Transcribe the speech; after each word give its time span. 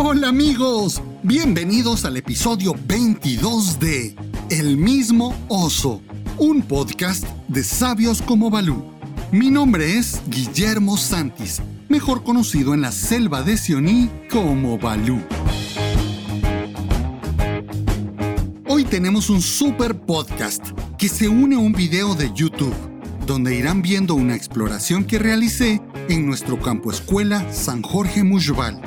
Hola 0.00 0.28
amigos, 0.28 1.02
bienvenidos 1.24 2.04
al 2.04 2.16
episodio 2.16 2.72
22 2.86 3.80
de 3.80 4.14
El 4.48 4.76
mismo 4.76 5.34
oso, 5.48 6.00
un 6.38 6.62
podcast 6.62 7.24
de 7.48 7.64
sabios 7.64 8.22
como 8.22 8.48
Balú. 8.48 8.84
Mi 9.32 9.50
nombre 9.50 9.98
es 9.98 10.22
Guillermo 10.28 10.96
Santis, 10.96 11.60
mejor 11.88 12.22
conocido 12.22 12.74
en 12.74 12.80
la 12.80 12.92
selva 12.92 13.42
de 13.42 13.56
Sioní 13.56 14.08
como 14.30 14.78
Balú. 14.78 15.20
Hoy 18.68 18.84
tenemos 18.84 19.30
un 19.30 19.42
super 19.42 19.98
podcast 19.98 20.64
que 20.96 21.08
se 21.08 21.28
une 21.28 21.56
a 21.56 21.58
un 21.58 21.72
video 21.72 22.14
de 22.14 22.30
YouTube, 22.32 22.76
donde 23.26 23.56
irán 23.56 23.82
viendo 23.82 24.14
una 24.14 24.36
exploración 24.36 25.04
que 25.04 25.18
realicé 25.18 25.82
en 26.08 26.24
nuestro 26.24 26.62
campo 26.62 26.92
escuela 26.92 27.52
San 27.52 27.82
Jorge 27.82 28.22
Mujbal. 28.22 28.80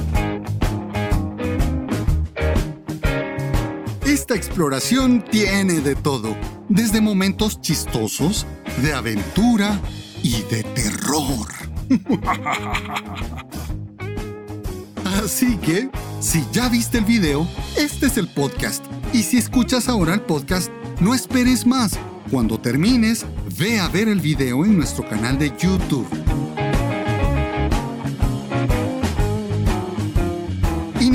Esta 4.31 4.47
exploración 4.47 5.25
tiene 5.29 5.81
de 5.81 5.93
todo, 5.93 6.37
desde 6.69 7.01
momentos 7.01 7.59
chistosos, 7.59 8.47
de 8.81 8.93
aventura 8.93 9.77
y 10.23 10.41
de 10.43 10.63
terror. 10.63 11.49
Así 15.21 15.57
que, 15.57 15.89
si 16.21 16.45
ya 16.53 16.69
viste 16.69 16.99
el 16.99 17.03
video, 17.03 17.45
este 17.75 18.05
es 18.05 18.15
el 18.15 18.29
podcast. 18.29 18.85
Y 19.11 19.23
si 19.23 19.37
escuchas 19.37 19.89
ahora 19.89 20.13
el 20.13 20.21
podcast, 20.21 20.71
no 21.01 21.13
esperes 21.13 21.67
más. 21.67 21.99
Cuando 22.31 22.57
termines, 22.57 23.25
ve 23.59 23.81
a 23.81 23.89
ver 23.89 24.07
el 24.07 24.21
video 24.21 24.63
en 24.63 24.77
nuestro 24.77 25.09
canal 25.09 25.37
de 25.37 25.51
YouTube. 25.59 26.07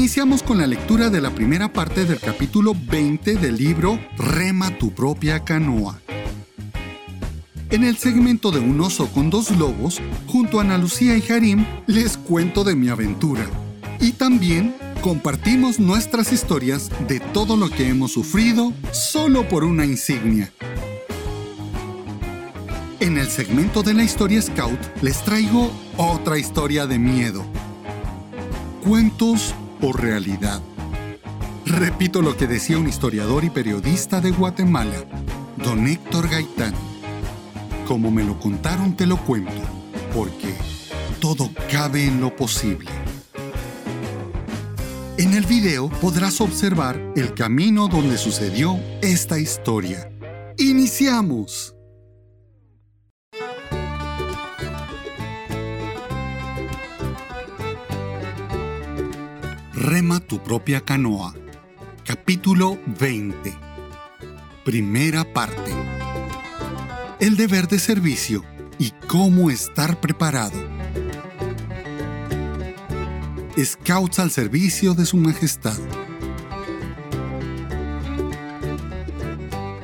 Iniciamos 0.06 0.44
con 0.44 0.58
la 0.58 0.68
lectura 0.68 1.10
de 1.10 1.20
la 1.20 1.34
primera 1.34 1.72
parte 1.72 2.04
del 2.04 2.20
capítulo 2.20 2.76
20 2.80 3.34
del 3.34 3.56
libro 3.56 3.98
Rema 4.16 4.70
tu 4.78 4.92
propia 4.92 5.42
canoa. 5.42 6.00
En 7.70 7.82
el 7.82 7.96
segmento 7.96 8.52
de 8.52 8.60
Un 8.60 8.80
oso 8.80 9.08
con 9.08 9.30
dos 9.30 9.50
lobos, 9.50 10.00
junto 10.28 10.58
a 10.58 10.62
Ana 10.62 10.78
Lucía 10.78 11.16
y 11.16 11.32
Harim, 11.32 11.66
les 11.88 12.16
cuento 12.18 12.62
de 12.62 12.76
mi 12.76 12.88
aventura. 12.88 13.44
Y 13.98 14.12
también 14.12 14.76
compartimos 15.00 15.80
nuestras 15.80 16.32
historias 16.32 16.88
de 17.08 17.18
todo 17.18 17.56
lo 17.56 17.68
que 17.68 17.88
hemos 17.88 18.12
sufrido 18.12 18.72
solo 18.92 19.48
por 19.48 19.64
una 19.64 19.86
insignia. 19.86 20.52
En 23.00 23.18
el 23.18 23.26
segmento 23.26 23.82
de 23.82 23.94
la 23.94 24.04
historia 24.04 24.40
Scout 24.40 24.78
les 25.02 25.20
traigo 25.24 25.68
otra 25.96 26.38
historia 26.38 26.86
de 26.86 27.00
miedo. 27.00 27.44
Cuentos 28.84 29.52
o 29.80 29.92
realidad. 29.92 30.60
Repito 31.64 32.22
lo 32.22 32.36
que 32.36 32.46
decía 32.46 32.78
un 32.78 32.88
historiador 32.88 33.44
y 33.44 33.50
periodista 33.50 34.20
de 34.20 34.30
Guatemala, 34.30 35.04
don 35.56 35.86
Héctor 35.86 36.28
Gaitán. 36.28 36.74
Como 37.86 38.10
me 38.10 38.24
lo 38.24 38.38
contaron 38.38 38.96
te 38.96 39.06
lo 39.06 39.16
cuento, 39.16 39.52
porque 40.14 40.54
todo 41.20 41.50
cabe 41.70 42.06
en 42.06 42.20
lo 42.20 42.34
posible. 42.34 42.90
En 45.18 45.34
el 45.34 45.46
video 45.46 45.88
podrás 45.88 46.40
observar 46.40 47.00
el 47.16 47.32
camino 47.34 47.88
donde 47.88 48.18
sucedió 48.18 48.78
esta 49.02 49.38
historia. 49.38 50.10
¡Iniciamos! 50.58 51.75
Rema 59.86 60.18
tu 60.18 60.42
propia 60.42 60.80
canoa. 60.80 61.32
Capítulo 62.04 62.76
20. 62.98 63.56
Primera 64.64 65.32
parte. 65.32 65.72
El 67.20 67.36
deber 67.36 67.68
de 67.68 67.78
servicio 67.78 68.42
y 68.80 68.90
cómo 69.06 69.48
estar 69.48 70.00
preparado. 70.00 70.58
Scouts 73.56 74.18
al 74.18 74.32
servicio 74.32 74.94
de 74.94 75.06
su 75.06 75.18
majestad. 75.18 75.78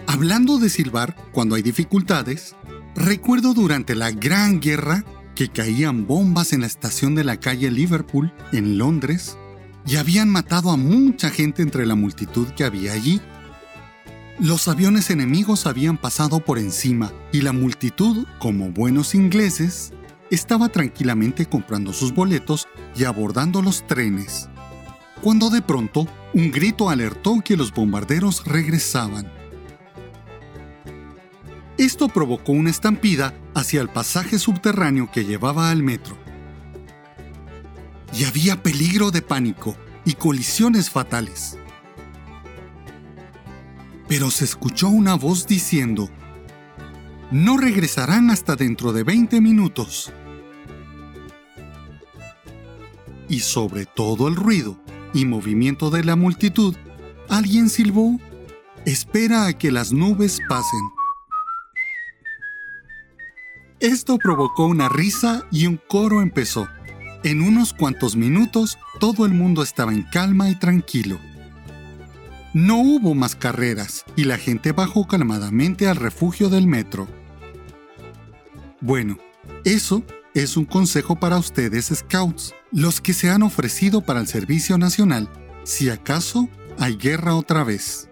Hablando 0.09 0.59
de 0.59 0.69
silbar 0.69 1.15
cuando 1.31 1.55
hay 1.55 1.63
dificultades, 1.63 2.57
recuerdo 2.97 3.55
durante 3.55 3.95
la 3.95 4.11
Gran 4.11 4.59
Guerra 4.59 5.05
que 5.37 5.49
caían 5.49 6.09
bombas 6.09 6.53
en 6.53 6.63
la 6.63 6.67
estación 6.67 7.15
de 7.15 7.23
la 7.23 7.39
calle 7.39 7.71
Liverpool, 7.71 8.35
en 8.51 8.79
Londres, 8.79 9.39
y 9.87 9.97
habían 9.97 10.29
matado 10.29 10.71
a 10.71 10.77
mucha 10.77 11.31
gente 11.31 11.63
entre 11.63 11.87
la 11.87 11.95
multitud 11.95 12.49
que 12.49 12.65
había 12.65 12.93
allí. 12.93 13.21
Los 14.39 14.69
aviones 14.69 15.11
enemigos 15.11 15.67
habían 15.67 15.99
pasado 15.99 16.41
por 16.41 16.59
encima 16.59 17.13
y 17.33 17.43
la 17.43 17.53
multitud, 17.53 18.27
como 18.39 18.71
buenos 18.71 19.15
ingleses, 19.15 19.93
estaba 20.31 20.69
tranquilamente 20.69 21.47
comprando 21.47 21.93
sus 21.93 22.15
boletos 22.15 22.67
y 22.97 23.05
abordando 23.05 23.61
los 23.61 23.87
trenes. 23.87 24.49
Cuando 25.21 25.51
de 25.51 25.63
pronto 25.63 26.09
un 26.33 26.51
grito 26.51 26.89
alertó 26.89 27.41
que 27.45 27.57
los 27.57 27.73
bombarderos 27.73 28.45
regresaban. 28.47 29.31
Esto 31.77 32.09
provocó 32.09 32.53
una 32.53 32.71
estampida 32.71 33.35
hacia 33.55 33.81
el 33.81 33.89
pasaje 33.89 34.39
subterráneo 34.39 35.11
que 35.13 35.25
llevaba 35.25 35.71
al 35.71 35.83
metro 35.83 36.22
y 38.13 38.25
había 38.25 38.63
peligro 38.63 39.11
de 39.11 39.23
pánico 39.23 39.77
y 40.05 40.15
colisiones 40.15 40.91
fatales. 40.91 41.59
Pero 44.09 44.31
se 44.31 44.45
escuchó 44.45 44.89
una 44.89 45.15
voz 45.15 45.47
diciendo, 45.47 46.11
no 47.31 47.57
regresarán 47.57 48.31
hasta 48.31 48.57
dentro 48.57 48.93
de 48.93 49.05
20 49.05 49.41
minutos. 49.41 50.13
Y 53.29 53.41
sobre 53.41 53.87
todo 53.87 54.29
el 54.29 54.37
ruido 54.37 54.79
y 55.15 55.25
movimiento 55.25 55.89
de 55.89 56.05
la 56.05 56.17
multitud, 56.17 56.77
alguien 57.31 57.71
silbó, 57.71 58.21
espera 58.85 59.47
a 59.47 59.53
que 59.55 59.71
las 59.71 59.93
nubes 59.93 60.41
pasen. 60.49 60.91
Esto 63.81 64.19
provocó 64.19 64.67
una 64.67 64.89
risa 64.89 65.47
y 65.51 65.67
un 65.67 65.81
coro 65.89 66.21
empezó. 66.21 66.69
En 67.25 67.41
unos 67.41 67.73
cuantos 67.73 68.17
minutos 68.17 68.79
todo 68.99 69.27
el 69.27 69.33
mundo 69.33 69.63
estaba 69.63 69.93
en 69.93 70.03
calma 70.03 70.51
y 70.51 70.57
tranquilo. 70.57 71.21
No 72.53 72.79
hubo 72.79 73.15
más 73.15 73.37
carreras 73.37 74.05
y 74.17 74.25
la 74.25 74.39
gente 74.39 74.73
bajó 74.73 75.07
calmadamente 75.07 75.87
al 75.87 75.97
refugio 75.97 76.49
del 76.49 76.67
metro. 76.67 77.07
Bueno, 78.81 79.19
eso 79.65 80.03
es 80.35 80.57
un 80.57 80.65
consejo 80.65 81.15
para 81.15 81.39
ustedes, 81.39 81.93
scouts, 81.95 82.55
los 82.73 83.01
que 83.01 83.13
se 83.13 83.31
han 83.31 83.45
ofrecido 83.45 84.01
para 84.01 84.19
el 84.19 84.27
Servicio 84.27 84.77
Nacional, 84.77 85.31
si 85.63 85.91
acaso 85.91 86.49
hay 86.79 86.97
guerra 86.97 87.37
otra 87.37 87.63
vez. 87.63 88.09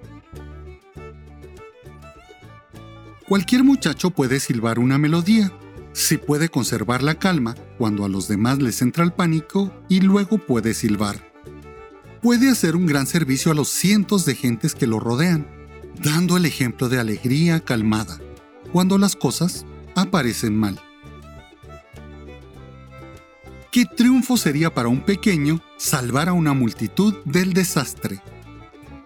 Cualquier 3.28 3.64
muchacho 3.64 4.10
puede 4.10 4.38
silbar 4.38 4.78
una 4.78 4.98
melodía, 4.98 5.52
si 5.92 6.18
puede 6.18 6.48
conservar 6.48 7.02
la 7.02 7.16
calma 7.16 7.54
cuando 7.78 8.04
a 8.04 8.08
los 8.08 8.28
demás 8.28 8.58
les 8.60 8.82
entra 8.82 9.04
el 9.04 9.12
pánico 9.12 9.72
y 9.88 10.00
luego 10.00 10.38
puede 10.38 10.74
silbar. 10.74 11.30
Puede 12.22 12.50
hacer 12.50 12.76
un 12.76 12.86
gran 12.86 13.06
servicio 13.06 13.50
a 13.50 13.54
los 13.54 13.68
cientos 13.68 14.24
de 14.24 14.34
gentes 14.34 14.74
que 14.74 14.86
lo 14.86 15.00
rodean, 15.00 15.46
dando 16.02 16.36
el 16.36 16.46
ejemplo 16.46 16.88
de 16.88 17.00
alegría 17.00 17.60
calmada 17.60 18.18
cuando 18.72 18.98
las 18.98 19.16
cosas 19.16 19.64
aparecen 19.94 20.56
mal. 20.56 20.80
¿Qué 23.72 23.84
triunfo 23.84 24.36
sería 24.36 24.74
para 24.74 24.88
un 24.88 25.00
pequeño 25.00 25.60
salvar 25.76 26.28
a 26.28 26.32
una 26.32 26.54
multitud 26.54 27.14
del 27.24 27.52
desastre? 27.52 28.20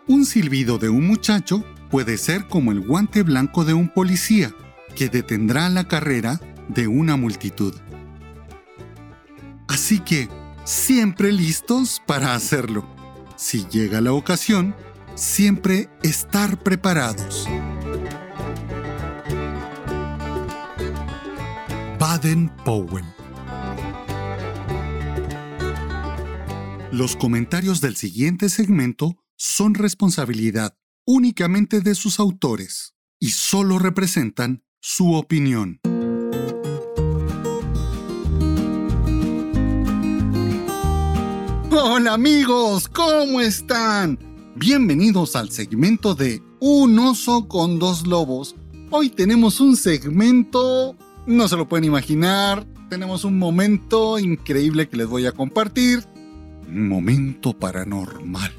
Un 0.06 0.25
silbido 0.25 0.79
de 0.79 0.88
un 0.88 1.06
muchacho 1.06 1.64
puede 1.91 2.17
ser 2.19 2.49
como 2.49 2.73
el 2.73 2.81
guante 2.81 3.23
blanco 3.23 3.64
de 3.64 3.75
un 3.75 3.88
policía, 3.88 4.55
que 4.97 5.09
detendrá 5.09 5.69
la 5.69 5.87
carrera 5.87 6.41
de 6.69 6.87
una 6.88 7.16
multitud. 7.16 7.75
Así 9.69 10.00
que, 10.00 10.28
siempre 10.64 11.32
listos 11.32 12.02
para 12.06 12.34
hacerlo. 12.34 12.87
Si 13.37 13.66
llega 13.66 14.00
la 14.00 14.12
ocasión, 14.12 14.75
siempre 15.14 15.88
estar 16.02 16.62
preparados. 16.62 17.49
Baden-Powell 21.99 23.05
Los 26.93 27.16
comentarios 27.16 27.81
del 27.81 27.96
siguiente 27.96 28.49
segmento 28.49 29.16
son 29.37 29.75
responsabilidad 29.75 30.76
únicamente 31.05 31.81
de 31.81 31.96
sus 31.96 32.20
autores 32.20 32.94
y 33.19 33.31
solo 33.31 33.81
representan 33.81 34.62
su 34.81 35.14
opinión. 35.14 35.81
Hola 42.05 42.12
amigos, 42.12 42.87
¿cómo 42.87 43.41
están? 43.41 44.19
Bienvenidos 44.56 45.37
al 45.37 45.49
segmento 45.49 46.15
de 46.15 46.43
Un 46.61 46.99
oso 46.99 47.49
con 47.49 47.79
dos 47.79 48.06
lobos. 48.06 48.55
Hoy 48.91 49.09
tenemos 49.09 49.59
un 49.59 49.75
segmento, 49.75 50.97
no 51.27 51.49
se 51.49 51.56
lo 51.56 51.67
pueden 51.67 51.87
imaginar, 51.87 52.67
tenemos 52.91 53.25
un 53.25 53.39
momento 53.39 54.19
increíble 54.19 54.87
que 54.87 54.99
les 54.99 55.06
voy 55.06 55.25
a 55.25 55.33
compartir. 55.33 56.05
Un 56.69 56.89
momento 56.89 57.55
paranormal. 57.55 58.53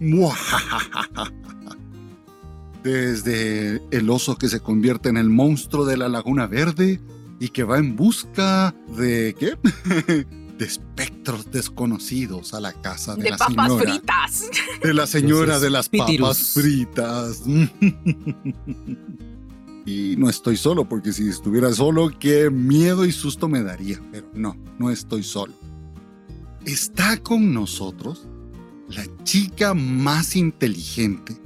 Desde 2.82 3.80
el 3.92 4.10
oso 4.10 4.34
que 4.34 4.48
se 4.48 4.58
convierte 4.58 5.08
en 5.08 5.18
el 5.18 5.30
monstruo 5.30 5.84
de 5.84 5.98
la 5.98 6.08
Laguna 6.08 6.48
Verde 6.48 7.00
y 7.38 7.50
que 7.50 7.62
va 7.62 7.78
en 7.78 7.94
busca 7.94 8.74
de... 8.96 9.36
¿qué? 9.38 10.26
de 10.58 10.66
espectros 10.66 11.50
desconocidos 11.50 12.52
a 12.52 12.60
la 12.60 12.72
casa 12.72 13.14
de, 13.16 13.24
de 13.24 13.30
la 13.30 13.36
papas 13.36 13.68
señora. 13.68 13.90
fritas. 13.92 14.50
De 14.82 14.94
la 14.94 15.06
señora 15.06 15.40
Entonces, 15.42 15.62
de 15.62 15.70
las 15.70 15.88
pitirus. 15.88 16.28
papas 16.28 16.52
fritas. 16.52 17.42
y 19.86 20.16
no 20.16 20.28
estoy 20.28 20.56
solo, 20.56 20.88
porque 20.88 21.12
si 21.12 21.28
estuviera 21.28 21.72
solo, 21.72 22.10
qué 22.18 22.50
miedo 22.50 23.04
y 23.06 23.12
susto 23.12 23.48
me 23.48 23.62
daría. 23.62 24.00
Pero 24.12 24.28
no, 24.34 24.56
no 24.78 24.90
estoy 24.90 25.22
solo. 25.22 25.54
Está 26.66 27.16
con 27.18 27.54
nosotros 27.54 28.26
la 28.88 29.04
chica 29.24 29.74
más 29.74 30.36
inteligente, 30.36 31.36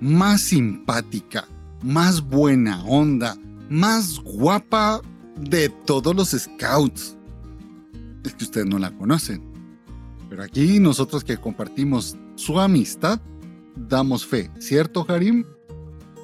más 0.00 0.42
simpática, 0.42 1.48
más 1.82 2.20
buena 2.22 2.84
onda, 2.84 3.36
más 3.68 4.20
guapa 4.20 5.00
de 5.36 5.68
todos 5.68 6.14
los 6.14 6.30
scouts. 6.30 7.16
Es 8.24 8.34
que 8.34 8.44
ustedes 8.44 8.66
no 8.66 8.78
la 8.78 8.90
conocen. 8.90 9.42
Pero 10.28 10.42
aquí 10.42 10.78
nosotros 10.78 11.24
que 11.24 11.38
compartimos 11.38 12.16
su 12.34 12.60
amistad, 12.60 13.20
damos 13.74 14.26
fe, 14.26 14.50
¿cierto, 14.58 15.06
Harim? 15.08 15.44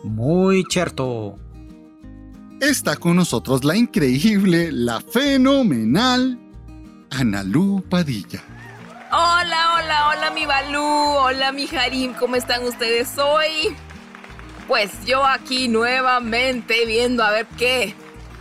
Muy 0.02 0.64
cierto. 0.68 1.38
Está 2.60 2.96
con 2.96 3.16
nosotros 3.16 3.64
la 3.64 3.76
increíble, 3.76 4.70
la 4.72 5.00
fenomenal 5.00 6.38
Analú 7.10 7.82
Padilla. 7.88 8.42
Hola, 9.10 9.76
hola, 9.76 10.08
hola 10.08 10.30
mi 10.32 10.44
Balú, 10.44 10.82
hola 10.82 11.52
mi 11.52 11.66
Harim, 11.68 12.12
¿cómo 12.14 12.36
están 12.36 12.64
ustedes 12.64 13.16
hoy? 13.18 13.76
Pues 14.66 14.90
yo 15.06 15.24
aquí 15.24 15.68
nuevamente 15.68 16.84
viendo 16.86 17.22
a 17.22 17.30
ver 17.30 17.46
qué, 17.56 17.94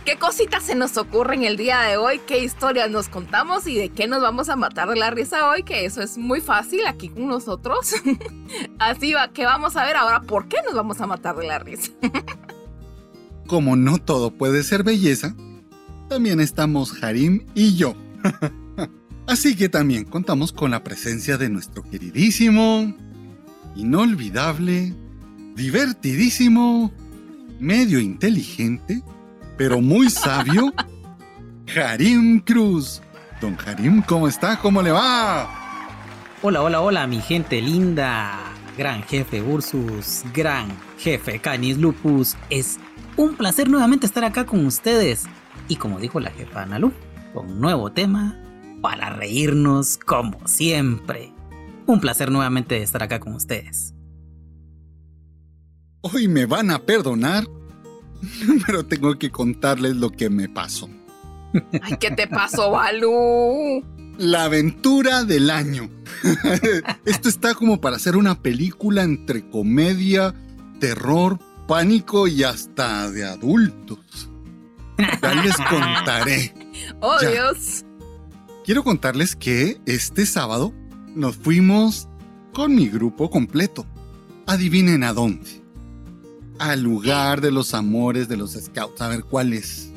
qué 0.04 0.16
cositas 0.16 0.64
se 0.64 0.74
nos 0.74 0.96
ocurren 0.96 1.44
el 1.44 1.56
día 1.56 1.80
de 1.80 1.96
hoy, 1.96 2.20
qué 2.26 2.44
historias 2.44 2.90
nos 2.90 3.08
contamos 3.08 3.66
y 3.66 3.76
de 3.76 3.88
qué 3.88 4.06
nos 4.06 4.20
vamos 4.20 4.48
a 4.48 4.56
matar 4.56 4.88
de 4.88 4.96
la 4.96 5.10
risa 5.10 5.48
hoy, 5.48 5.62
que 5.62 5.84
eso 5.86 6.02
es 6.02 6.18
muy 6.18 6.40
fácil 6.40 6.86
aquí 6.86 7.08
con 7.08 7.26
nosotros. 7.26 7.94
Así 8.78 9.14
va, 9.14 9.28
que 9.28 9.44
vamos 9.44 9.76
a 9.76 9.84
ver 9.84 9.96
ahora 9.96 10.20
por 10.20 10.48
qué 10.48 10.58
nos 10.64 10.74
vamos 10.74 11.00
a 11.00 11.06
matar 11.06 11.36
de 11.36 11.46
la 11.46 11.58
risa. 11.58 11.90
Como 13.46 13.76
no 13.76 13.98
todo 13.98 14.30
puede 14.30 14.62
ser 14.62 14.84
belleza, 14.84 15.34
también 16.08 16.40
estamos 16.40 17.02
Harim 17.02 17.46
y 17.54 17.76
yo. 17.76 17.94
Así 19.26 19.56
que 19.56 19.70
también 19.70 20.04
contamos 20.04 20.52
con 20.52 20.70
la 20.70 20.84
presencia 20.84 21.38
de 21.38 21.48
nuestro 21.48 21.82
queridísimo, 21.82 22.94
inolvidable, 23.74 24.94
divertidísimo, 25.54 26.92
medio 27.58 28.00
inteligente, 28.00 29.02
pero 29.56 29.80
muy 29.80 30.10
sabio, 30.10 30.72
Harim 31.74 32.40
Cruz. 32.40 33.00
Don 33.40 33.56
Harim, 33.64 34.02
¿cómo 34.02 34.28
está? 34.28 34.58
¿Cómo 34.58 34.82
le 34.82 34.90
va? 34.90 35.48
Hola, 36.42 36.62
hola, 36.62 36.80
hola, 36.80 37.06
mi 37.06 37.20
gente 37.20 37.60
linda. 37.60 38.38
Gran 38.76 39.02
jefe 39.04 39.40
Ursus, 39.40 40.24
gran 40.34 40.66
jefe 40.98 41.38
Canis 41.38 41.78
Lupus. 41.78 42.36
Es 42.50 42.78
un 43.16 43.36
placer 43.36 43.68
nuevamente 43.68 44.06
estar 44.06 44.24
acá 44.24 44.44
con 44.44 44.66
ustedes. 44.66 45.24
Y 45.68 45.76
como 45.76 46.00
dijo 46.00 46.20
la 46.20 46.30
jefa 46.30 46.62
Analu, 46.62 46.92
con 47.32 47.50
un 47.50 47.60
nuevo 47.60 47.92
tema 47.92 48.40
para 48.82 49.10
reírnos 49.10 49.96
como 49.98 50.46
siempre. 50.46 51.32
Un 51.86 52.00
placer 52.00 52.30
nuevamente 52.30 52.82
estar 52.82 53.02
acá 53.02 53.20
con 53.20 53.34
ustedes. 53.34 53.94
Hoy 56.00 56.28
me 56.28 56.44
van 56.44 56.70
a 56.70 56.80
perdonar, 56.80 57.44
pero 58.66 58.84
tengo 58.86 59.18
que 59.18 59.30
contarles 59.30 59.96
lo 59.96 60.10
que 60.10 60.30
me 60.30 60.48
pasó. 60.48 60.88
Ay, 61.82 61.96
¿qué 62.00 62.10
te 62.10 62.26
pasó, 62.26 62.72
Balú? 62.72 63.84
La 64.18 64.44
aventura 64.44 65.24
del 65.24 65.50
año. 65.50 65.88
Esto 67.04 67.28
está 67.28 67.54
como 67.54 67.80
para 67.80 67.96
hacer 67.96 68.16
una 68.16 68.40
película 68.40 69.02
entre 69.02 69.48
comedia, 69.48 70.34
terror, 70.80 71.38
pánico 71.66 72.26
y 72.28 72.42
hasta 72.44 73.10
de 73.10 73.24
adultos. 73.24 73.98
Ya 75.22 75.34
les 75.42 75.56
contaré. 75.70 76.54
Oh, 77.00 77.16
Ya. 77.22 77.30
Dios. 77.30 77.84
Quiero 78.64 78.82
contarles 78.82 79.36
que 79.36 79.80
este 79.86 80.26
sábado 80.26 80.72
nos 81.14 81.36
fuimos 81.36 82.08
con 82.52 82.74
mi 82.74 82.88
grupo 82.88 83.30
completo. 83.30 83.86
Adivinen 84.46 85.04
a 85.04 85.12
dónde. 85.12 85.62
Al 86.58 86.82
lugar 86.82 87.40
de 87.40 87.50
los 87.50 87.74
amores 87.74 88.28
de 88.28 88.36
los 88.36 88.52
scouts. 88.52 89.00
A 89.00 89.08
ver 89.08 89.24
cuál 89.24 89.52
es. 89.52 89.90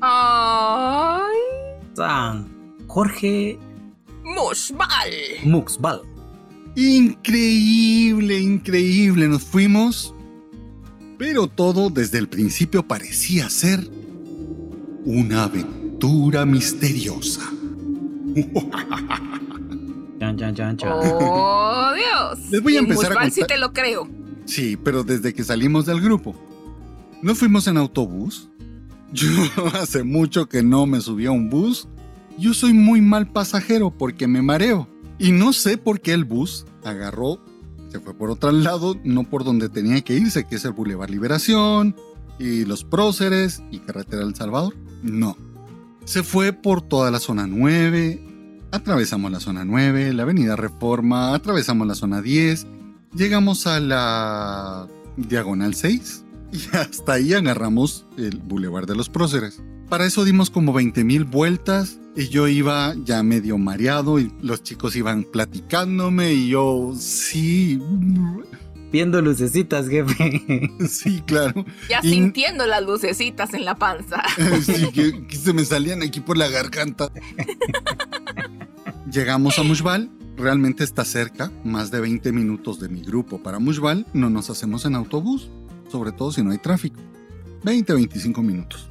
Ay, 0.00 1.34
San 1.94 2.48
Jorge 2.86 3.58
Mushbal. 4.22 5.10
Muxbal. 5.44 6.02
Increíble, 6.76 8.38
increíble. 8.40 9.28
Nos 9.28 9.42
fuimos. 9.42 10.14
Pero 11.18 11.46
todo 11.46 11.90
desde 11.90 12.18
el 12.18 12.28
principio 12.28 12.86
parecía 12.86 13.48
ser 13.48 13.88
una 15.04 15.44
aventura 15.44 16.44
misteriosa. 16.44 17.42
Chan, 20.18 20.38
chan, 20.38 20.54
chan, 20.54 20.76
chan. 20.76 20.90
Oh, 20.92 21.92
Dios. 21.94 22.50
Les 22.50 22.62
voy 22.62 22.76
a 22.76 22.78
empezar 22.80 23.12
a 23.18 23.30
sí 23.30 23.40
contar- 23.40 23.46
te 23.46 23.58
lo 23.58 23.72
creo. 23.72 24.08
Sí, 24.44 24.76
pero 24.76 25.04
desde 25.04 25.32
que 25.34 25.44
salimos 25.44 25.86
del 25.86 26.00
grupo. 26.00 26.34
¿No 27.22 27.34
fuimos 27.34 27.66
en 27.66 27.76
autobús? 27.76 28.50
Yo 29.12 29.28
hace 29.74 30.02
mucho 30.02 30.48
que 30.48 30.62
no 30.62 30.86
me 30.86 31.00
subí 31.00 31.26
a 31.26 31.30
un 31.30 31.48
bus. 31.50 31.88
Yo 32.38 32.52
soy 32.52 32.72
muy 32.72 33.00
mal 33.00 33.30
pasajero 33.30 33.90
porque 33.90 34.26
me 34.26 34.42
mareo. 34.42 34.88
Y 35.18 35.32
no 35.32 35.52
sé 35.52 35.78
por 35.78 36.00
qué 36.00 36.12
el 36.12 36.24
bus 36.24 36.66
agarró, 36.84 37.40
se 37.88 38.00
fue 38.00 38.12
por 38.14 38.30
otro 38.30 38.50
lado, 38.50 38.96
no 39.04 39.22
por 39.22 39.44
donde 39.44 39.68
tenía 39.68 40.00
que 40.00 40.14
irse, 40.14 40.44
que 40.44 40.56
es 40.56 40.64
el 40.64 40.72
Boulevard 40.72 41.10
Liberación, 41.10 41.94
y 42.38 42.64
los 42.64 42.82
próceres, 42.82 43.62
y 43.70 43.78
Carretera 43.78 44.24
del 44.24 44.34
Salvador. 44.34 44.74
No. 45.02 45.36
Se 46.04 46.24
fue 46.24 46.52
por 46.52 46.82
toda 46.82 47.12
la 47.12 47.20
zona 47.20 47.46
9, 47.46 48.68
atravesamos 48.72 49.30
la 49.30 49.38
zona 49.38 49.64
9, 49.64 50.12
la 50.12 50.24
avenida 50.24 50.56
Reforma, 50.56 51.34
atravesamos 51.34 51.86
la 51.86 51.94
zona 51.94 52.20
10, 52.20 52.66
llegamos 53.14 53.66
a 53.66 53.80
la 53.80 54.86
diagonal 55.16 55.74
6 55.74 56.24
y 56.52 56.58
hasta 56.76 57.14
ahí 57.14 57.32
agarramos 57.34 58.06
el 58.16 58.38
Boulevard 58.38 58.86
de 58.86 58.96
los 58.96 59.08
Próceres. 59.08 59.62
Para 59.88 60.06
eso 60.06 60.24
dimos 60.24 60.50
como 60.50 60.72
20 60.72 61.04
mil 61.04 61.24
vueltas 61.24 61.98
y 62.16 62.28
yo 62.28 62.48
iba 62.48 62.94
ya 63.04 63.22
medio 63.22 63.58
mareado 63.58 64.18
y 64.18 64.32
los 64.40 64.62
chicos 64.62 64.96
iban 64.96 65.24
platicándome 65.24 66.32
y 66.32 66.48
yo, 66.48 66.92
sí, 66.98 67.80
Viendo 68.90 69.20
lucecitas, 69.20 69.88
jefe. 69.88 70.70
sí, 70.88 71.20
claro. 71.26 71.64
Ya 71.90 71.98
Y- 72.04 72.10
sintiendo 72.10 72.64
las 72.64 72.80
lucecitas 72.84 73.52
en 73.52 73.64
la 73.64 73.74
panza. 73.74 74.22
Sí, 74.62 74.88
que, 74.92 75.26
que 75.26 75.36
se 75.36 75.52
me 75.52 75.64
salían 75.64 76.00
aquí 76.04 76.20
por 76.20 76.36
la 76.36 76.48
garganta. 76.48 77.10
Llegamos 79.10 79.58
a 79.58 79.64
Mushbal, 79.64 80.10
realmente 80.36 80.84
está 80.84 81.04
cerca, 81.04 81.52
más 81.64 81.90
de 81.90 82.00
20 82.00 82.32
minutos 82.32 82.80
de 82.80 82.88
mi 82.88 83.02
grupo 83.02 83.42
para 83.42 83.58
Mushbal, 83.58 84.06
no 84.12 84.30
nos 84.30 84.50
hacemos 84.50 84.84
en 84.84 84.94
autobús, 84.94 85.50
sobre 85.90 86.12
todo 86.12 86.32
si 86.32 86.42
no 86.42 86.50
hay 86.50 86.58
tráfico. 86.58 87.00
20-25 87.64 88.42
minutos. 88.42 88.88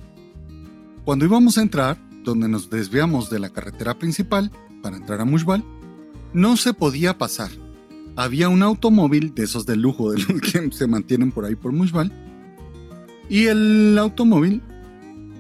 Cuando 1.06 1.26
íbamos 1.26 1.58
a 1.58 1.62
entrar, 1.62 1.98
donde 2.24 2.48
nos 2.48 2.70
desviamos 2.70 3.30
de 3.30 3.40
la 3.40 3.50
carretera 3.50 4.00
principal 4.00 4.52
para 4.82 4.98
entrar 4.98 5.22
a 5.22 5.26
Mushbal, 5.26 5.64
no 6.34 6.58
se 6.58 6.74
podía 6.74 7.18
pasar. 7.18 7.52
Había 8.16 8.50
un 8.50 8.64
automóvil 8.64 9.34
de 9.36 9.44
esos 9.44 9.66
de 9.66 9.76
lujo, 9.76 10.12
de 10.12 10.20
los 10.20 10.42
que 10.52 10.72
se 10.72 10.88
mantienen 10.88 11.32
por 11.32 11.46
ahí 11.46 11.56
por 11.56 11.72
Mushbal, 11.72 12.12
y 13.30 13.46
el 13.46 13.98
automóvil 13.98 14.62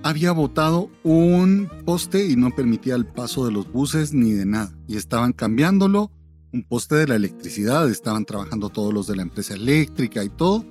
había 0.03 0.33
botado 0.33 0.89
un 1.03 1.69
poste 1.85 2.27
y 2.27 2.35
no 2.35 2.51
permitía 2.51 2.95
el 2.95 3.05
paso 3.05 3.45
de 3.45 3.51
los 3.51 3.71
buses 3.71 4.13
ni 4.13 4.33
de 4.33 4.45
nada. 4.45 4.71
Y 4.87 4.97
estaban 4.97 5.31
cambiándolo, 5.31 6.11
un 6.51 6.63
poste 6.63 6.95
de 6.95 7.07
la 7.07 7.15
electricidad, 7.15 7.89
estaban 7.89 8.25
trabajando 8.25 8.69
todos 8.69 8.93
los 8.93 9.07
de 9.07 9.15
la 9.15 9.23
empresa 9.23 9.53
eléctrica 9.53 10.23
y 10.23 10.29
todo. 10.29 10.65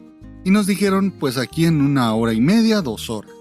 Y 0.45 0.51
nos 0.51 0.67
dijeron, 0.67 1.15
pues 1.19 1.39
aquí 1.39 1.65
en 1.65 1.81
una 1.81 2.15
hora 2.15 2.35
y 2.35 2.41
media, 2.41 2.83
dos 2.83 3.09
horas. 3.09 3.33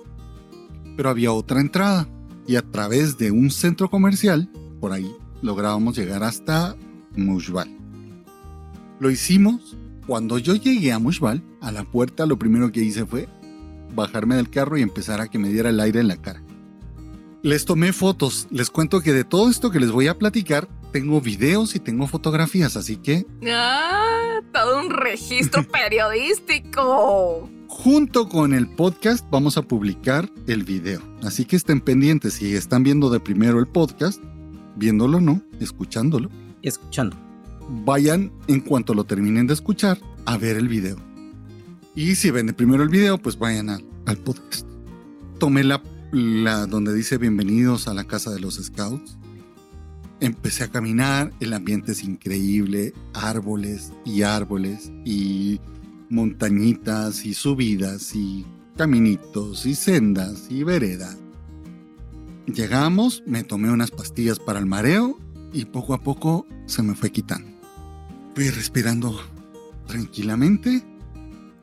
Pero 0.96 1.10
había 1.10 1.34
otra 1.34 1.60
entrada. 1.60 2.08
Y 2.48 2.56
a 2.56 2.62
través 2.62 3.18
de 3.18 3.32
un 3.32 3.52
centro 3.52 3.90
comercial, 3.90 4.50
por 4.80 4.94
ahí, 4.94 5.14
lográbamos 5.42 5.98
llegar 5.98 6.24
hasta 6.24 6.76
Mushbal. 7.16 7.70
Lo 9.00 9.10
hicimos 9.12 9.78
cuando 10.08 10.38
yo 10.38 10.56
llegué 10.56 10.92
a 10.92 11.00
Mushbal, 11.00 11.44
a 11.60 11.72
la 11.72 11.84
puerta 11.84 12.26
lo 12.26 12.40
primero 12.40 12.72
que 12.72 12.82
hice 12.82 13.06
fue 13.06 13.28
bajarme 13.94 14.36
del 14.36 14.50
carro 14.50 14.78
y 14.78 14.82
empezar 14.82 15.22
a 15.22 15.28
que 15.28 15.40
me 15.40 15.50
diera 15.50 15.70
el 15.70 15.80
aire 15.80 16.00
en 16.00 16.08
la 16.08 16.18
cara. 16.18 16.42
Les 17.44 17.66
tomé 17.66 17.92
fotos, 17.92 18.48
les 18.52 18.70
cuento 18.70 19.02
que 19.02 19.14
de 19.14 19.24
todo 19.24 19.50
esto 19.50 19.72
que 19.72 19.80
les 19.80 19.92
voy 19.92 20.08
a 20.08 20.18
platicar, 20.18 20.68
tengo 20.92 21.22
videos 21.22 21.76
y 21.76 21.80
tengo 21.80 22.08
fotografías, 22.08 22.78
así 22.78 22.98
que... 22.98 23.26
¡Ah! 23.48 24.42
Todo 24.54 24.80
un 24.80 24.90
registro 24.90 25.64
periodístico. 25.72 27.50
Junto 27.68 28.30
con 28.30 28.54
el 28.54 28.68
podcast 28.68 29.26
vamos 29.32 29.58
a 29.58 29.64
publicar 29.64 30.30
el 30.46 30.64
video, 30.64 31.02
así 31.24 31.46
que 31.46 31.56
estén 31.56 31.82
pendientes 31.82 32.34
si 32.34 32.54
están 32.54 32.84
viendo 32.84 33.10
de 33.10 33.20
primero 33.20 33.60
el 33.60 33.68
podcast, 33.68 34.22
viéndolo 34.76 35.18
o 35.18 35.22
no, 35.22 35.42
escuchándolo. 35.60 36.30
Escuchando. 36.62 37.18
Vayan 37.70 38.32
en 38.48 38.60
cuanto 38.60 38.94
lo 38.94 39.06
terminen 39.06 39.48
de 39.48 39.54
escuchar 39.54 39.98
a 40.26 40.38
ver 40.38 40.58
el 40.58 40.68
video. 40.68 40.98
Y 41.96 42.16
si 42.16 42.32
ven 42.32 42.48
primero 42.54 42.84
el 42.84 42.90
video, 42.90 43.18
pues 43.18 43.38
vayan 43.38 43.70
al, 43.70 43.86
al 44.06 44.18
podcast. 44.18 44.66
Tomé 45.40 45.64
la 45.64 45.82
la 46.12 46.66
donde 46.66 46.94
dice 46.94 47.18
bienvenidos 47.18 47.88
a 47.88 47.94
la 47.94 48.04
casa 48.04 48.32
de 48.32 48.40
los 48.42 48.56
scouts. 48.56 49.18
Empecé 50.20 50.66
a 50.66 50.68
caminar, 50.68 51.32
el 51.40 51.54
ambiente 51.54 51.94
es 51.94 52.04
increíble, 52.04 52.94
árboles 53.14 53.92
y 54.06 54.22
árboles 54.22 54.92
y 55.06 55.60
montañitas 56.10 57.26
y 57.26 57.34
subidas 57.34 58.14
y 58.14 58.46
caminitos 58.76 59.66
y 59.66 59.74
sendas 59.74 60.48
y 60.50 60.64
veredas. 60.64 61.18
Llegamos, 62.46 63.24
me 63.26 63.44
tomé 63.44 63.72
unas 63.72 63.92
pastillas 63.92 64.38
para 64.38 64.60
el 64.60 64.66
mareo 64.66 65.18
y 65.54 65.66
poco 65.66 65.94
a 65.94 66.04
poco 66.04 66.46
se 66.66 66.84
me 66.84 66.94
fue 66.94 67.12
quitando. 67.12 67.50
Fui 68.36 68.50
respirando 68.50 69.18
tranquilamente 69.88 70.84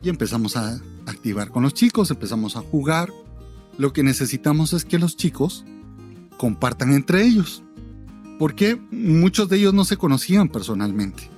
y 0.02 0.08
empezamos 0.08 0.56
a 0.56 0.80
activar 1.06 1.50
con 1.50 1.62
los 1.62 1.74
chicos, 1.74 2.10
empezamos 2.10 2.56
a 2.56 2.60
jugar, 2.60 3.10
lo 3.78 3.92
que 3.92 4.02
necesitamos 4.02 4.72
es 4.72 4.84
que 4.84 4.98
los 4.98 5.16
chicos 5.16 5.64
compartan 6.36 6.92
entre 6.92 7.24
ellos. 7.24 7.62
Porque 8.38 8.80
muchos 8.90 9.48
de 9.48 9.56
ellos 9.56 9.74
no 9.74 9.84
se 9.84 9.96
conocían 9.96 10.48
personalmente. 10.48 11.28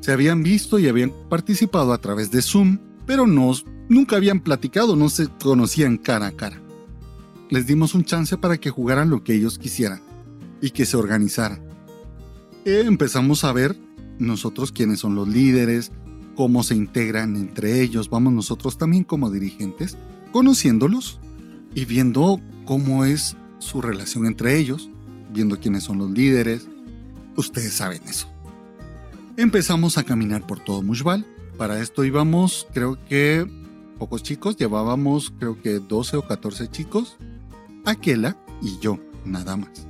Se 0.00 0.12
habían 0.12 0.42
visto 0.42 0.78
y 0.78 0.88
habían 0.88 1.12
participado 1.28 1.92
a 1.92 1.98
través 1.98 2.30
de 2.30 2.42
Zoom, 2.42 2.78
pero 3.06 3.26
no, 3.26 3.52
nunca 3.88 4.16
habían 4.16 4.40
platicado, 4.40 4.96
no 4.96 5.08
se 5.08 5.28
conocían 5.42 5.96
cara 5.96 6.26
a 6.26 6.32
cara. 6.32 6.60
Les 7.48 7.66
dimos 7.66 7.94
un 7.94 8.04
chance 8.04 8.36
para 8.36 8.58
que 8.58 8.70
jugaran 8.70 9.10
lo 9.10 9.22
que 9.22 9.34
ellos 9.34 9.58
quisieran 9.58 10.02
y 10.60 10.70
que 10.70 10.86
se 10.86 10.96
organizaran. 10.96 11.62
Eh, 12.64 12.84
empezamos 12.86 13.44
a 13.44 13.52
ver 13.52 13.76
nosotros 14.18 14.72
quiénes 14.72 15.00
son 15.00 15.14
los 15.14 15.28
líderes, 15.28 15.92
cómo 16.34 16.62
se 16.62 16.74
integran 16.74 17.36
entre 17.36 17.82
ellos, 17.82 18.08
vamos 18.08 18.32
nosotros 18.32 18.78
también 18.78 19.04
como 19.04 19.30
dirigentes, 19.30 19.96
conociéndolos 20.32 21.20
y 21.74 21.84
viendo 21.84 22.40
cómo 22.64 23.04
es 23.04 23.36
su 23.58 23.80
relación 23.80 24.26
entre 24.26 24.58
ellos, 24.58 24.90
viendo 25.32 25.58
quiénes 25.58 25.84
son 25.84 25.98
los 25.98 26.10
líderes. 26.10 26.68
Ustedes 27.36 27.74
saben 27.74 28.02
eso. 28.08 28.28
Empezamos 29.36 29.98
a 29.98 30.04
caminar 30.04 30.46
por 30.46 30.60
todo 30.60 30.82
Mushbal. 30.82 31.26
Para 31.56 31.80
esto 31.80 32.04
íbamos, 32.04 32.66
creo 32.72 32.98
que 33.06 33.46
pocos 33.98 34.22
chicos, 34.22 34.56
llevábamos 34.56 35.32
creo 35.38 35.60
que 35.60 35.78
12 35.78 36.16
o 36.16 36.26
14 36.26 36.68
chicos, 36.68 37.16
Aquela 37.84 38.36
y 38.60 38.78
yo, 38.78 38.98
nada 39.24 39.56
más. 39.56 39.86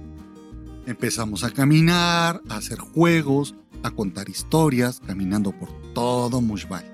Empezamos 0.87 1.45
a 1.45 1.51
caminar, 1.51 2.41
a 2.49 2.57
hacer 2.57 2.79
juegos, 2.79 3.55
a 3.83 3.91
contar 3.91 4.29
historias, 4.29 5.01
caminando 5.07 5.53
por 5.53 5.71
todo 5.93 6.41
Mushbal. 6.41 6.85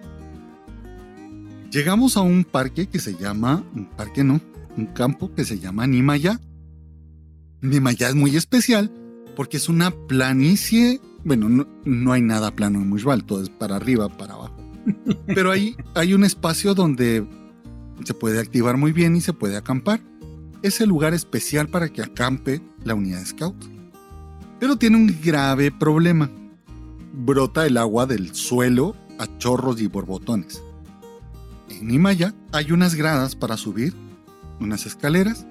Llegamos 1.70 2.16
a 2.16 2.22
un 2.22 2.44
parque 2.44 2.86
que 2.86 2.98
se 2.98 3.14
llama, 3.14 3.62
un 3.74 3.86
parque 3.86 4.24
no, 4.24 4.40
un 4.76 4.86
campo 4.86 5.34
que 5.34 5.44
se 5.44 5.58
llama 5.58 5.86
Nimaya. 5.86 6.40
Nimaya 7.60 8.08
es 8.08 8.14
muy 8.14 8.36
especial 8.36 8.90
porque 9.36 9.58
es 9.58 9.68
una 9.68 9.90
planicie. 9.90 11.00
Bueno, 11.24 11.66
no, 11.84 12.12
hay 12.12 12.22
nada 12.22 12.56
plano 12.56 12.80
en 12.80 12.88
Mushbal, 12.88 13.24
todo 13.24 13.42
es 13.42 13.50
para 13.50 13.76
arriba, 13.76 14.08
para 14.08 14.34
abajo. 14.34 14.56
Pero 15.26 15.50
ahí 15.50 15.76
hay 15.94 16.14
un 16.14 16.24
espacio 16.24 16.74
donde 16.74 17.26
se 18.04 18.14
puede 18.14 18.40
activar 18.40 18.76
muy 18.78 18.92
bien 18.92 19.14
y 19.16 19.20
se 19.20 19.32
puede 19.34 19.56
acampar. 19.56 20.00
Es 20.62 20.80
el 20.80 20.88
lugar 20.88 21.12
especial 21.12 21.68
para 21.68 21.88
que 21.90 22.02
acampe 22.02 22.62
la 22.82 22.94
unidad 22.94 23.24
Scout. 23.26 23.56
Pero 24.58 24.76
tiene 24.76 24.96
un 24.96 25.20
grave 25.22 25.70
problema. 25.70 26.30
Brota 27.20 27.66
el 27.66 27.76
agua 27.78 28.06
del 28.06 28.32
suelo 28.32 28.94
a 29.18 29.26
chorros 29.38 29.80
y 29.80 29.88
borbotones. 29.88 30.62
En 31.68 31.88
Nimaya 31.88 32.32
hay 32.52 32.70
unas 32.70 32.94
gradas 32.94 33.34
para 33.34 33.56
subir 33.56 33.92
unas 34.60 34.86
escaleras 34.86 35.44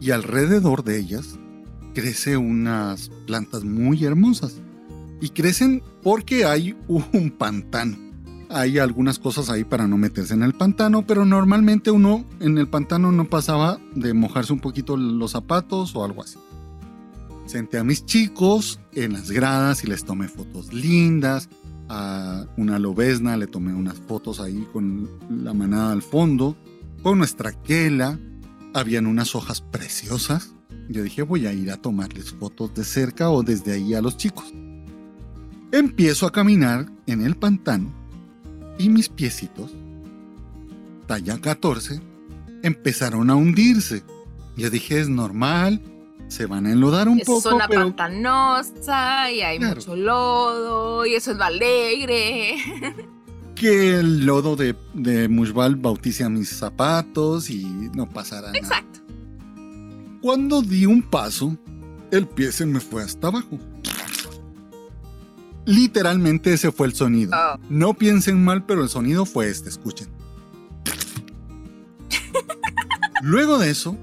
y 0.00 0.12
alrededor 0.12 0.82
de 0.82 0.98
ellas 0.98 1.38
crece 1.94 2.38
unas 2.38 3.10
plantas 3.26 3.64
muy 3.64 4.02
hermosas. 4.02 4.54
Y 5.20 5.28
crecen 5.28 5.82
porque 6.02 6.46
hay 6.46 6.74
un 6.88 7.30
pantano. 7.36 7.98
Hay 8.48 8.78
algunas 8.78 9.18
cosas 9.18 9.50
ahí 9.50 9.64
para 9.64 9.86
no 9.86 9.98
meterse 9.98 10.32
en 10.32 10.42
el 10.42 10.54
pantano, 10.54 11.06
pero 11.06 11.26
normalmente 11.26 11.90
uno 11.90 12.24
en 12.40 12.56
el 12.56 12.66
pantano 12.66 13.12
no 13.12 13.28
pasaba 13.28 13.78
de 13.94 14.14
mojarse 14.14 14.54
un 14.54 14.60
poquito 14.60 14.96
los 14.96 15.32
zapatos 15.32 15.94
o 15.94 16.02
algo 16.02 16.22
así. 16.22 16.38
Senté 17.50 17.78
a 17.78 17.82
mis 17.82 18.06
chicos 18.06 18.78
en 18.92 19.12
las 19.12 19.32
gradas 19.32 19.82
y 19.82 19.88
les 19.88 20.04
tomé 20.04 20.28
fotos 20.28 20.72
lindas. 20.72 21.48
A 21.88 22.46
una 22.56 22.78
lobesna 22.78 23.36
le 23.36 23.48
tomé 23.48 23.74
unas 23.74 23.98
fotos 23.98 24.38
ahí 24.38 24.68
con 24.72 25.10
la 25.28 25.52
manada 25.52 25.90
al 25.90 26.00
fondo. 26.00 26.56
Con 27.02 27.18
nuestra 27.18 27.50
quela, 27.50 28.20
habían 28.72 29.08
unas 29.08 29.34
hojas 29.34 29.62
preciosas. 29.62 30.54
Yo 30.88 31.02
dije, 31.02 31.22
voy 31.22 31.48
a 31.48 31.52
ir 31.52 31.72
a 31.72 31.76
tomarles 31.76 32.30
fotos 32.30 32.72
de 32.72 32.84
cerca 32.84 33.30
o 33.30 33.42
desde 33.42 33.72
ahí 33.72 33.94
a 33.94 34.00
los 34.00 34.16
chicos. 34.16 34.44
Empiezo 35.72 36.28
a 36.28 36.32
caminar 36.32 36.88
en 37.08 37.20
el 37.20 37.36
pantano 37.36 37.92
y 38.78 38.90
mis 38.90 39.08
piecitos, 39.08 39.72
talla 41.08 41.40
14, 41.40 42.00
empezaron 42.62 43.28
a 43.28 43.34
hundirse. 43.34 44.04
Yo 44.56 44.70
dije, 44.70 45.00
es 45.00 45.08
normal, 45.08 45.82
se 46.30 46.46
van 46.46 46.66
a 46.66 46.72
enlodar 46.72 47.08
un 47.08 47.18
poco. 47.18 47.38
Es 47.38 47.42
zona 47.42 47.66
pantanosa 47.66 49.30
y 49.32 49.40
hay 49.40 49.58
mucho 49.58 49.96
lodo 49.96 51.04
y 51.04 51.14
eso 51.14 51.32
es 51.32 51.40
alegre. 51.40 52.56
que 53.56 53.98
el 53.98 54.24
lodo 54.24 54.54
de, 54.54 54.76
de 54.94 55.28
Mushbal 55.28 55.74
bautice 55.74 56.22
a 56.24 56.28
mis 56.28 56.48
zapatos 56.48 57.50
y 57.50 57.64
no 57.94 58.08
pasará 58.08 58.46
nada. 58.46 58.58
Exacto. 58.58 59.00
Cuando 60.22 60.62
di 60.62 60.86
un 60.86 61.02
paso, 61.02 61.56
el 62.12 62.28
pie 62.28 62.52
se 62.52 62.64
me 62.64 62.78
fue 62.78 63.02
hasta 63.02 63.26
abajo. 63.26 63.58
Literalmente 65.66 66.52
ese 66.52 66.70
fue 66.70 66.86
el 66.86 66.94
sonido. 66.94 67.36
Oh. 67.36 67.58
No 67.68 67.94
piensen 67.94 68.42
mal, 68.42 68.64
pero 68.64 68.84
el 68.84 68.88
sonido 68.88 69.26
fue 69.26 69.48
este, 69.48 69.68
escuchen. 69.68 70.08
Luego 73.22 73.58
de 73.58 73.70
eso, 73.70 73.96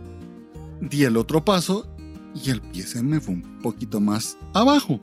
di 0.81 1.05
el 1.05 1.15
otro 1.15 1.45
paso 1.45 1.87
y 2.35 2.49
el 2.49 2.61
pie 2.61 2.83
se 2.83 3.01
me 3.03 3.19
fue 3.19 3.35
un 3.35 3.59
poquito 3.61 3.99
más 3.99 4.37
abajo. 4.53 5.01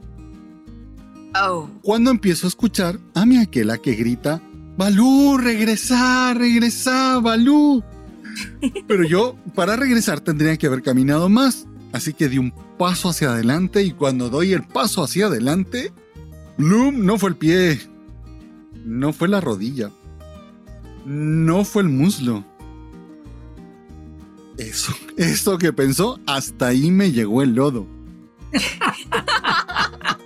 Oh. 1.41 1.69
Cuando 1.83 2.11
empiezo 2.11 2.47
a 2.47 2.49
escuchar 2.49 2.99
a 3.15 3.27
mi 3.27 3.39
aquela 3.39 3.79
que 3.79 3.95
grita, 3.95 4.41
Balú, 4.77 5.37
regresa, 5.39 6.35
regresa, 6.35 7.21
Balú. 7.21 7.83
Pero 8.89 9.05
yo, 9.05 9.37
para 9.55 9.77
regresar, 9.77 10.21
tendría 10.21 10.57
que 10.57 10.67
haber 10.67 10.83
caminado 10.83 11.29
más. 11.29 11.67
Así 11.93 12.13
que 12.13 12.29
di 12.29 12.39
un 12.39 12.53
paso 12.77 13.11
hacia 13.11 13.31
adelante 13.31 13.83
y 13.85 13.93
cuando 13.93 14.29
doy 14.29 14.53
el 14.53 14.65
paso 14.65 15.05
hacia 15.05 15.27
adelante, 15.27 15.93
Bloom 16.59 17.05
no 17.07 17.19
fue 17.19 17.31
el 17.31 17.37
pie, 17.37 17.81
no 18.85 19.13
fue 19.13 19.29
la 19.29 19.41
rodilla, 19.41 19.91
no 21.07 21.65
fue 21.65 21.83
el 21.83 21.89
muslo. 21.89 22.45
Eso, 24.59 24.95
eso 25.17 25.59
que 25.59 25.73
pensó, 25.73 26.21
hasta 26.27 26.69
ahí 26.69 26.91
me 26.91 27.11
llegó 27.11 27.43
el 27.43 27.55
lodo. 27.55 27.87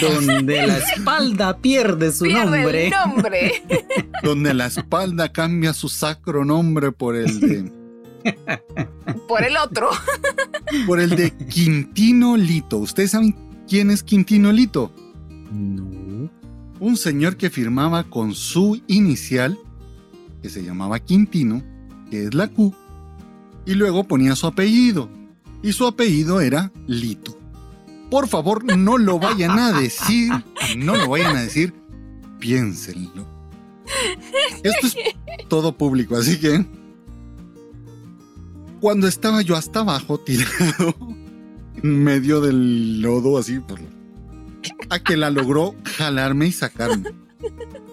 Donde 0.00 0.66
la 0.66 0.78
espalda 0.78 1.58
pierde 1.58 2.10
su 2.12 2.26
nombre. 2.26 2.90
nombre. 2.90 3.62
Donde 4.22 4.52
la 4.52 4.66
espalda 4.66 5.32
cambia 5.32 5.72
su 5.72 5.88
sacro 5.88 6.44
nombre 6.44 6.92
por 6.92 7.16
el 7.16 7.40
de. 7.40 7.72
Por 9.28 9.44
el 9.44 9.56
otro. 9.56 9.90
Por 10.86 10.98
el 11.00 11.10
de 11.10 11.30
Quintino 11.30 12.36
Lito. 12.36 12.78
¿Ustedes 12.78 13.12
saben 13.12 13.36
quién 13.68 13.90
es 13.90 14.02
Quintino 14.02 14.50
Lito? 14.50 14.92
No. 15.52 16.30
Un 16.80 16.96
señor 16.96 17.36
que 17.36 17.48
firmaba 17.48 18.04
con 18.04 18.34
su 18.34 18.82
inicial, 18.88 19.56
que 20.42 20.50
se 20.50 20.64
llamaba 20.64 20.98
Quintino, 20.98 21.62
que 22.10 22.24
es 22.24 22.34
la 22.34 22.48
Q, 22.48 22.74
y 23.66 23.74
luego 23.74 24.04
ponía 24.04 24.36
su 24.36 24.46
apellido. 24.46 25.08
Y 25.62 25.72
su 25.72 25.86
apellido 25.86 26.40
era 26.40 26.70
Lito. 26.86 27.36
Por 28.10 28.28
favor, 28.28 28.64
no 28.64 28.98
lo 28.98 29.18
vayan 29.18 29.58
a 29.58 29.72
decir. 29.72 30.32
No 30.76 30.94
lo 30.94 31.08
vayan 31.08 31.36
a 31.36 31.42
decir. 31.42 31.74
Piénsenlo. 32.38 33.26
Esto 34.62 34.86
es 34.86 34.96
todo 35.48 35.76
público, 35.76 36.16
así 36.16 36.38
que. 36.38 36.64
Cuando 38.80 39.08
estaba 39.08 39.42
yo 39.42 39.56
hasta 39.56 39.80
abajo, 39.80 40.20
tirado, 40.20 40.94
en 41.82 42.04
medio 42.04 42.40
del 42.40 43.00
lodo, 43.00 43.38
así, 43.38 43.58
pues, 43.58 43.80
a 44.90 44.98
que 45.00 45.16
la 45.16 45.30
logró 45.30 45.74
jalarme 45.96 46.46
y 46.46 46.52
sacarme. 46.52 47.10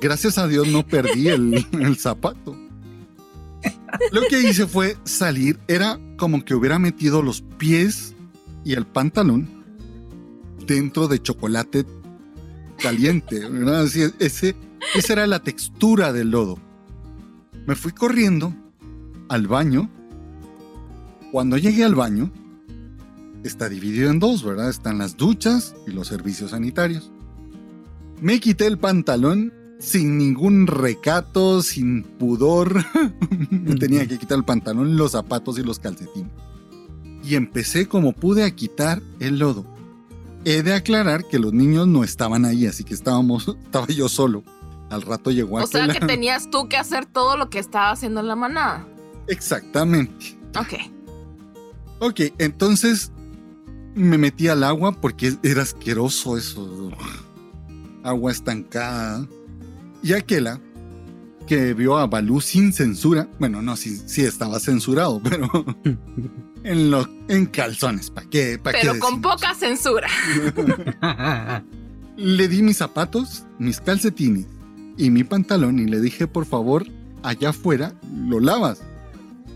Gracias 0.01 0.37
a 0.37 0.47
Dios 0.47 0.67
no 0.67 0.85
perdí 0.85 1.29
el, 1.29 1.65
el 1.71 1.97
zapato. 1.97 2.55
Lo 4.11 4.21
que 4.29 4.41
hice 4.41 4.67
fue 4.67 4.97
salir, 5.03 5.59
era 5.67 5.99
como 6.17 6.43
que 6.43 6.55
hubiera 6.55 6.79
metido 6.79 7.21
los 7.21 7.41
pies 7.57 8.15
y 8.63 8.73
el 8.73 8.85
pantalón 8.85 9.47
dentro 10.65 11.07
de 11.07 11.21
chocolate 11.21 11.85
caliente. 12.81 13.43
Así, 13.75 14.03
ese, 14.19 14.55
esa 14.95 15.13
era 15.13 15.27
la 15.27 15.39
textura 15.39 16.13
del 16.13 16.31
lodo. 16.31 16.57
Me 17.65 17.75
fui 17.75 17.91
corriendo 17.91 18.53
al 19.29 19.47
baño. 19.47 19.89
Cuando 21.31 21.57
llegué 21.57 21.83
al 21.83 21.95
baño, 21.95 22.31
está 23.43 23.69
dividido 23.69 24.09
en 24.09 24.19
dos, 24.19 24.43
¿verdad? 24.43 24.69
Están 24.69 24.97
las 24.97 25.17
duchas 25.17 25.75
y 25.87 25.91
los 25.91 26.07
servicios 26.07 26.51
sanitarios. 26.51 27.11
Me 28.21 28.39
quité 28.39 28.67
el 28.67 28.77
pantalón 28.77 29.53
sin 29.83 30.17
ningún 30.17 30.65
recato, 30.65 31.61
sin 31.61 32.03
pudor. 32.03 32.85
Me 33.49 33.75
tenía 33.75 34.07
que 34.07 34.17
quitar 34.17 34.37
el 34.37 34.45
pantalón, 34.45 34.95
los 34.95 35.11
zapatos 35.11 35.59
y 35.59 35.63
los 35.63 35.77
calcetines. 35.77 36.31
Y 37.23 37.35
empecé 37.35 37.87
como 37.87 38.13
pude 38.13 38.43
a 38.43 38.51
quitar 38.51 39.01
el 39.19 39.39
lodo. 39.39 39.65
He 40.45 40.63
de 40.63 40.73
aclarar 40.73 41.27
que 41.27 41.37
los 41.37 41.53
niños 41.53 41.87
no 41.87 42.03
estaban 42.03 42.45
ahí, 42.45 42.65
así 42.65 42.83
que 42.83 42.93
estábamos, 42.93 43.47
estaba 43.63 43.87
yo 43.87 44.07
solo. 44.07 44.43
Al 44.89 45.01
rato 45.01 45.31
llegó 45.31 45.57
O 45.57 45.67
sea 45.67 45.87
que 45.87 45.99
tenías 46.05 46.49
tú 46.49 46.69
que 46.69 46.77
hacer 46.77 47.05
todo 47.05 47.35
lo 47.35 47.49
que 47.49 47.59
estaba 47.59 47.91
haciendo 47.91 48.21
la 48.21 48.35
manada. 48.35 48.87
Exactamente. 49.27 50.37
Ok. 50.57 50.73
Ok, 51.99 52.21
entonces 52.37 53.11
me 53.95 54.17
metí 54.17 54.47
al 54.47 54.63
agua 54.63 54.93
porque 54.93 55.35
era 55.43 55.61
asqueroso 55.61 56.37
eso. 56.37 56.91
Agua 58.03 58.31
estancada. 58.31 59.27
Y 60.03 60.13
aquella 60.13 60.59
que 61.47 61.73
vio 61.73 61.97
a 61.97 62.07
Balú 62.07 62.41
sin 62.41 62.73
censura, 62.73 63.27
bueno, 63.39 63.61
no, 63.61 63.75
sí, 63.75 63.97
sí 64.05 64.21
estaba 64.21 64.59
censurado, 64.59 65.21
pero 65.23 65.49
en, 66.63 66.91
lo, 66.91 67.07
en 67.27 67.45
calzones, 67.45 68.09
¿para 68.09 68.29
qué? 68.29 68.59
¿Pa' 68.61 68.73
qué 68.73 68.79
Pero 68.81 68.99
con 68.99 69.21
poca 69.21 69.55
censura. 69.55 70.07
Le 72.17 72.47
di 72.47 72.61
mis 72.61 72.77
zapatos, 72.77 73.45
mis 73.59 73.81
calcetines 73.81 74.45
y 74.97 75.09
mi 75.09 75.23
pantalón 75.23 75.79
y 75.79 75.85
le 75.85 75.99
dije, 75.99 76.27
por 76.27 76.45
favor, 76.45 76.85
allá 77.23 77.49
afuera 77.49 77.93
lo 78.27 78.39
lavas. 78.39 78.81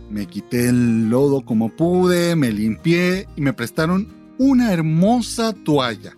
Me 0.10 0.26
quité 0.26 0.70
el 0.70 1.10
lodo 1.10 1.46
como 1.46 1.70
pude, 1.70 2.36
me 2.36 2.52
limpié 2.52 3.28
y 3.36 3.42
me 3.42 3.54
prestaron 3.54 4.08
una 4.40 4.72
hermosa 4.72 5.54
toalla. 5.54 6.18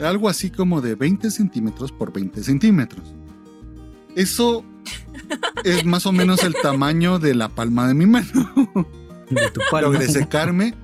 Algo 0.00 0.28
así 0.28 0.50
como 0.50 0.80
de 0.80 0.94
20 0.94 1.30
centímetros 1.30 1.92
por 1.92 2.12
20 2.12 2.42
centímetros. 2.42 3.14
Eso 4.16 4.64
es 5.64 5.84
más 5.84 6.06
o 6.06 6.12
menos 6.12 6.42
el 6.44 6.54
tamaño 6.54 7.18
de 7.18 7.34
la 7.34 7.48
palma 7.48 7.88
de 7.88 7.94
mi 7.94 8.06
mano. 8.06 8.50
De 9.30 9.50
tu 9.50 9.60
palma. 9.70 9.88
Logré 9.88 10.08
secarme 10.08 10.74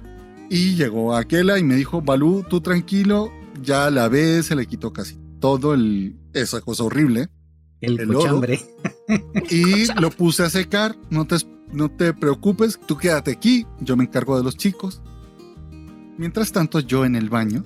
y 0.51 0.75
llegó 0.75 1.15
aquella 1.15 1.59
y 1.59 1.63
me 1.63 1.75
dijo, 1.75 2.01
Balú, 2.01 2.45
tú 2.49 2.61
tranquilo, 2.61 3.31
ya 3.63 3.91
la 3.91 4.09
ves, 4.09 4.47
se 4.47 4.57
le 4.57 4.67
quitó 4.67 4.93
casi 4.93 5.19
todo 5.41 5.75
el, 5.75 6.17
esa 6.33 6.61
cosa 6.61 6.85
horrible. 6.85 7.29
El 7.81 8.01
el 8.01 8.09
lodo. 8.09 8.43
Y 9.51 9.87
lo 10.01 10.11
puse 10.11 10.43
a 10.43 10.51
secar, 10.51 10.97
no 11.11 11.27
te, 11.27 11.37
no 11.73 11.91
te 11.91 12.13
preocupes, 12.13 12.79
tú 12.87 12.97
quédate 12.97 13.31
aquí, 13.31 13.67
yo 13.81 13.97
me 13.97 14.05
encargo 14.05 14.37
de 14.37 14.45
los 14.45 14.57
chicos. 14.57 15.01
Mientras 16.19 16.53
tanto, 16.53 16.81
yo 16.81 17.05
en 17.05 17.15
el 17.15 17.31
baño, 17.31 17.65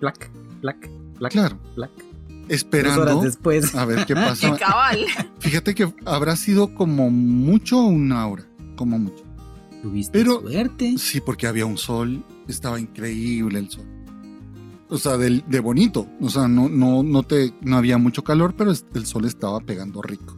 Plac, 0.00 0.30
plac, 0.60 0.88
plac, 1.18 1.32
claro, 1.32 1.58
plac. 1.74 1.90
Dos 1.96 2.04
horas 2.04 2.50
esperando 2.50 3.20
después. 3.22 3.74
a 3.74 3.84
ver 3.84 4.06
qué 4.06 4.14
pasa. 4.14 4.56
cabal. 4.58 5.06
Fíjate 5.38 5.74
que 5.74 5.92
habrá 6.04 6.34
sido 6.34 6.74
como 6.74 7.10
mucho 7.10 7.78
una 7.78 8.26
hora, 8.26 8.44
como 8.76 8.98
mucho. 8.98 9.24
Tuviste 9.82 10.18
Pero- 10.18 10.40
suerte. 10.40 10.96
Sí, 10.98 11.20
porque 11.20 11.46
había 11.46 11.64
un 11.64 11.78
sol, 11.78 12.24
estaba 12.48 12.80
increíble 12.80 13.60
el 13.60 13.70
sol. 13.70 13.84
O 14.88 14.98
sea, 14.98 15.16
de, 15.16 15.60
bonito. 15.60 16.08
O 16.20 16.28
sea, 16.28 16.48
no, 16.48 16.68
no, 16.68 17.04
no, 17.04 17.22
te, 17.22 17.54
no 17.60 17.76
había 17.76 17.96
mucho 17.96 18.24
calor, 18.24 18.54
pero 18.56 18.72
el 18.72 19.06
sol 19.06 19.24
estaba 19.24 19.60
pegando 19.60 20.02
rico. 20.02 20.36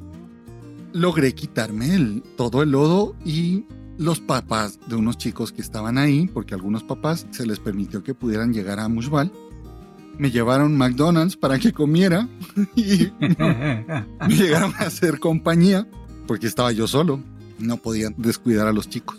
Logré 0.93 1.35
quitarme 1.35 1.95
el, 1.95 2.23
todo 2.37 2.63
el 2.63 2.73
lodo 2.73 3.17
y 3.25 3.65
los 3.97 4.21
papás 4.21 4.79
de 4.87 4.97
unos 4.97 5.17
chicos 5.17 5.53
que 5.53 5.63
estaban 5.63 5.97
ahí, 5.97 6.29
porque 6.33 6.53
a 6.53 6.59
algunos 6.59 6.83
papás 6.83 7.27
se 7.31 7.47
les 7.47 7.61
permitió 7.61 8.03
que 8.03 8.13
pudieran 8.15 8.53
llegar 8.53 8.79
a 8.79 8.89
Mushbal, 8.89 9.33
me 10.19 10.31
llevaron 10.31 10.77
McDonald's 10.77 11.37
para 11.37 11.59
que 11.59 11.73
comiera 11.73 12.29
y 12.77 13.09
me 13.21 14.37
llegaron 14.37 14.73
a 14.75 14.85
hacer 14.87 15.19
compañía 15.19 15.87
porque 16.27 16.47
estaba 16.47 16.73
yo 16.73 16.87
solo. 16.87 17.21
No 17.59 17.77
podía 17.77 18.11
descuidar 18.17 18.67
a 18.67 18.73
los 18.73 18.89
chicos. 18.89 19.19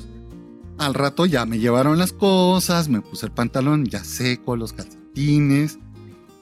Al 0.78 0.94
rato 0.94 1.26
ya 1.26 1.46
me 1.46 1.60
llevaron 1.60 1.98
las 1.98 2.12
cosas, 2.12 2.90
me 2.90 3.02
puse 3.02 3.28
el 3.28 3.32
pantalón 3.32 3.86
ya 3.86 4.04
seco, 4.04 4.56
los 4.56 4.74
calcetines, 4.74 5.80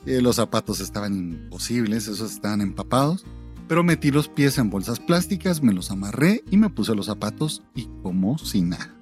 eh, 0.06 0.22
los 0.22 0.38
zapatos 0.38 0.80
estaban 0.80 1.14
imposibles, 1.14 2.08
esos 2.08 2.32
estaban 2.32 2.62
empapados. 2.62 3.26
Pero 3.68 3.84
metí 3.84 4.12
los 4.12 4.28
pies 4.28 4.58
en 4.58 4.70
bolsas 4.70 5.00
plásticas, 5.00 5.62
me 5.62 5.74
los 5.74 5.92
amarré 5.92 6.44
y 6.50 6.58
me 6.58 6.70
puse 6.70 6.96
los 6.96 7.06
zapatos 7.06 7.64
y 7.76 7.88
como 8.02 8.38
si 8.38 8.62
nada. 8.62 8.96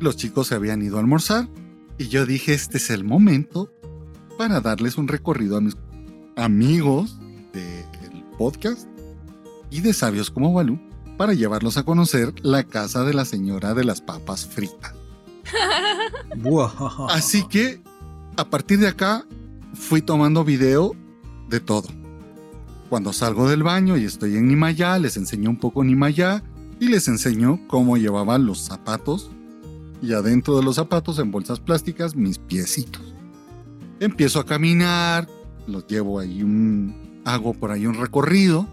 Los 0.00 0.16
chicos 0.16 0.48
se 0.48 0.54
habían 0.54 0.82
ido 0.82 0.96
a 0.96 1.00
almorzar 1.00 1.48
y 1.96 2.08
yo 2.08 2.26
dije, 2.26 2.54
este 2.54 2.78
es 2.78 2.90
el 2.90 3.04
momento 3.04 3.70
para 4.42 4.60
darles 4.60 4.98
un 4.98 5.06
recorrido 5.06 5.56
a 5.56 5.60
mis 5.60 5.76
amigos 6.34 7.16
del 7.52 8.24
podcast 8.36 8.88
y 9.70 9.82
de 9.82 9.92
sabios 9.92 10.32
como 10.32 10.52
Balú 10.52 10.80
para 11.16 11.32
llevarlos 11.32 11.76
a 11.76 11.84
conocer 11.84 12.34
la 12.42 12.64
casa 12.64 13.04
de 13.04 13.14
la 13.14 13.24
señora 13.24 13.72
de 13.72 13.84
las 13.84 14.00
papas 14.00 14.44
fritas. 14.44 14.94
Así 17.08 17.46
que 17.46 17.80
a 18.36 18.44
partir 18.44 18.80
de 18.80 18.88
acá 18.88 19.24
fui 19.74 20.02
tomando 20.02 20.42
video 20.44 20.96
de 21.48 21.60
todo. 21.60 21.86
Cuando 22.88 23.12
salgo 23.12 23.48
del 23.48 23.62
baño 23.62 23.96
y 23.96 24.06
estoy 24.06 24.36
en 24.38 24.48
Nimayá, 24.48 24.98
les 24.98 25.16
enseño 25.16 25.50
un 25.50 25.60
poco 25.60 25.84
Nimayá 25.84 26.42
y 26.80 26.88
les 26.88 27.06
enseño 27.06 27.60
cómo 27.68 27.96
llevaban 27.96 28.44
los 28.44 28.58
zapatos 28.58 29.30
y 30.02 30.14
adentro 30.14 30.56
de 30.56 30.64
los 30.64 30.74
zapatos 30.74 31.20
en 31.20 31.30
bolsas 31.30 31.60
plásticas 31.60 32.16
mis 32.16 32.38
piecitos. 32.38 33.11
Empiezo 34.02 34.40
a 34.40 34.46
caminar, 34.46 35.28
los 35.68 35.86
llevo 35.86 36.18
ahí 36.18 36.42
un 36.42 37.22
hago 37.24 37.54
por 37.54 37.70
ahí 37.70 37.86
un 37.86 37.94
recorrido, 37.94 38.66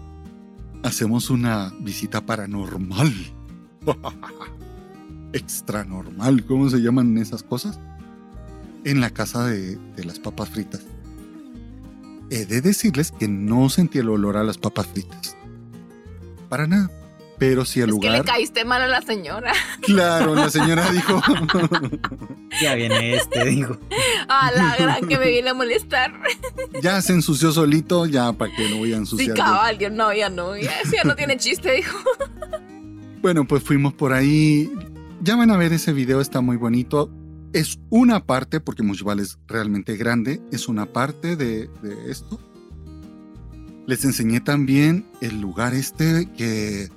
hacemos 0.82 1.30
una 1.30 1.72
visita 1.78 2.20
paranormal. 2.26 3.12
Extra 5.32 5.84
normal, 5.84 6.44
¿cómo 6.46 6.68
se 6.68 6.78
llaman 6.78 7.16
esas 7.16 7.44
cosas? 7.44 7.78
En 8.84 9.00
la 9.00 9.10
casa 9.10 9.46
de, 9.46 9.76
de 9.76 10.04
las 10.04 10.18
papas 10.18 10.48
fritas. 10.48 10.80
He 12.30 12.44
de 12.44 12.60
decirles 12.60 13.12
que 13.12 13.28
no 13.28 13.68
sentí 13.68 13.98
el 13.98 14.08
olor 14.08 14.36
a 14.36 14.42
las 14.42 14.58
papas 14.58 14.88
fritas. 14.88 15.36
Para 16.48 16.66
nada. 16.66 16.90
Pero 17.38 17.64
sí 17.64 17.80
el 17.80 17.88
Es 17.88 17.94
que 17.94 18.00
le 18.02 18.18
lugar. 18.18 18.24
caíste 18.26 18.64
mal 18.66 18.82
a 18.82 18.86
la 18.86 19.00
señora. 19.00 19.52
Claro, 19.80 20.34
la 20.34 20.50
señora 20.50 20.90
dijo. 20.90 21.22
Ya 22.60 22.74
viene 22.74 23.14
este, 23.14 23.44
digo. 23.46 23.78
A 24.42 24.50
la 24.52 24.76
gran 24.76 25.08
que 25.08 25.18
me 25.18 25.28
viene 25.28 25.50
a 25.50 25.54
molestar. 25.54 26.12
ya 26.82 27.02
se 27.02 27.12
ensució 27.14 27.50
solito, 27.52 28.06
ya 28.06 28.32
para 28.32 28.54
que 28.54 28.68
lo 28.68 28.76
voy 28.78 28.90
a 28.92 28.96
Sí, 28.96 29.00
ensuciar. 29.00 29.28
yo. 29.36 29.42
cabal, 29.42 29.78
yo 29.78 29.90
no, 29.90 30.12
ya 30.14 30.30
no. 30.30 30.56
Ya 30.56 31.04
no 31.04 31.16
tiene 31.16 31.36
chiste, 31.36 31.72
dijo. 31.72 31.98
Bueno, 33.22 33.46
pues 33.46 33.62
fuimos 33.62 33.92
por 33.92 34.14
ahí. 34.14 34.72
Ya 35.20 35.36
van 35.36 35.50
a 35.50 35.58
ver 35.58 35.74
ese 35.74 35.92
video, 35.92 36.22
está 36.22 36.40
muy 36.40 36.56
bonito. 36.56 37.10
Es 37.52 37.78
una 37.90 38.24
parte, 38.24 38.60
porque 38.60 38.82
Mushbal 38.82 39.18
es 39.20 39.38
realmente 39.46 39.96
grande, 39.98 40.40
es 40.52 40.68
una 40.68 40.86
parte 40.86 41.36
de, 41.36 41.68
de 41.82 42.10
esto. 42.10 42.40
Les 43.86 44.06
enseñé 44.06 44.40
también 44.40 45.04
el 45.20 45.38
lugar 45.38 45.74
este 45.74 46.30
que 46.34 46.88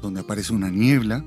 donde 0.00 0.20
aparece 0.20 0.54
una 0.54 0.70
niebla 0.70 1.22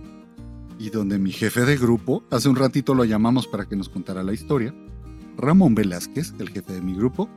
y 0.79 0.89
donde 0.89 1.19
mi 1.19 1.31
jefe 1.31 1.61
de 1.65 1.77
grupo, 1.77 2.23
hace 2.31 2.49
un 2.49 2.55
ratito 2.55 2.95
lo 2.95 3.03
llamamos 3.05 3.45
para 3.45 3.65
que 3.67 3.75
nos 3.75 3.89
contara 3.89 4.23
la 4.23 4.33
historia, 4.33 4.73
Ramón 5.37 5.75
Velázquez, 5.75 6.33
el 6.39 6.49
jefe 6.49 6.73
de 6.73 6.81
mi 6.81 6.95
grupo, 6.95 7.29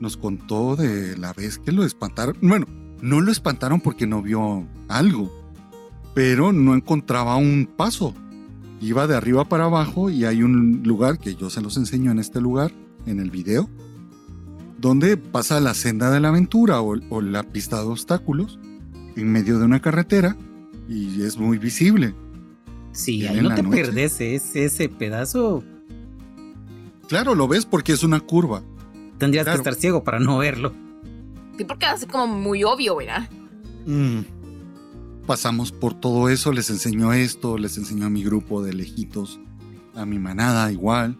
nos 0.00 0.16
contó 0.16 0.76
de 0.76 1.16
la 1.16 1.32
vez 1.32 1.58
que 1.58 1.72
lo 1.72 1.84
espantaron. 1.84 2.36
Bueno, 2.40 2.66
no 3.02 3.20
lo 3.20 3.30
espantaron 3.32 3.80
porque 3.80 4.06
no 4.06 4.22
vio 4.22 4.66
algo, 4.88 5.30
pero 6.14 6.52
no 6.52 6.74
encontraba 6.74 7.36
un 7.36 7.68
paso. 7.76 8.14
iba 8.80 9.06
de 9.06 9.16
arriba 9.16 9.44
para 9.44 9.64
abajo 9.64 10.08
y 10.10 10.24
hay 10.24 10.42
un 10.42 10.82
lugar 10.84 11.18
que 11.18 11.34
yo 11.34 11.50
se 11.50 11.60
los 11.60 11.76
enseño 11.76 12.10
en 12.12 12.18
este 12.18 12.40
lugar, 12.40 12.72
en 13.06 13.18
el 13.20 13.30
video, 13.30 13.68
donde 14.78 15.16
pasa 15.16 15.60
la 15.60 15.74
senda 15.74 16.10
de 16.10 16.20
la 16.20 16.28
aventura 16.28 16.80
o, 16.80 16.96
o 17.10 17.20
la 17.20 17.42
pista 17.42 17.78
de 17.80 17.86
obstáculos 17.88 18.58
en 19.16 19.32
medio 19.32 19.58
de 19.58 19.64
una 19.64 19.80
carretera 19.80 20.36
y 20.88 21.22
es 21.22 21.36
muy 21.36 21.58
visible. 21.58 22.14
Sí, 22.92 23.26
ahí 23.26 23.40
no 23.40 23.52
te 23.54 23.62
noche. 23.62 23.76
perdes 23.82 24.20
ese, 24.20 24.64
ese 24.64 24.88
pedazo. 24.88 25.62
Claro, 27.08 27.34
lo 27.34 27.48
ves 27.48 27.64
porque 27.66 27.92
es 27.92 28.02
una 28.02 28.20
curva. 28.20 28.62
Tendrías 29.18 29.44
Claro. 29.44 29.62
que 29.62 29.68
estar 29.70 29.80
ciego 29.80 30.04
para 30.04 30.20
no 30.20 30.38
verlo. 30.38 30.72
Sí, 31.56 31.64
porque 31.64 31.86
es 31.86 31.92
así 31.92 32.06
como 32.06 32.26
muy 32.28 32.62
obvio, 32.64 32.96
¿verdad? 32.96 33.28
Mm. 33.86 34.20
Pasamos 35.26 35.72
por 35.72 35.94
todo 35.94 36.28
eso, 36.28 36.52
les 36.52 36.70
enseñó 36.70 37.12
esto, 37.12 37.58
les 37.58 37.76
enseñó 37.76 38.06
a 38.06 38.10
mi 38.10 38.22
grupo 38.22 38.62
de 38.62 38.72
lejitos, 38.72 39.40
a 39.94 40.06
mi 40.06 40.18
manada 40.18 40.70
igual. 40.72 41.18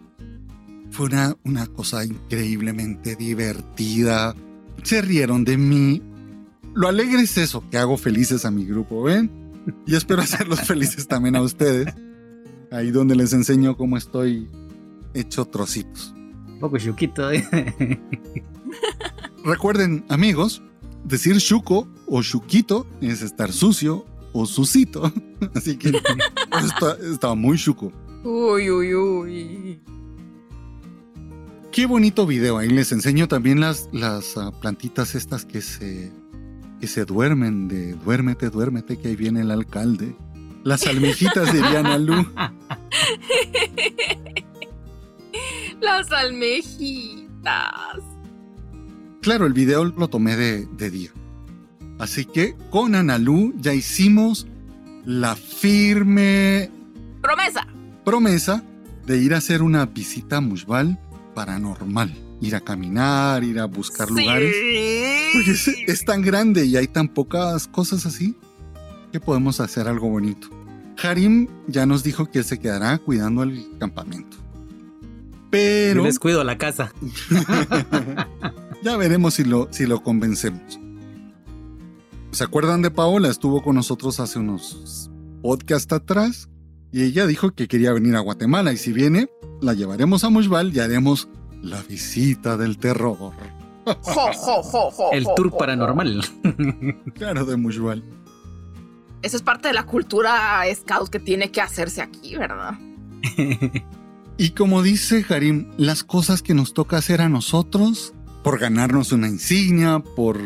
Fue 0.91 1.07
una, 1.07 1.35
una 1.43 1.67
cosa 1.67 2.03
increíblemente 2.05 3.15
divertida. 3.15 4.35
Se 4.83 5.01
rieron 5.01 5.43
de 5.43 5.57
mí. 5.57 6.01
Lo 6.73 6.87
alegre 6.87 7.21
es 7.21 7.37
eso, 7.37 7.63
que 7.69 7.77
hago 7.77 7.97
felices 7.97 8.45
a 8.45 8.51
mi 8.51 8.65
grupo, 8.65 9.03
¿ven? 9.03 9.29
Y 9.85 9.95
espero 9.95 10.21
hacerlos 10.21 10.61
felices 10.65 11.07
también 11.07 11.35
a 11.35 11.41
ustedes. 11.41 11.93
Ahí 12.71 12.91
donde 12.91 13.15
les 13.15 13.33
enseño 13.33 13.75
cómo 13.77 13.97
estoy 13.97 14.47
hecho 15.13 15.45
trocitos. 15.45 16.13
Un 16.47 16.59
poco 16.59 16.77
chuquito. 16.77 17.31
¿eh? 17.31 17.43
Recuerden, 19.43 20.05
amigos, 20.09 20.61
decir 21.03 21.37
chuco 21.37 21.87
o 22.07 22.21
chuquito 22.21 22.85
es 23.01 23.21
estar 23.21 23.51
sucio 23.51 24.05
o 24.33 24.45
sucito. 24.45 25.11
Así 25.55 25.77
que 25.77 25.89
está- 26.63 26.97
estaba 27.11 27.35
muy 27.35 27.57
chuco. 27.57 27.91
Uy, 28.23 28.69
uy, 28.69 28.93
uy. 28.95 29.79
Qué 31.71 31.85
bonito 31.85 32.25
video. 32.25 32.57
Ahí 32.57 32.67
les 32.69 32.91
enseño 32.91 33.27
también 33.27 33.59
las, 33.59 33.87
las 33.93 34.35
ah, 34.37 34.51
plantitas 34.59 35.15
estas 35.15 35.45
que 35.45 35.61
se, 35.61 36.11
que 36.81 36.87
se 36.87 37.05
duermen 37.05 37.67
de 37.67 37.93
duérmete, 37.93 38.49
duérmete, 38.49 38.97
que 38.97 39.09
ahí 39.09 39.15
viene 39.15 39.41
el 39.41 39.51
alcalde. 39.51 40.15
Las 40.63 40.85
almejitas 40.87 41.53
dirían 41.53 41.85
a 41.85 41.97
Lu. 41.97 42.15
Las 45.81 46.11
almejitas. 46.11 47.99
Claro, 49.21 49.45
el 49.45 49.53
video 49.53 49.85
lo 49.85 50.07
tomé 50.07 50.35
de, 50.35 50.65
de 50.65 50.89
día. 50.89 51.11
Así 51.99 52.25
que 52.25 52.55
con 52.69 52.95
Analú 52.95 53.53
ya 53.57 53.73
hicimos 53.73 54.47
la 55.05 55.35
firme 55.35 56.69
Promesa. 57.21 57.67
promesa 58.05 58.63
de 59.05 59.17
ir 59.17 59.33
a 59.33 59.37
hacer 59.37 59.61
una 59.61 59.85
visita 59.85 60.37
a 60.37 60.41
Mushbal 60.41 60.97
paranormal. 61.35 62.15
Ir 62.41 62.55
a 62.55 62.61
caminar, 62.61 63.43
ir 63.43 63.59
a 63.59 63.65
buscar 63.65 64.07
Sí. 64.07 64.13
lugares. 64.21 64.55
Porque 65.33 65.51
es, 65.51 65.67
es 65.67 66.05
tan 66.05 66.21
grande 66.21 66.65
y 66.65 66.77
hay 66.77 66.87
tan 66.87 67.09
pocas 67.09 67.67
cosas 67.67 68.05
así 68.05 68.35
que 69.11 69.19
podemos 69.19 69.59
hacer 69.59 69.87
algo 69.89 70.09
bonito. 70.09 70.47
Harim 71.01 71.47
ya 71.67 71.85
nos 71.85 72.03
dijo 72.03 72.29
que 72.31 72.39
él 72.39 72.45
se 72.45 72.59
quedará 72.59 72.97
cuidando 72.99 73.43
el 73.43 73.65
campamento. 73.79 74.37
Pero 75.49 76.01
Yo 76.01 76.05
les 76.05 76.19
cuido 76.19 76.43
la 76.43 76.57
casa. 76.57 76.93
ya 78.83 78.97
veremos 78.97 79.33
si 79.33 79.43
lo, 79.43 79.67
si 79.71 79.85
lo 79.85 80.01
convencemos. 80.01 80.79
¿Se 82.31 82.43
acuerdan 82.43 82.81
de 82.81 82.91
Paola? 82.91 83.29
Estuvo 83.29 83.63
con 83.63 83.75
nosotros 83.75 84.19
hace 84.19 84.39
unos 84.39 85.09
podcasts 85.41 85.91
atrás 85.91 86.49
y 86.91 87.03
ella 87.03 87.25
dijo 87.25 87.51
que 87.51 87.67
quería 87.67 87.91
venir 87.93 88.15
a 88.15 88.19
Guatemala 88.19 88.71
y 88.71 88.77
si 88.77 88.93
viene, 88.93 89.29
la 89.61 89.73
llevaremos 89.73 90.23
a 90.23 90.29
Mushbal 90.29 90.75
y 90.75 90.79
haremos 90.79 91.27
la 91.61 91.81
visita 91.83 92.57
del 92.57 92.77
terror. 92.77 93.17
Jo, 93.85 94.31
jo, 94.35 94.61
jo, 94.61 94.91
jo, 94.91 95.09
El 95.13 95.25
tour 95.35 95.57
paranormal. 95.57 96.23
Claro, 97.15 97.43
de 97.45 97.57
Mushbal. 97.57 98.03
Eso 99.23 99.35
es 99.35 99.41
parte 99.41 99.69
de 99.69 99.73
la 99.73 99.87
cultura 99.87 100.61
scout 100.75 101.09
que 101.09 101.19
tiene 101.19 101.49
que 101.49 101.59
hacerse 101.59 102.03
aquí, 102.03 102.35
¿verdad? 102.35 102.75
Y 104.39 104.51
como 104.51 104.81
dice 104.81 105.25
Harim, 105.27 105.67
las 105.75 106.05
cosas 106.05 106.41
que 106.41 106.53
nos 106.53 106.73
toca 106.73 106.95
hacer 106.95 107.19
a 107.19 107.27
nosotros 107.27 108.13
por 108.41 108.57
ganarnos 108.57 109.11
una 109.11 109.27
insignia, 109.27 109.99
por 109.99 110.39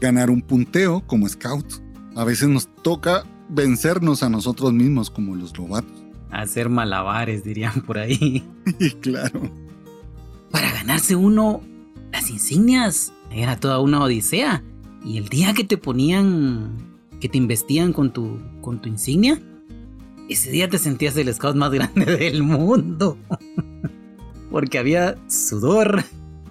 ganar 0.00 0.28
un 0.28 0.42
punteo 0.42 1.06
como 1.06 1.28
scouts, 1.28 1.80
a 2.16 2.24
veces 2.24 2.48
nos 2.48 2.66
toca 2.82 3.24
vencernos 3.48 4.24
a 4.24 4.28
nosotros 4.28 4.72
mismos 4.72 5.08
como 5.08 5.36
los 5.36 5.56
lobatos. 5.56 6.02
Hacer 6.32 6.68
malabares, 6.68 7.44
dirían 7.44 7.80
por 7.82 7.98
ahí. 7.98 8.44
Y 8.80 8.90
claro, 8.90 9.40
Para 10.50 10.72
ganarse 10.72 11.14
uno 11.14 11.62
las 12.10 12.30
insignias. 12.30 13.12
Era 13.30 13.60
toda 13.60 13.78
una 13.78 14.02
odisea. 14.02 14.64
Y 15.04 15.16
el 15.16 15.28
día 15.28 15.54
que 15.54 15.62
te 15.62 15.76
ponían, 15.76 16.72
que 17.20 17.28
te 17.28 17.38
investían 17.38 17.92
con 17.92 18.12
tu, 18.12 18.40
con 18.62 18.82
tu 18.82 18.88
insignia, 18.88 19.40
ese 20.28 20.50
día 20.50 20.68
te 20.68 20.78
sentías 20.78 21.16
el 21.16 21.32
scout 21.32 21.56
más 21.56 21.70
grande 21.70 22.04
del 22.18 22.42
mundo. 22.42 23.16
Porque 24.50 24.78
había 24.78 25.16
sudor, 25.28 26.04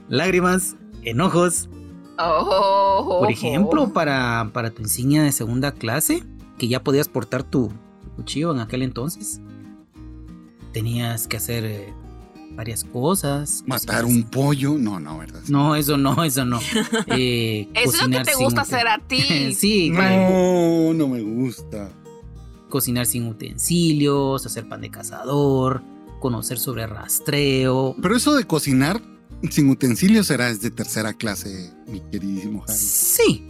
lágrimas, 0.09 0.75
enojos. 1.03 1.69
Oh, 2.19 3.17
Por 3.19 3.31
ejemplo, 3.31 3.93
para, 3.93 4.49
para 4.53 4.71
tu 4.71 4.81
insignia 4.81 5.23
de 5.23 5.31
segunda 5.31 5.71
clase, 5.71 6.23
que 6.57 6.67
ya 6.67 6.83
podías 6.83 7.07
portar 7.07 7.43
tu, 7.43 7.71
tu 8.03 8.09
cuchillo 8.15 8.51
en 8.51 8.59
aquel 8.59 8.81
entonces, 8.81 9.39
tenías 10.73 11.27
que 11.27 11.37
hacer 11.37 11.65
eh, 11.65 11.93
varias 12.55 12.83
cosas. 12.83 13.63
matar 13.67 14.05
un 14.05 14.23
pollo, 14.23 14.77
no, 14.79 14.99
no, 14.99 15.19
¿verdad? 15.19 15.41
No, 15.47 15.75
eso 15.75 15.97
no, 15.97 16.23
eso 16.23 16.43
no. 16.45 16.59
Eh, 17.07 17.69
Eso 17.75 17.95
es 17.95 18.01
lo 18.01 18.09
que 18.09 18.23
te 18.23 18.35
gusta 18.35 18.61
hacer 18.61 18.87
a 18.87 18.99
ti. 18.99 19.53
sí, 19.55 19.91
claro. 19.93 20.31
No, 20.31 20.93
no 20.93 21.07
me 21.07 21.21
gusta. 21.21 21.89
Cocinar 22.69 23.05
sin 23.05 23.27
utensilios, 23.27 24.45
hacer 24.45 24.67
pan 24.67 24.81
de 24.81 24.91
cazador, 24.91 25.81
conocer 26.19 26.59
sobre 26.59 26.87
rastreo. 26.87 27.95
Pero 28.01 28.15
eso 28.15 28.35
de 28.35 28.45
cocinar 28.45 29.01
sin 29.49 29.69
utensilios 29.69 30.27
será 30.27 30.47
desde 30.47 30.71
tercera 30.71 31.13
clase, 31.13 31.73
mi 31.87 32.01
queridísimo. 32.01 32.63
Sí. 32.67 33.47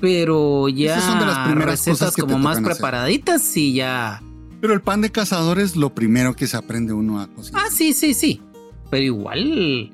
Pero 0.00 0.68
ya 0.68 0.96
Esas 0.96 1.10
son 1.10 1.20
de 1.20 1.26
las 1.26 1.46
primeras 1.46 1.70
recetas 1.70 1.98
cosas 1.98 2.16
que 2.16 2.22
como 2.22 2.38
más 2.38 2.60
preparaditas 2.60 3.56
y 3.56 3.74
ya. 3.74 4.20
Pero 4.60 4.74
el 4.74 4.80
pan 4.80 5.00
de 5.00 5.10
cazador 5.10 5.58
es 5.58 5.76
lo 5.76 5.94
primero 5.94 6.34
que 6.34 6.46
se 6.46 6.56
aprende 6.56 6.92
uno 6.92 7.20
a 7.20 7.28
cocinar. 7.28 7.62
Ah, 7.64 7.70
sí, 7.70 7.92
sí, 7.92 8.12
sí. 8.14 8.42
Pero 8.90 9.04
igual, 9.04 9.92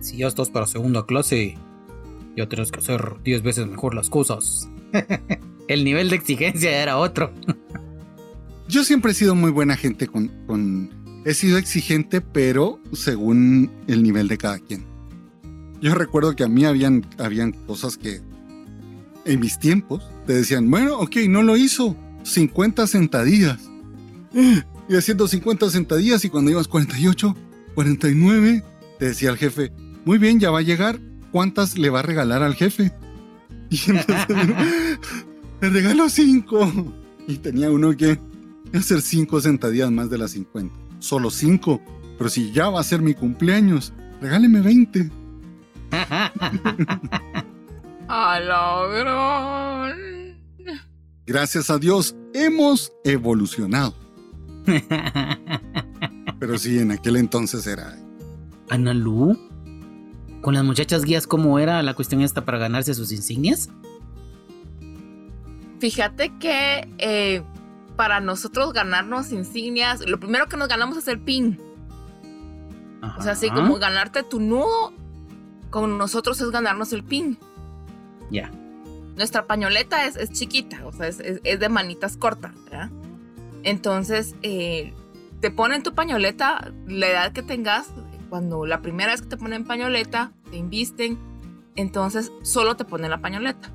si 0.00 0.18
ya 0.18 0.26
estás 0.26 0.50
para 0.50 0.66
segunda 0.66 1.06
clase, 1.06 1.56
ya 2.36 2.48
tienes 2.48 2.70
que 2.70 2.80
hacer 2.80 3.16
10 3.24 3.42
veces 3.42 3.66
mejor 3.66 3.94
las 3.94 4.10
cosas. 4.10 4.68
El 5.68 5.84
nivel 5.84 6.10
de 6.10 6.16
exigencia 6.16 6.82
era 6.82 6.98
otro. 6.98 7.32
Yo 8.68 8.84
siempre 8.84 9.12
he 9.12 9.14
sido 9.14 9.34
muy 9.34 9.50
buena 9.50 9.76
gente 9.76 10.06
con, 10.06 10.28
con- 10.46 10.90
He 11.24 11.34
sido 11.34 11.56
exigente, 11.58 12.20
pero 12.20 12.80
según 12.92 13.70
el 13.86 14.02
nivel 14.02 14.26
de 14.28 14.38
cada 14.38 14.58
quien. 14.58 14.84
Yo 15.80 15.94
recuerdo 15.94 16.34
que 16.34 16.42
a 16.44 16.48
mí 16.48 16.64
habían, 16.64 17.06
habían 17.18 17.52
cosas 17.52 17.96
que 17.96 18.20
en 19.24 19.40
mis 19.40 19.58
tiempos 19.58 20.02
te 20.26 20.32
decían, 20.34 20.68
bueno, 20.70 20.98
ok, 20.98 21.16
no 21.28 21.42
lo 21.42 21.56
hizo. 21.56 21.96
50 22.24 22.86
sentadillas. 22.86 23.58
Y 24.88 24.96
haciendo 24.96 25.28
50 25.28 25.70
sentadillas 25.70 26.24
y 26.24 26.28
cuando 26.28 26.50
ibas 26.50 26.66
48, 26.66 27.36
49, 27.76 28.64
te 28.98 29.04
decía 29.06 29.30
el 29.30 29.36
jefe, 29.38 29.72
muy 30.04 30.18
bien, 30.18 30.40
ya 30.40 30.50
va 30.50 30.58
a 30.58 30.62
llegar. 30.62 30.98
¿Cuántas 31.30 31.78
le 31.78 31.88
va 31.88 32.00
a 32.00 32.02
regalar 32.02 32.42
al 32.42 32.54
jefe? 32.56 32.92
Y 33.70 33.78
entonces, 33.90 34.26
le 35.60 35.70
regaló 35.70 36.08
5. 36.10 36.92
Y 37.28 37.36
tenía 37.36 37.70
uno 37.70 37.96
que 37.96 38.18
hacer 38.78 39.02
5 39.02 39.40
sentadillas 39.40 39.90
más 39.90 40.10
de 40.10 40.18
las 40.18 40.32
50. 40.32 40.74
Solo 40.98 41.30
5. 41.30 41.80
Pero 42.18 42.30
si 42.30 42.52
ya 42.52 42.68
va 42.68 42.80
a 42.80 42.84
ser 42.84 43.02
mi 43.02 43.14
cumpleaños, 43.14 43.92
regáleme 44.20 44.60
20. 44.60 45.10
A 48.08 48.40
la 48.40 48.86
gran. 48.98 50.12
Gracias 51.26 51.70
a 51.70 51.78
Dios, 51.78 52.16
hemos 52.34 52.92
evolucionado. 53.04 53.94
Pero 56.38 56.58
sí, 56.58 56.78
en 56.78 56.90
aquel 56.90 57.16
entonces 57.16 57.66
era. 57.66 57.96
Analu, 58.68 59.38
con 60.40 60.54
las 60.54 60.64
muchachas 60.64 61.04
guías, 61.04 61.26
¿cómo 61.26 61.58
era 61.58 61.82
la 61.82 61.94
cuestión 61.94 62.20
esta 62.20 62.44
para 62.44 62.58
ganarse 62.58 62.94
sus 62.94 63.12
insignias? 63.12 63.70
Fíjate 65.78 66.32
que 66.38 66.88
eh, 66.98 67.42
para 67.96 68.20
nosotros 68.20 68.72
ganarnos 68.72 69.32
insignias, 69.32 70.06
lo 70.08 70.18
primero 70.18 70.46
que 70.48 70.56
nos 70.56 70.68
ganamos 70.68 70.96
es 70.96 71.08
el 71.08 71.20
pin. 71.20 71.58
O 73.18 73.22
sea, 73.22 73.32
así 73.32 73.48
como 73.50 73.78
ganarte 73.78 74.22
tu 74.22 74.40
nudo, 74.40 74.92
con 75.70 75.98
nosotros 75.98 76.40
es 76.40 76.50
ganarnos 76.50 76.92
el 76.92 77.02
pin. 77.02 77.38
Ya. 78.30 78.50
Nuestra 79.16 79.46
pañoleta 79.46 80.06
es, 80.06 80.16
es 80.16 80.30
chiquita, 80.30 80.86
o 80.86 80.92
sea, 80.92 81.08
es, 81.08 81.20
es- 81.20 81.40
es 81.44 81.60
de 81.60 81.68
manitas 81.68 82.16
cortas, 82.16 82.52
¿verdad? 82.64 82.90
Entonces, 83.62 84.34
eh, 84.42 84.94
te 85.40 85.50
ponen 85.50 85.82
tu 85.82 85.94
pañoleta, 85.94 86.72
la 86.86 87.06
edad 87.08 87.32
que 87.32 87.42
tengas, 87.42 87.88
cuando 88.30 88.64
la 88.66 88.80
primera 88.80 89.12
vez 89.12 89.20
que 89.22 89.28
te 89.28 89.36
ponen 89.36 89.64
pañoleta, 89.64 90.32
te 90.50 90.56
invisten, 90.56 91.18
entonces 91.76 92.32
solo 92.42 92.76
te 92.76 92.84
ponen 92.84 93.10
la 93.10 93.20
pañoleta. 93.20 93.70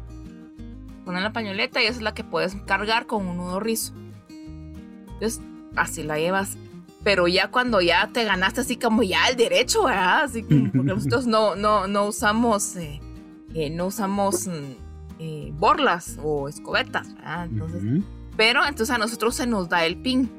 Ponen 1.05 1.23
la 1.23 1.31
pañoleta 1.33 1.81
y 1.81 1.85
esa 1.85 1.97
es 1.97 2.01
la 2.01 2.13
que 2.13 2.23
puedes 2.23 2.55
cargar 2.65 3.05
con 3.05 3.27
un 3.27 3.37
nudo 3.37 3.59
rizo. 3.59 3.93
Entonces, 5.19 5.41
así 5.75 6.03
la 6.03 6.17
llevas. 6.17 6.57
Pero 7.03 7.27
ya 7.27 7.49
cuando 7.49 7.81
ya 7.81 8.09
te 8.11 8.23
ganaste 8.25 8.61
así 8.61 8.77
como 8.77 9.03
ya 9.03 9.27
el 9.27 9.37
derecho, 9.37 9.83
¿verdad? 9.85 10.23
Así 10.23 10.43
como 10.43 10.71
porque 10.71 10.93
nosotros 10.93 11.27
no, 11.27 11.55
no, 11.55 11.87
no 11.87 12.05
usamos, 12.05 12.75
eh, 12.75 13.01
eh, 13.53 13.69
no 13.69 13.87
usamos 13.87 14.47
mm, 14.47 15.19
eh, 15.19 15.53
borlas 15.57 16.17
o 16.23 16.49
escobetas, 16.49 17.13
¿verdad? 17.15 17.45
Entonces, 17.45 18.03
pero 18.35 18.65
entonces 18.65 18.95
a 18.95 18.97
nosotros 18.97 19.35
se 19.35 19.47
nos 19.47 19.69
da 19.69 19.85
el 19.85 19.97
pin 19.97 20.29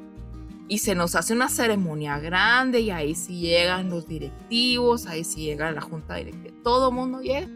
y 0.68 0.78
se 0.78 0.94
nos 0.94 1.14
hace 1.14 1.32
una 1.32 1.48
ceremonia 1.48 2.18
grande 2.18 2.80
y 2.80 2.90
ahí 2.90 3.14
sí 3.14 3.40
llegan 3.40 3.88
los 3.88 4.06
directivos, 4.06 5.06
ahí 5.06 5.24
sí 5.24 5.46
llega 5.46 5.72
la 5.72 5.80
junta 5.80 6.16
directiva, 6.16 6.54
todo 6.62 6.90
el 6.90 6.94
mundo 6.94 7.22
llega 7.22 7.48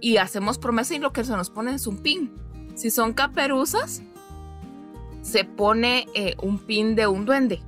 y 0.00 0.18
hacemos 0.18 0.58
promesa 0.58 0.94
y 0.94 0.98
lo 0.98 1.12
que 1.12 1.24
se 1.24 1.32
nos 1.32 1.50
pone 1.50 1.74
es 1.74 1.86
un 1.86 1.98
pin. 1.98 2.30
Si 2.74 2.90
son 2.90 3.14
caperuzas, 3.14 4.02
se 5.24 5.44
pone 5.44 6.06
eh, 6.14 6.36
un 6.42 6.58
pin 6.58 6.94
de 6.94 7.06
un 7.06 7.24
duende. 7.24 7.62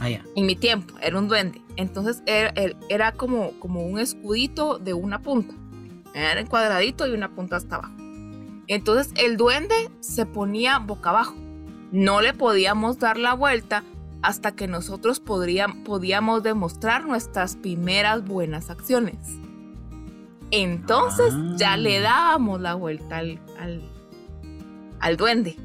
Ah, 0.00 0.10
ya. 0.10 0.24
En 0.34 0.46
mi 0.46 0.56
tiempo, 0.56 0.94
era 1.00 1.16
un 1.16 1.28
duende. 1.28 1.62
Entonces 1.76 2.22
era, 2.26 2.52
era 2.88 3.12
como, 3.12 3.52
como 3.60 3.86
un 3.86 4.00
escudito 4.00 4.78
de 4.78 4.92
una 4.92 5.22
punta. 5.22 5.54
Era 6.12 6.40
encuadradito 6.40 7.06
y 7.06 7.12
una 7.12 7.30
punta 7.30 7.56
hasta 7.56 7.76
abajo. 7.76 7.94
Entonces 8.66 9.12
el 9.16 9.36
duende 9.36 9.90
se 10.00 10.26
ponía 10.26 10.78
boca 10.78 11.10
abajo. 11.10 11.34
No 11.92 12.20
le 12.20 12.34
podíamos 12.34 12.98
dar 12.98 13.16
la 13.16 13.34
vuelta 13.34 13.84
hasta 14.22 14.52
que 14.52 14.66
nosotros 14.66 15.20
podíamos 15.20 16.42
demostrar 16.42 17.06
nuestras 17.06 17.56
primeras 17.56 18.24
buenas 18.24 18.70
acciones. 18.70 19.16
Entonces 20.50 21.32
ya 21.56 21.76
le 21.76 21.98
ah. 21.98 22.02
dábamos 22.02 22.60
la 22.60 22.74
vuelta 22.74 23.18
al, 23.18 23.40
al, 25.00 25.16
duende. 25.16 25.56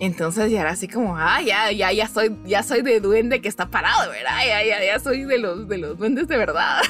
Entonces 0.00 0.50
ya 0.50 0.60
era 0.60 0.70
así 0.70 0.86
como, 0.88 1.16
ah, 1.16 1.40
ya, 1.42 1.72
ya, 1.72 1.92
ya 1.92 2.08
soy, 2.08 2.36
ya 2.44 2.62
soy 2.62 2.82
de 2.82 3.00
duende 3.00 3.40
que 3.40 3.48
está 3.48 3.68
parado, 3.68 4.10
¿verdad? 4.10 4.38
Ya, 4.46 4.64
ya, 4.64 4.84
ya 4.84 4.98
soy 5.00 5.24
de 5.24 5.38
los, 5.38 5.68
de 5.68 5.78
los 5.78 5.98
duendes 5.98 6.28
de 6.28 6.36
verdad. 6.36 6.80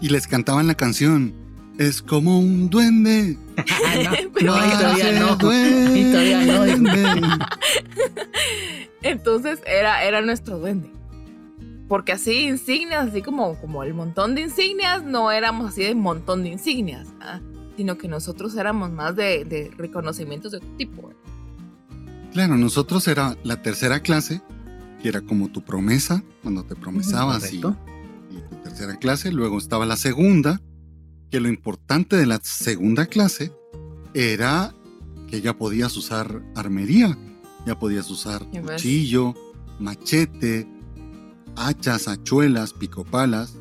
Y 0.00 0.08
les 0.08 0.26
cantaban 0.26 0.66
la 0.66 0.74
canción. 0.74 1.34
Es 1.78 2.02
como 2.02 2.38
un 2.38 2.68
duende. 2.68 3.38
no, 4.42 4.52
todavía 4.52 5.18
no. 5.18 5.38
todavía 5.38 6.40
no. 6.44 7.46
Entonces 9.02 9.60
era, 9.66 10.04
era 10.04 10.20
nuestro 10.20 10.58
duende. 10.58 10.90
Porque 11.88 12.12
así 12.12 12.46
insignias, 12.46 13.08
así 13.08 13.20
como, 13.20 13.58
como 13.60 13.82
el 13.82 13.94
montón 13.94 14.34
de 14.34 14.42
insignias, 14.42 15.02
no 15.02 15.32
éramos 15.32 15.70
así 15.70 15.82
de 15.82 15.94
montón 15.94 16.44
de 16.44 16.50
insignias, 16.50 17.08
sino 17.76 17.98
que 17.98 18.06
nosotros 18.06 18.54
éramos 18.56 18.90
más 18.90 19.16
de, 19.16 19.72
reconocimientos 19.76 20.52
de 20.52 20.58
otro 20.58 20.68
tipo. 20.76 21.12
Claro, 22.32 22.56
nosotros 22.56 23.08
era 23.08 23.36
la 23.42 23.62
tercera 23.62 24.00
clase, 24.00 24.40
que 25.02 25.08
era 25.08 25.20
como 25.20 25.48
tu 25.48 25.62
promesa, 25.62 26.22
cuando 26.42 26.64
te 26.64 26.76
promesabas 26.76 27.52
y, 27.52 27.56
y, 27.56 27.60
tu 27.60 28.56
tercera 28.62 28.96
clase. 28.96 29.32
Luego 29.32 29.58
estaba 29.58 29.86
la 29.86 29.96
segunda, 29.96 30.60
que 31.30 31.40
lo 31.40 31.48
importante 31.48 32.16
de 32.16 32.26
la 32.26 32.40
segunda 32.42 33.06
clase 33.06 33.52
era 34.14 34.74
que 35.28 35.40
ya 35.40 35.56
podías 35.56 35.96
usar 35.96 36.42
armería 36.56 37.16
ya 37.66 37.78
podías 37.78 38.10
usar 38.10 38.44
cuchillo, 38.46 39.34
machete, 39.78 40.66
hachas, 41.56 42.08
hachuelas, 42.08 42.72
picopalas. 42.72 43.56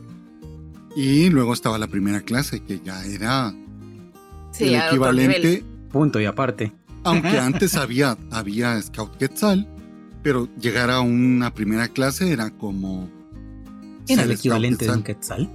Y 0.96 1.30
luego 1.30 1.54
estaba 1.54 1.78
la 1.78 1.88
primera 1.88 2.22
clase, 2.22 2.64
que 2.64 2.80
ya 2.80 3.04
era 3.06 3.54
el 4.60 4.76
equivalente. 4.76 5.64
Punto 5.92 6.20
y 6.20 6.26
aparte. 6.26 6.74
Aunque 7.04 7.40
antes 7.40 7.76
había, 7.76 8.18
había 8.32 8.82
Scout 8.82 9.18
Quetzal, 9.18 9.68
pero 10.24 10.50
llegar 10.60 10.90
a 10.90 11.02
una 11.02 11.54
primera 11.54 11.88
clase 11.88 12.32
era 12.32 12.50
como. 12.52 13.10
¿Era 14.08 14.24
el 14.24 14.32
equivalente 14.32 14.86
de 14.86 14.92
un 14.92 15.04
Quetzal? 15.04 15.50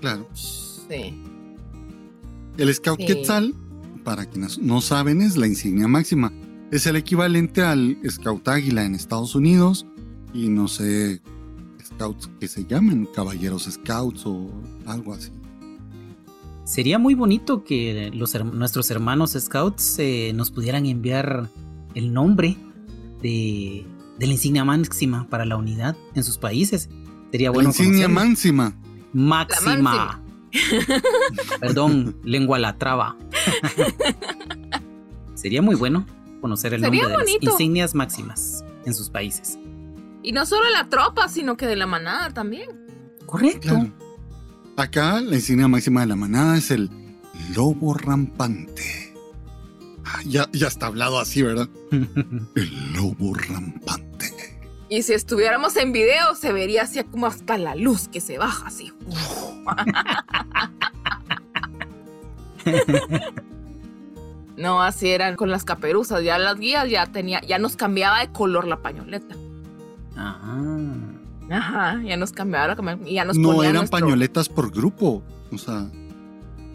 Claro. 0.00 0.28
Sí. 0.32 1.22
El 2.56 2.74
Scout 2.74 2.98
Quetzal, 2.98 3.54
para 4.04 4.26
quienes 4.26 4.58
no 4.58 4.80
saben, 4.80 5.20
es 5.22 5.36
la 5.36 5.46
insignia 5.46 5.88
máxima 5.88 6.32
es 6.72 6.86
el 6.86 6.96
equivalente 6.96 7.60
al 7.60 7.98
Scout 8.08 8.48
Águila 8.48 8.84
en 8.84 8.94
Estados 8.94 9.34
Unidos 9.34 9.86
y 10.32 10.48
no 10.48 10.68
sé, 10.68 11.20
Scouts 11.84 12.30
que 12.40 12.48
se 12.48 12.64
llaman, 12.64 13.06
Caballeros 13.14 13.64
Scouts 13.70 14.24
o 14.24 14.50
algo 14.86 15.12
así. 15.12 15.30
Sería 16.64 16.98
muy 16.98 17.14
bonito 17.14 17.64
que 17.64 18.10
nuestros 18.12 18.90
hermanos 18.90 19.36
Scouts 19.38 19.98
eh, 19.98 20.32
nos 20.34 20.50
pudieran 20.50 20.86
enviar 20.86 21.48
el 21.94 22.12
nombre 22.12 22.56
de, 23.20 23.84
la 24.18 24.26
insignia 24.26 24.64
máxima 24.64 25.26
para 25.28 25.44
la 25.44 25.56
unidad 25.56 25.96
en 26.14 26.22
sus 26.22 26.38
países. 26.38 26.88
Sería 27.32 27.50
bueno. 27.50 27.70
La 27.70 27.76
insignia 27.76 28.08
máxima. 28.08 28.74
Máxima. 29.12 30.22
Perdón, 31.60 32.16
lengua 32.22 32.58
la 32.58 32.78
traba. 32.78 33.16
Sería 35.34 35.62
muy 35.62 35.74
bueno 35.74 36.06
conocer 36.40 36.74
el 36.74 36.82
nombre 36.82 37.00
de 37.00 37.08
las 37.08 37.28
insignias 37.40 37.94
máximas 37.94 38.64
en 38.84 38.94
sus 38.94 39.10
países. 39.10 39.58
Y 40.22 40.30
no 40.30 40.46
solo 40.46 40.70
la 40.70 40.88
tropa, 40.88 41.26
sino 41.28 41.56
que 41.56 41.66
de 41.66 41.74
la 41.74 41.86
manada 41.86 42.30
también. 42.30 42.86
Correcto. 43.26 43.90
Acá 44.76 45.20
la 45.20 45.36
insignia 45.36 45.68
máxima 45.68 46.00
de 46.00 46.06
la 46.06 46.16
manada 46.16 46.56
es 46.56 46.70
el 46.70 46.90
lobo 47.54 47.94
rampante. 47.94 49.14
Ah, 50.04 50.20
ya, 50.26 50.48
ya 50.52 50.68
está 50.68 50.86
hablado 50.86 51.18
así, 51.18 51.42
¿verdad? 51.42 51.68
el 51.90 52.92
lobo 52.94 53.34
rampante. 53.34 54.32
Y 54.88 55.02
si 55.02 55.14
estuviéramos 55.14 55.76
en 55.76 55.92
video, 55.92 56.34
se 56.34 56.52
vería 56.52 56.82
así 56.82 57.02
como 57.04 57.26
hasta 57.26 57.58
la 57.58 57.74
luz 57.74 58.08
que 58.08 58.20
se 58.20 58.38
baja 58.38 58.66
así. 58.66 58.92
No, 64.56 64.82
así 64.82 65.08
eran 65.08 65.34
con 65.34 65.50
las 65.50 65.64
caperuzas. 65.64 66.22
Ya 66.22 66.38
las 66.38 66.58
guías 66.58 66.88
ya 66.88 67.06
tenía, 67.06 67.40
ya 67.40 67.58
nos 67.58 67.74
cambiaba 67.74 68.20
de 68.20 68.30
color 68.30 68.66
la 68.66 68.80
pañoleta. 68.80 69.34
Ajá. 70.14 70.58
Ajá, 71.50 72.00
ya 72.02 72.16
nos 72.16 72.32
ya 72.32 73.24
No 73.24 73.62
eran 73.62 73.88
pañoletas 73.88 74.48
por 74.48 74.70
grupo, 74.70 75.22
o 75.52 75.58
sea. 75.58 75.90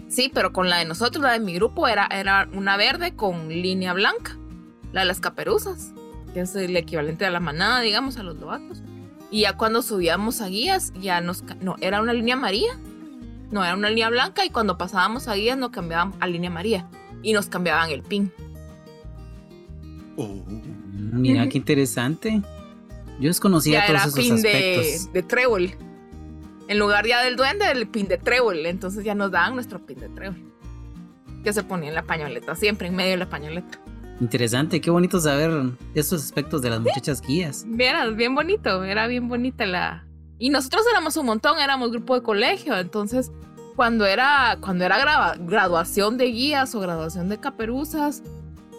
Sí, 0.10 0.32
pero 0.34 0.54
con 0.54 0.70
la 0.70 0.78
de 0.78 0.86
nosotros, 0.86 1.24
la 1.24 1.34
de 1.34 1.40
mi 1.40 1.54
grupo, 1.54 1.88
era, 1.88 2.08
era 2.08 2.48
una 2.54 2.78
verde 2.78 3.16
con 3.16 3.50
línea 3.50 3.94
blanca. 3.94 4.38
La 4.94 5.02
de 5.02 5.08
las 5.08 5.20
caperuzas, 5.20 5.92
que 6.34 6.42
es 6.42 6.56
el 6.56 6.76
equivalente 6.78 7.26
a 7.26 7.30
la 7.30 7.40
manada, 7.40 7.82
digamos, 7.82 8.18
a 8.18 8.24
los 8.24 8.38
lobatos. 8.38 8.82
Y 9.30 9.42
ya 9.42 9.58
cuando 9.58 9.82
subíamos 9.82 10.42
a 10.42 10.48
guías, 10.48 10.94
ya 11.02 11.20
nos. 11.20 11.44
No, 11.60 11.76
era 11.82 12.02
una 12.02 12.14
línea 12.14 12.36
amarilla. 12.36 12.80
No, 13.52 13.64
era 13.64 13.76
una 13.76 13.90
línea 13.90 14.10
blanca 14.10 14.46
y 14.46 14.50
cuando 14.50 14.78
pasábamos 14.78 15.28
a 15.28 15.36
guías 15.36 15.58
nos 15.58 15.72
cambiaban 15.72 16.14
a 16.20 16.28
línea 16.28 16.50
amarilla 16.50 16.88
y 17.24 17.34
nos 17.34 17.48
cambiaban 17.48 17.90
el 17.90 18.04
pin. 18.04 18.32
Oh. 20.16 20.44
Mira 21.14 21.48
qué 21.48 21.58
interesante. 21.58 22.42
Yo 23.20 23.28
desconocía 23.28 23.86
todos 23.88 24.02
esos 24.02 24.14
pin 24.14 24.42
De, 24.42 25.00
de 25.14 25.24
trébol. 25.24 25.72
En 26.68 26.80
lugar 26.80 27.08
ya 27.08 27.24
del 27.24 27.36
duende, 27.36 27.70
el 27.72 27.88
pin 27.88 28.08
de 28.08 28.18
trébol. 28.18 28.66
Entonces 28.66 29.04
ya 29.04 29.16
nos 29.16 29.32
daban 29.32 29.56
nuestro 29.56 29.86
pin 29.86 30.00
de 30.00 30.10
trébol. 30.10 30.38
Que 31.44 31.54
se 31.54 31.64
ponía 31.64 31.90
en 31.90 31.96
la 31.96 32.04
pañoleta, 32.04 32.56
siempre 32.56 32.88
en 32.88 32.96
medio 32.96 33.12
de 33.12 33.18
la 33.18 33.30
pañoleta. 33.30 33.80
Interesante, 34.20 34.82
qué 34.82 34.90
bonito 34.90 35.20
saber 35.20 35.52
estos 35.94 36.24
aspectos 36.24 36.62
de 36.62 36.72
las 36.72 36.82
muchachas 36.82 37.22
guías. 37.22 37.66
Era 37.78 38.08
bien 38.08 38.34
bonito, 38.34 38.84
era 38.84 39.08
bien 39.08 39.28
bonita 39.28 39.66
la... 39.66 40.08
Y 40.40 40.50
nosotros 40.50 40.84
éramos 40.92 41.18
un 41.18 41.28
montón, 41.28 41.60
éramos 41.60 41.92
grupo 41.92 42.16
de 42.16 42.22
colegio, 42.22 42.78
entonces 42.78 43.32
cuando 43.76 44.06
era, 44.08 44.58
cuando 44.60 44.86
era 44.86 45.36
graduación 45.40 46.18
de 46.18 46.26
guías 46.26 46.74
o 46.74 46.80
graduación 46.80 47.30
de 47.30 47.40
caperuzas, 47.40 48.24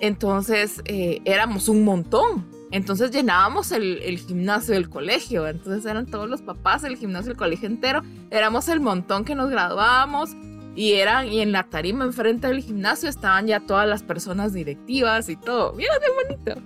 entonces 0.01 0.83
eh, 0.85 1.21
éramos 1.25 1.69
un 1.69 1.85
montón. 1.85 2.45
Entonces 2.71 3.11
llenábamos 3.11 3.73
el, 3.73 4.19
gimnasio 4.19 4.75
del 4.75 4.89
colegio. 4.89 5.47
Entonces 5.47 5.85
eran 5.85 6.07
todos 6.07 6.29
los 6.29 6.43
papás, 6.43 6.85
el 6.85 6.97
gimnasio 6.97 7.31
del 7.31 7.39
colegio 7.39 7.69
entero. 7.69 8.03
Éramos 8.31 8.69
el 8.69 8.81
montón 8.81 9.25
que 9.25 9.35
nos 9.35 9.51
graduábamos. 9.51 10.31
Y, 10.77 10.93
eran, 10.93 11.27
y 11.27 11.41
en 11.41 11.51
la 11.51 11.65
tarima 11.65 12.05
enfrente 12.05 12.47
del 12.47 12.63
gimnasio 12.63 13.09
estaban 13.09 13.49
ya 13.49 13.61
todas 13.61 13.89
las 13.89 14.03
personas 14.03 14.53
directivas 14.53 15.29
y 15.29 15.37
todo. 15.37 15.73
Mira 15.73 15.93
qué 16.01 16.37
bonito. 16.37 16.63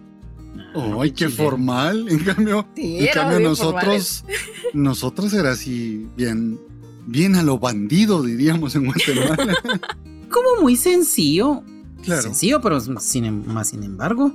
¡Ay, 1.00 1.12
qué 1.12 1.28
formal! 1.28 2.06
En 2.08 2.18
cambio, 2.18 2.66
en 2.76 3.06
cambio 3.08 3.40
nosotros, 3.40 4.24
nosotros 4.74 5.32
era 5.32 5.52
así 5.52 6.08
bien 6.14 6.58
bien 7.06 7.34
a 7.34 7.42
lo 7.42 7.58
bandido, 7.58 8.22
diríamos 8.22 8.74
en 8.74 8.86
Guatemala. 8.86 9.54
Como 10.30 10.62
muy 10.62 10.76
sencillo. 10.76 11.62
Claro. 12.02 12.22
Sencillo, 12.22 12.60
pero 12.60 12.80
sin, 12.80 13.24
em, 13.24 13.44
más 13.46 13.68
sin 13.68 13.82
embargo, 13.82 14.32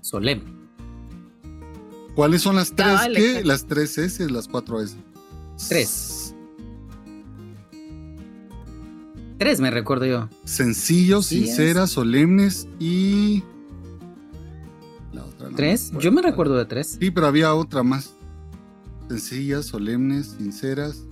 solemne. 0.00 0.59
¿Cuáles 2.20 2.42
son 2.42 2.56
las 2.56 2.70
tres 2.76 3.00
qué? 3.14 3.28
exacto. 3.28 3.48
Las 3.48 3.64
tres 3.64 3.96
S, 3.96 4.28
las 4.28 4.46
cuatro 4.46 4.82
S. 4.82 4.94
Tres. 5.70 6.34
Tres 9.38 9.58
me 9.62 9.70
recuerdo 9.70 10.04
yo. 10.04 10.28
Sencillos, 10.44 11.24
Sí, 11.24 11.46
sinceras, 11.46 11.88
solemnes 11.88 12.68
y. 12.78 13.42
La 15.14 15.24
otra 15.24 15.48
no 15.48 15.56
¿Tres? 15.56 15.92
Yo 15.98 16.12
me 16.12 16.20
recuerdo 16.20 16.58
de 16.58 16.66
tres. 16.66 16.98
Sí, 17.00 17.10
pero 17.10 17.26
había 17.26 17.54
otra 17.54 17.82
más. 17.82 18.12
Sencillas, 19.08 19.64
solemnes, 19.64 20.34
sinceras 20.36 21.06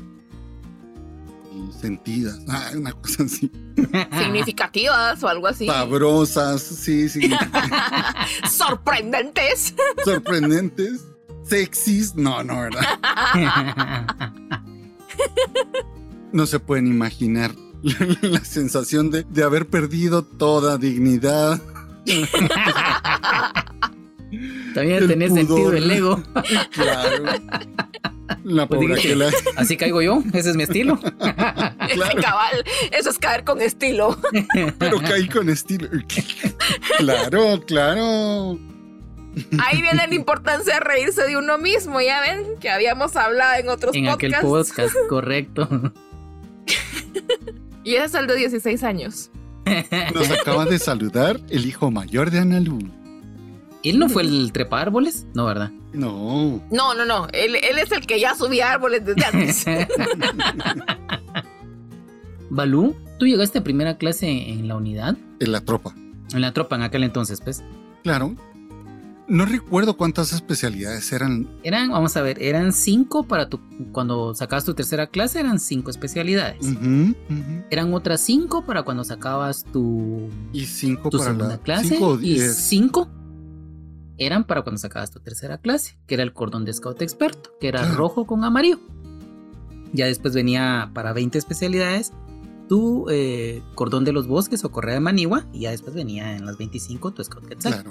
sentidas. 1.80 2.38
Ah, 2.48 2.70
una 2.74 2.92
cosa 2.92 3.24
así. 3.24 3.50
Significativas 4.18 5.22
o 5.22 5.28
algo 5.28 5.46
así. 5.46 5.66
Sabrosas, 5.66 6.62
sí, 6.62 7.08
sí. 7.08 7.30
Sorprendentes. 8.50 9.74
sorprendentes. 10.04 11.04
Sexys. 11.44 12.14
No, 12.14 12.42
no, 12.42 12.62
¿verdad? 12.62 14.44
No 16.30 16.44
se 16.46 16.61
pueden 16.61 16.87
imaginar 16.87 17.54
la 18.20 18.44
sensación 18.44 19.11
de, 19.11 19.24
de 19.24 19.42
haber 19.44 19.66
perdido 19.66 20.22
toda 20.22 20.76
dignidad. 20.76 21.61
También 24.74 24.98
El 25.02 25.09
tenés 25.09 25.33
sentido 25.35 25.57
pudor. 25.57 25.74
del 25.74 25.90
ego. 25.90 26.22
Claro. 26.70 27.24
La 28.44 28.66
Pues 28.66 28.81
dijiste, 28.81 29.09
que 29.09 29.16
la- 29.16 29.31
Así 29.57 29.76
caigo 29.76 30.00
yo, 30.02 30.22
ese 30.35 30.50
es 30.50 30.57
mi 30.57 30.62
estilo. 30.64 30.98
Claro. 31.18 32.20
Cabal. 32.20 32.64
Eso 32.92 33.11
es 33.11 33.18
caer 33.18 33.44
con 33.44 33.61
estilo. 33.62 34.18
Pero 34.78 35.00
caí 35.00 35.26
con 35.28 35.48
estilo. 35.48 35.88
Claro, 36.98 37.62
claro. 37.66 38.59
Ahí 39.64 39.81
viene 39.81 40.07
la 40.07 40.14
importancia 40.14 40.74
de 40.74 40.81
reírse 40.81 41.22
de 41.26 41.37
uno 41.37 41.57
mismo. 41.59 42.00
Ya 42.00 42.20
ven 42.20 42.59
que 42.61 42.68
habíamos 42.70 43.16
hablado 43.16 43.59
en 43.61 43.68
otros 43.70 43.94
En 43.96 44.09
aquel 44.09 44.33
podcasts. 44.40 44.72
podcast, 44.92 45.09
correcto. 45.09 45.92
Y 47.85 47.94
ese 47.94 48.04
es 48.04 48.14
el 48.14 48.26
de 48.26 48.37
16 48.37 48.83
años. 48.83 49.31
Nos 50.14 50.31
acaba 50.31 50.64
de 50.66 50.78
saludar 50.78 51.40
el 51.48 51.66
hijo 51.66 51.90
mayor 51.90 52.31
de 52.31 52.40
Analu. 52.40 52.78
¿Él 53.85 53.99
no 53.99 54.09
fue 54.09 54.23
el 54.23 54.51
trepa 54.53 54.81
árboles? 54.81 55.27
No, 55.35 55.45
¿verdad? 55.47 55.71
No. 55.93 56.61
No, 56.71 56.95
no, 56.95 57.05
no. 57.05 57.29
Él, 57.33 57.55
él 57.57 57.79
es 57.79 57.93
el 57.93 58.07
que 58.07 58.19
ya 58.21 58.35
subía 58.35 58.73
árboles 58.73 59.05
desde 59.05 59.25
antes. 59.25 59.64
Balú, 62.51 62.97
¿tú 63.19 63.27
llegaste 63.27 63.59
a 63.59 63.64
primera 63.64 63.97
clase 63.99 64.29
en 64.29 64.69
la 64.69 64.77
unidad? 64.77 65.17
En 65.41 65.53
la 65.53 65.61
tropa. 65.61 65.95
En 66.33 66.41
la 66.41 66.53
tropa 66.53 66.77
en 66.77 66.83
aquel 66.83 67.05
entonces, 67.05 67.41
pues. 67.41 67.62
Claro. 68.03 68.35
No 69.29 69.45
recuerdo 69.45 69.95
cuántas 69.99 70.33
especialidades 70.33 71.12
eran. 71.12 71.47
Eran, 71.62 71.91
vamos 71.91 72.17
a 72.17 72.23
ver, 72.23 72.43
eran 72.43 72.73
cinco 72.73 73.25
para 73.25 73.51
tu. 73.51 73.61
Cuando 73.93 74.35
sacabas 74.35 74.64
tu 74.64 74.73
tercera 74.73 75.07
clase, 75.09 75.38
eran 75.41 75.59
cinco 75.61 75.91
especialidades. 75.91 76.67
Eran 77.69 77.93
otras 77.93 78.23
cinco 78.23 78.64
para 78.64 78.85
cuando 78.85 79.05
sacabas 79.05 79.64
tu, 79.64 80.31
Y 80.55 80.64
cinco 80.64 81.11
tu 81.11 81.19
para 81.19 81.31
segunda 81.33 81.49
la 81.57 81.59
clase. 81.59 81.88
cinco 81.91 82.19
y 82.23 82.38
cinco 82.41 83.11
eran 84.18 84.44
para 84.44 84.62
cuando 84.62 84.78
sacabas 84.78 85.11
tu 85.11 85.20
tercera 85.20 85.59
clase, 85.59 85.96
que 86.07 86.14
era 86.14 86.22
el 86.22 86.33
cordón 86.33 86.64
de 86.64 86.72
scout 86.72 87.00
experto, 87.02 87.50
que 87.61 87.68
era 87.68 87.81
Claro. 87.81 87.96
rojo 87.96 88.26
con 88.26 88.44
amarillo. 88.44 88.81
Ya 89.92 90.07
después 90.07 90.35
venía 90.35 90.90
para 90.92 91.12
20 91.12 91.38
especialidades 91.38 92.12
tu 92.68 93.07
eh, 93.09 93.62
cordón 93.74 94.04
de 94.04 94.12
los 94.12 94.26
bosques 94.26 94.62
o 94.64 94.70
correa 94.70 94.94
de 94.94 95.00
manigua, 95.00 95.46
y 95.54 95.61
ya 95.61 95.70
después 95.70 95.94
venía 95.94 96.37
en 96.37 96.44
las 96.44 96.59
25 96.59 97.12
tu 97.12 97.24
scout 97.24 97.46
quetzal. 97.46 97.72
Claro. 97.72 97.90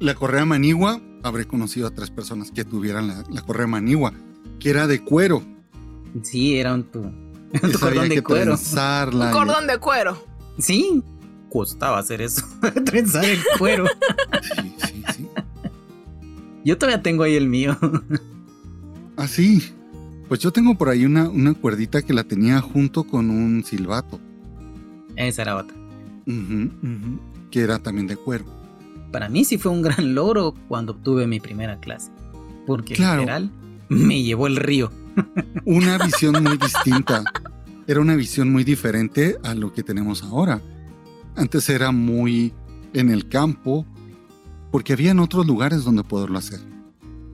La 0.00 0.14
correa 0.14 0.44
manigua, 0.44 1.00
habré 1.22 1.46
conocido 1.46 1.86
a 1.86 1.90
tres 1.90 2.10
personas 2.10 2.50
que 2.50 2.64
tuvieran 2.64 3.06
la, 3.08 3.24
la 3.30 3.40
correa 3.42 3.66
manigua, 3.66 4.12
que 4.60 4.68
era 4.70 4.86
de 4.86 5.02
cuero. 5.02 5.42
Sí, 6.22 6.58
era 6.58 6.74
un 6.74 6.84
tu, 6.84 7.00
tu 7.72 7.78
cordón 7.78 8.08
que 8.10 8.16
de 8.16 8.22
cuero. 8.22 8.44
trenzarla 8.56 9.26
Un 9.26 9.30
y- 9.30 9.32
cordón 9.32 9.66
de 9.66 9.78
cuero. 9.78 10.22
Sí, 10.58 11.02
costaba 11.48 11.98
hacer 11.98 12.20
eso, 12.20 12.44
trenzar 12.84 13.24
el 13.24 13.38
cuero. 13.58 13.86
Sí, 14.42 14.74
sí, 14.86 15.04
sí. 15.16 15.28
Yo 16.64 16.78
todavía 16.78 17.02
tengo 17.02 17.22
ahí 17.24 17.34
el 17.34 17.48
mío. 17.48 17.76
Ah, 19.16 19.28
sí. 19.28 19.62
Pues 20.26 20.40
yo 20.40 20.50
tengo 20.50 20.76
por 20.76 20.88
ahí 20.88 21.04
una, 21.04 21.28
una 21.28 21.54
cuerdita 21.54 22.02
que 22.02 22.12
la 22.12 22.24
tenía 22.24 22.60
junto 22.60 23.04
con 23.04 23.30
un 23.30 23.62
silbato, 23.62 24.18
Esa 25.14 25.42
era 25.42 25.56
otra. 25.56 25.76
Que 27.50 27.60
era 27.60 27.78
también 27.78 28.08
de 28.08 28.16
cuero. 28.16 28.44
Para 29.12 29.28
mí 29.28 29.44
sí 29.44 29.56
fue 29.56 29.70
un 29.70 29.82
gran 29.82 30.16
logro 30.16 30.54
cuando 30.66 30.92
obtuve 30.94 31.28
mi 31.28 31.38
primera 31.38 31.78
clase. 31.78 32.10
Porque 32.66 32.94
Claro. 32.94 33.20
literal 33.20 33.50
me 33.88 34.22
llevó 34.24 34.48
el 34.48 34.56
río. 34.56 34.90
Una 35.64 35.96
visión 35.98 36.42
muy 36.42 36.56
distinta. 36.58 37.22
Era 37.86 38.00
una 38.00 38.16
visión 38.16 38.50
muy 38.50 38.64
diferente 38.64 39.36
a 39.44 39.54
lo 39.54 39.72
que 39.72 39.84
tenemos 39.84 40.24
ahora. 40.24 40.60
Antes 41.36 41.68
era 41.68 41.92
muy 41.92 42.52
en 42.94 43.10
el 43.10 43.28
campo, 43.28 43.86
porque 44.74 44.92
habían 44.92 45.20
otros 45.20 45.46
lugares 45.46 45.84
donde 45.84 46.02
poderlo 46.02 46.36
hacer. 46.36 46.58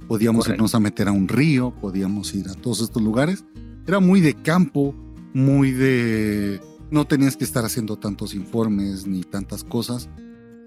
Podíamos 0.07 0.44
Correcto. 0.44 0.57
irnos 0.57 0.74
a 0.74 0.79
meter 0.79 1.09
a 1.09 1.12
un 1.12 1.26
río, 1.26 1.72
podíamos 1.81 2.35
ir 2.35 2.46
a 2.50 2.53
todos 2.53 2.83
estos 2.83 3.03
lugares. 3.03 3.46
Era 3.87 3.98
muy 3.98 4.20
de 4.20 4.35
campo, 4.35 4.94
muy 5.33 5.70
de... 5.70 6.61
No 6.90 7.07
tenías 7.07 7.38
que 7.38 7.44
estar 7.44 7.64
haciendo 7.64 7.96
tantos 7.96 8.35
informes 8.35 9.07
ni 9.07 9.22
tantas 9.22 9.64
cosas, 9.64 10.11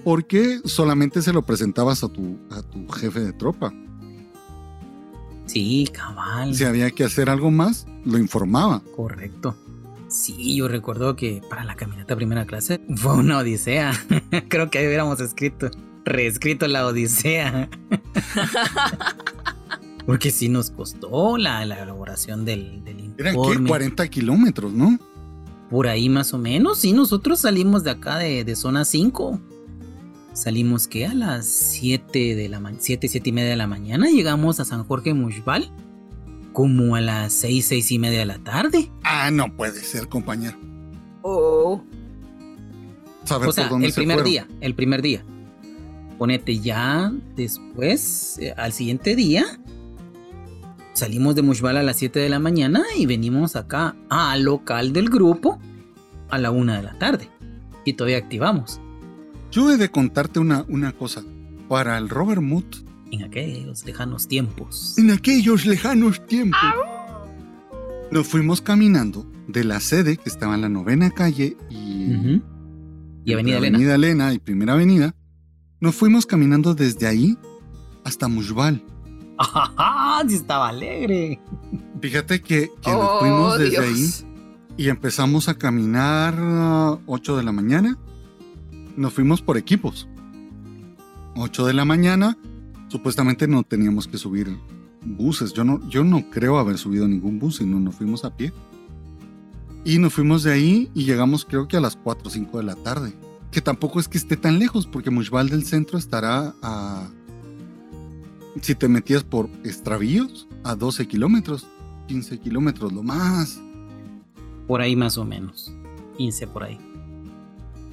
porque 0.04 0.62
solamente 0.66 1.22
se 1.22 1.32
lo 1.32 1.44
presentabas 1.44 2.04
a 2.04 2.08
tu, 2.08 2.40
a 2.50 2.64
tu 2.64 2.88
jefe 2.88 3.20
de 3.20 3.34
tropa. 3.34 3.72
Sí, 5.46 5.88
cabal. 5.94 6.56
Si 6.56 6.64
había 6.64 6.90
que 6.90 7.04
hacer 7.04 7.30
algo 7.30 7.52
más, 7.52 7.86
lo 8.04 8.18
informaba. 8.18 8.82
Correcto. 8.96 9.56
Sí, 10.08 10.56
yo 10.56 10.68
recuerdo 10.68 11.16
que 11.16 11.44
para 11.52 11.66
la 11.66 11.76
caminata 11.76 12.16
primera 12.16 12.48
clase 12.48 12.82
fue 12.96 13.14
una 13.14 13.38
odisea. 13.38 13.94
Creo 14.50 14.72
que 14.72 14.80
ahí 14.80 14.88
hubiéramos 14.88 15.20
escrito, 15.20 15.70
reescrito 16.06 16.68
la 16.68 16.86
odisea. 16.88 17.70
Porque 20.06 20.32
sí 20.32 20.50
nos 20.50 20.70
costó 20.70 21.38
la, 21.38 21.66
la 21.66 21.82
elaboración 21.82 22.44
del, 22.44 22.84
del 22.84 23.14
Eran 23.18 23.36
informe. 23.36 23.64
¿qué? 23.64 23.70
40 23.70 24.08
kilómetros, 24.10 24.74
¿no? 24.74 25.00
Por 25.70 25.88
ahí 25.88 26.10
más 26.10 26.34
o 26.34 26.38
menos. 26.38 26.80
Sí, 26.80 26.92
nosotros 26.92 27.40
salimos 27.40 27.84
de 27.84 27.92
acá 27.92 28.18
de, 28.18 28.44
de 28.44 28.56
zona 28.56 28.84
5. 28.84 29.40
Salimos 30.34 30.88
que 30.88 31.06
a 31.06 31.14
las 31.14 31.46
7 31.48 32.36
de 32.36 32.50
la 32.50 32.60
mañana, 32.60 32.82
7, 32.82 33.08
7 33.08 33.30
y 33.30 33.34
media 33.34 33.50
de 33.52 33.56
la 33.56 33.68
mañana. 33.68 34.08
Llegamos 34.10 34.60
a 34.60 34.66
San 34.66 34.84
Jorge 34.84 35.14
Mushbal 35.14 35.72
como 36.52 36.96
a 36.96 37.02
las 37.02 37.32
6, 37.34 37.66
6 37.66 37.92
y 37.92 38.00
media 38.00 38.20
de 38.20 38.26
la 38.26 38.40
tarde. 38.40 38.92
Ah, 39.04 39.32
no 39.32 39.56
puede 39.56 39.80
ser, 39.82 40.10
compañero. 40.10 40.58
Oh. 41.22 41.82
Saber 43.24 43.48
O 43.48 43.54
sea, 43.54 43.64
por 43.66 43.72
dónde 43.74 43.88
el 43.88 43.94
se 43.94 44.02
primer 44.02 44.18
fueron. 44.18 44.32
día, 44.32 44.48
el 44.60 44.76
primer 44.76 45.02
día. 45.02 45.24
Ponete 46.24 46.58
ya 46.58 47.12
después, 47.36 48.40
eh, 48.40 48.54
al 48.56 48.72
siguiente 48.72 49.14
día, 49.14 49.44
salimos 50.94 51.36
de 51.36 51.42
Mushbal 51.42 51.76
a 51.76 51.84
las 51.84 51.98
7 51.98 52.18
de 52.18 52.30
la 52.30 52.40
mañana 52.40 52.82
y 52.98 53.06
venimos 53.06 53.58
acá 53.58 53.98
al 54.08 54.44
local 54.44 54.94
del 54.94 55.10
grupo 55.10 55.60
a 56.30 56.38
la 56.38 56.50
1 56.50 56.76
de 56.76 56.82
la 56.82 56.98
tarde. 56.98 57.28
Y 57.84 57.92
todavía 57.92 58.20
activamos. 58.20 58.80
Yo 59.52 59.70
he 59.70 59.76
de 59.76 59.90
contarte 59.90 60.40
una, 60.40 60.64
una 60.70 60.94
cosa. 60.94 61.26
Para 61.68 61.98
el 61.98 62.08
Robert 62.08 62.42
Mood, 62.42 62.74
en 63.12 63.24
aquellos 63.24 63.84
lejanos 63.84 64.26
tiempos. 64.26 64.98
en 64.98 65.12
aquellos 65.12 65.66
lejanos 65.66 66.26
tiempos, 66.26 66.58
nos 68.12 68.26
fuimos 68.26 68.62
caminando 68.62 69.30
de 69.50 69.66
la 69.66 69.82
sede 69.82 70.16
que 70.16 70.30
estaba 70.30 70.56
en 70.56 70.62
la 70.62 70.70
novena 70.70 71.12
calle 71.12 71.58
y. 71.70 72.42
Y 73.26 73.34
Avenida 73.34 73.58
Elena. 73.58 73.78
Avenida 73.78 73.96
Elena 73.96 74.34
y 74.34 74.40
Primera 74.40 74.72
Avenida. 74.72 75.14
Nos 75.84 75.96
fuimos 75.96 76.26
caminando 76.26 76.74
desde 76.74 77.08
ahí 77.08 77.38
hasta 78.06 78.30
Mushbal. 78.30 78.82
¡Ajá! 79.38 80.24
Sí 80.30 80.36
estaba 80.36 80.70
alegre. 80.70 81.42
Fíjate 82.00 82.40
que, 82.42 82.70
que 82.82 82.90
nos 82.90 83.02
Oh, 83.04 83.20
fuimos 83.20 83.58
desde 83.60 83.82
Dios. 83.82 84.24
ahí 84.24 84.30
y 84.78 84.88
empezamos 84.88 85.50
a 85.50 85.56
caminar 85.56 86.36
a 86.40 86.98
8 87.06 87.36
de 87.36 87.44
la 87.44 87.52
mañana. 87.52 87.98
Nos 88.96 89.12
fuimos 89.12 89.42
por 89.42 89.58
equipos. 89.58 90.08
8 91.36 91.66
de 91.66 91.74
la 91.74 91.84
mañana, 91.84 92.38
supuestamente 92.88 93.46
no 93.50 93.64
teníamos 93.64 94.08
que 94.08 94.18
subir 94.18 94.58
buses. 95.04 95.52
Yo 95.52 95.66
no, 95.66 95.86
yo 95.90 96.06
no 96.06 96.30
creo 96.30 96.60
haber 96.60 96.78
subido 96.78 97.10
ningún 97.10 97.40
bus, 97.40 97.58
sino 97.58 97.78
nos 97.82 97.96
fuimos 97.96 98.24
a 98.24 98.38
pie. 98.38 98.54
Y 99.84 100.00
nos 100.00 100.14
fuimos 100.14 100.44
de 100.44 100.54
ahí 100.54 100.90
y 100.94 101.04
llegamos 101.04 101.44
creo 101.44 101.68
que 101.68 101.76
a 101.76 101.82
las 101.82 101.98
4 101.98 102.26
o 102.26 102.32
5 102.32 102.58
de 102.60 102.64
la 102.64 102.76
tarde. 102.76 103.14
Que 103.54 103.62
tampoco 103.62 104.00
es 104.00 104.08
que 104.08 104.18
esté 104.18 104.36
tan 104.36 104.58
lejos, 104.58 104.88
porque 104.88 105.12
Mushbal 105.12 105.48
del 105.48 105.64
centro 105.64 106.00
estará 106.00 106.56
a... 106.64 107.08
Si 108.62 108.74
te 108.74 108.88
metías 108.88 109.24
por 109.24 109.48
extravíos, 109.64 110.48
a 110.64 110.74
12 110.76 111.08
kilómetros, 111.08 111.68
15 112.08 112.40
kilómetros, 112.40 112.92
lo 112.92 113.04
más. 113.04 113.62
Por 114.68 114.82
ahí 114.82 114.96
más 114.96 115.20
o 115.20 115.26
menos. 115.26 115.72
15 116.18 116.48
por 116.48 116.64
ahí. 116.64 116.80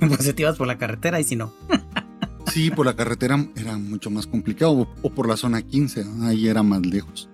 Pues 0.00 0.24
si 0.24 0.32
te 0.32 0.42
ibas 0.42 0.56
por 0.56 0.66
la 0.66 0.78
carretera 0.78 1.20
y 1.20 1.24
si 1.24 1.36
no. 1.36 1.52
Sí, 2.46 2.70
por 2.70 2.84
la 2.84 2.96
carretera 2.96 3.46
era 3.54 3.76
mucho 3.76 4.10
más 4.10 4.26
complicado. 4.26 4.72
O, 4.72 4.88
o 5.02 5.10
por 5.10 5.28
la 5.28 5.36
zona 5.36 5.62
15, 5.62 6.04
ahí 6.22 6.48
era 6.48 6.62
más 6.62 6.84
lejos. 6.84 7.28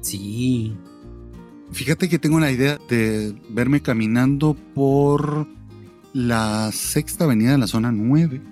Sí. 0.00 0.74
Fíjate 1.70 2.08
que 2.08 2.18
tengo 2.18 2.40
la 2.40 2.50
idea 2.50 2.78
de 2.88 3.38
verme 3.50 3.80
caminando 3.80 4.56
por 4.74 5.46
la 6.18 6.70
sexta 6.72 7.24
avenida 7.24 7.52
de 7.52 7.58
la 7.58 7.66
zona 7.68 7.92
9 7.92 8.42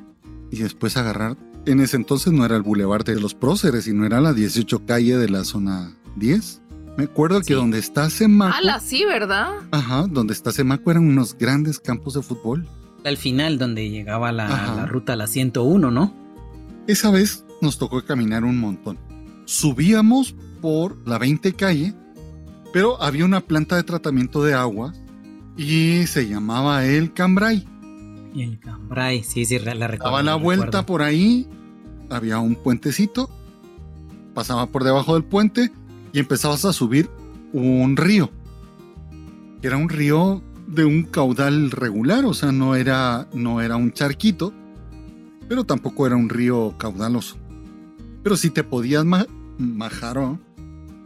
y 0.53 0.59
después 0.59 0.97
agarrar. 0.97 1.37
En 1.67 1.81
ese 1.81 1.97
entonces 1.97 2.33
no 2.33 2.45
era 2.45 2.55
el 2.57 2.63
Boulevard 2.63 3.05
de 3.05 3.19
los 3.21 3.35
Próceres, 3.35 3.85
sino 3.85 4.07
era 4.07 4.21
la 4.21 4.33
18 4.33 4.87
calle 4.87 5.17
de 5.19 5.29
la 5.29 5.43
zona 5.45 5.97
10. 6.15 6.63
Me 6.97 7.05
acuerdo 7.05 7.41
que 7.41 7.47
Sí. 7.47 7.53
donde 7.55 7.79
está 7.81 8.09
Semaco. 8.09 8.55
¡Hala, 8.57 8.79
sí, 8.81 9.05
verdad! 9.05 9.49
Ajá, 9.73 10.07
donde 10.09 10.33
está 10.33 10.53
Semaco 10.53 10.91
eran 10.93 11.07
unos 11.09 11.37
grandes 11.37 11.81
campos 11.81 12.15
de 12.15 12.23
fútbol. 12.23 12.67
Al 13.05 13.17
final, 13.17 13.59
donde 13.59 13.91
llegaba 13.91 14.31
la, 14.33 14.47
la 14.77 14.87
ruta 14.87 15.15
a 15.15 15.17
la 15.17 15.27
101, 15.27 15.91
¿no? 15.91 16.15
Esa 16.87 17.11
vez 17.11 17.45
nos 17.61 17.79
tocó 17.79 18.05
caminar 18.05 18.45
un 18.45 18.59
montón. 18.61 18.97
Subíamos 19.45 20.37
por 20.63 20.97
la 21.07 21.19
20 21.19 21.53
calle, 21.55 21.95
pero 22.73 23.03
había 23.03 23.25
una 23.25 23.41
planta 23.41 23.75
de 23.77 23.83
tratamiento 23.83 24.43
de 24.45 24.55
agua 24.55 24.93
y 25.57 26.07
se 26.07 26.29
llamaba 26.29 26.85
el 26.85 27.13
Cambrai. 27.13 27.67
El 28.37 28.59
Cambrai, 28.61 29.23
sí, 29.23 29.45
sí, 29.45 29.59
la 29.59 29.73
recuerdo. 29.89 30.05
Daba 30.05 30.23
la 30.23 30.33
la 30.33 30.37
vuelta 30.37 30.67
recuerdo. 30.67 30.87
por 30.87 31.03
ahí, 31.03 31.47
había 32.11 32.39
un 32.39 32.55
puentecito, 32.57 33.31
pasaba 34.35 34.67
por 34.67 34.85
debajo 34.85 35.15
del 35.15 35.25
puente 35.25 35.73
y 36.13 36.19
empezabas 36.19 36.65
a 36.65 36.73
subir 36.73 37.09
un 37.53 37.97
río. 37.97 38.31
Era 39.63 39.77
un 39.79 39.89
río 39.89 40.43
de 40.67 40.85
un 40.85 41.05
caudal 41.05 41.71
regular, 41.71 42.25
o 42.25 42.35
sea, 42.35 42.53
no 42.53 42.75
era, 42.75 43.29
no 43.33 43.61
era 43.63 43.77
un 43.77 43.93
charquito, 43.93 44.53
pero 45.49 45.65
tampoco 45.65 46.07
era 46.07 46.17
un 46.17 46.29
río 46.29 46.75
caudaloso. 46.77 47.37
Pero 48.23 48.37
si 48.37 48.51
te 48.51 48.65
podías 48.65 49.05
ma- 49.05 49.27
majar, 49.59 50.39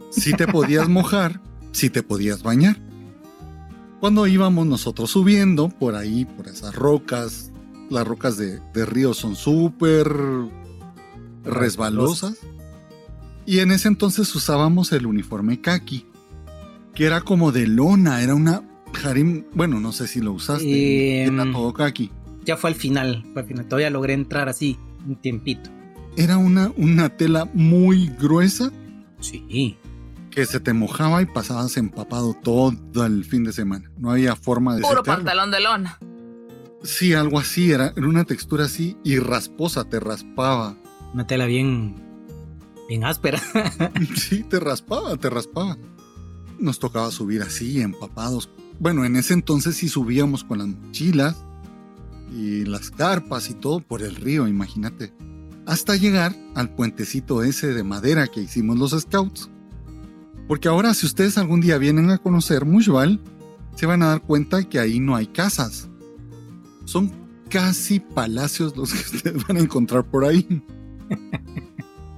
si 0.09 0.33
te 0.33 0.47
podías 0.47 0.89
mojar, 0.89 1.39
si 1.71 1.89
te 1.89 2.03
podías 2.03 2.43
bañar. 2.43 2.77
Cuando 4.01 4.25
íbamos 4.25 4.65
nosotros 4.65 5.11
subiendo 5.11 5.69
por 5.69 5.95
ahí, 5.95 6.25
por 6.25 6.47
esas 6.47 6.73
rocas, 6.73 7.51
las 7.91 8.05
rocas 8.07 8.35
de, 8.35 8.59
de 8.73 8.85
río 8.85 9.13
son 9.13 9.35
súper 9.35 10.11
resbalosas. 11.45 12.39
Y 13.45 13.59
en 13.59 13.71
ese 13.71 13.87
entonces 13.87 14.33
usábamos 14.35 14.91
el 14.91 15.05
uniforme 15.05 15.61
kaki, 15.61 16.07
que 16.95 17.05
era 17.05 17.21
como 17.21 17.51
de 17.51 17.67
lona, 17.67 18.23
era 18.23 18.33
una 18.33 18.63
harim, 19.05 19.45
bueno, 19.53 19.79
no 19.79 19.91
sé 19.91 20.07
si 20.07 20.19
lo 20.19 20.33
usaste, 20.33 20.65
Eh, 20.65 21.25
era 21.25 21.51
todo 21.51 21.71
kaki. 21.71 22.09
Ya 22.43 22.57
fue 22.57 22.71
al 22.71 22.75
final, 22.75 23.23
fue 23.33 23.43
al 23.43 23.47
final. 23.47 23.65
Todavía 23.67 23.91
logré 23.91 24.13
entrar 24.13 24.49
así 24.49 24.77
un 25.07 25.15
tiempito. 25.15 25.69
Era 26.17 26.37
una, 26.37 26.73
una 26.75 27.09
tela 27.09 27.47
muy 27.53 28.07
gruesa 28.19 28.71
Sí. 29.21 29.77
Que 30.31 30.45
se 30.45 30.59
te 30.59 30.73
mojaba 30.73 31.21
y 31.21 31.25
pasabas 31.25 31.77
empapado 31.77 32.33
todo 32.33 32.73
el 33.05 33.25
fin 33.25 33.43
de 33.43 33.53
semana. 33.53 33.91
No 33.97 34.11
había 34.11 34.35
forma 34.35 34.75
de 34.75 34.81
Puro 34.81 35.03
pantalón 35.03 35.51
de 35.51 35.59
lona. 35.59 35.99
Sí, 36.83 37.13
algo 37.13 37.37
así, 37.37 37.71
era, 37.71 37.93
era 37.95 38.07
una 38.07 38.23
textura 38.23 38.65
así 38.65 38.97
y 39.03 39.19
rasposa, 39.19 39.83
te 39.83 39.99
raspaba. 39.99 40.75
Una 41.13 41.27
tela 41.27 41.45
bien. 41.45 41.95
bien 42.89 43.03
áspera. 43.03 43.39
Sí, 44.15 44.43
te 44.43 44.59
raspaba, 44.59 45.15
te 45.17 45.29
raspaba. 45.29 45.77
Nos 46.57 46.79
tocaba 46.79 47.11
subir 47.11 47.43
así, 47.43 47.81
empapados. 47.81 48.49
Bueno, 48.79 49.05
en 49.05 49.15
ese 49.15 49.33
entonces 49.33 49.75
sí 49.75 49.89
subíamos 49.89 50.43
con 50.43 50.57
las 50.57 50.67
mochilas 50.67 51.35
y 52.31 52.65
las 52.65 52.89
carpas 52.89 53.49
y 53.49 53.53
todo 53.53 53.81
por 53.81 54.01
el 54.01 54.15
río, 54.15 54.47
imagínate. 54.47 55.13
Hasta 55.67 55.95
llegar 55.95 56.35
al 56.55 56.73
puentecito 56.73 57.43
ese 57.43 57.73
de 57.73 57.83
madera 57.83 58.27
que 58.27 58.41
hicimos 58.41 58.79
los 58.79 58.99
scouts. 58.99 59.50
Porque 60.47 60.67
ahora 60.67 60.93
si 60.93 61.05
ustedes 61.05 61.37
algún 61.37 61.61
día 61.61 61.77
vienen 61.77 62.09
a 62.09 62.17
conocer 62.17 62.65
Mushbal, 62.65 63.19
se 63.75 63.85
van 63.85 64.03
a 64.03 64.07
dar 64.07 64.21
cuenta 64.21 64.63
que 64.63 64.79
ahí 64.79 64.99
no 64.99 65.15
hay 65.15 65.27
casas. 65.27 65.89
Son 66.85 67.11
casi 67.49 67.99
palacios 67.99 68.75
los 68.75 68.93
que 68.93 68.99
ustedes 69.17 69.47
van 69.47 69.57
a 69.57 69.61
encontrar 69.61 70.03
por 70.03 70.25
ahí. 70.25 70.63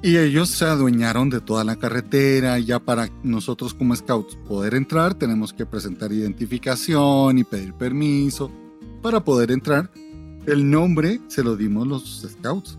Y 0.05 0.17
ellos 0.17 0.49
se 0.49 0.65
adueñaron 0.65 1.29
de 1.29 1.39
toda 1.39 1.63
la 1.63 1.77
carretera. 1.77 2.59
Ya 2.59 2.79
para 2.79 3.09
nosotros 3.23 3.73
como 3.73 3.95
scouts 3.95 4.35
poder 4.35 4.75
entrar, 4.75 5.13
tenemos 5.13 5.53
que 5.53 5.65
presentar 5.65 6.11
identificación 6.11 7.37
y 7.37 7.45
pedir 7.45 7.73
permiso 7.73 8.51
para 9.01 9.23
poder 9.23 9.49
entrar. 9.49 9.89
El 10.45 10.69
nombre 10.69 11.21
se 11.29 11.41
lo 11.41 11.55
dimos 11.55 11.87
los 11.87 12.27
scouts. 12.27 12.77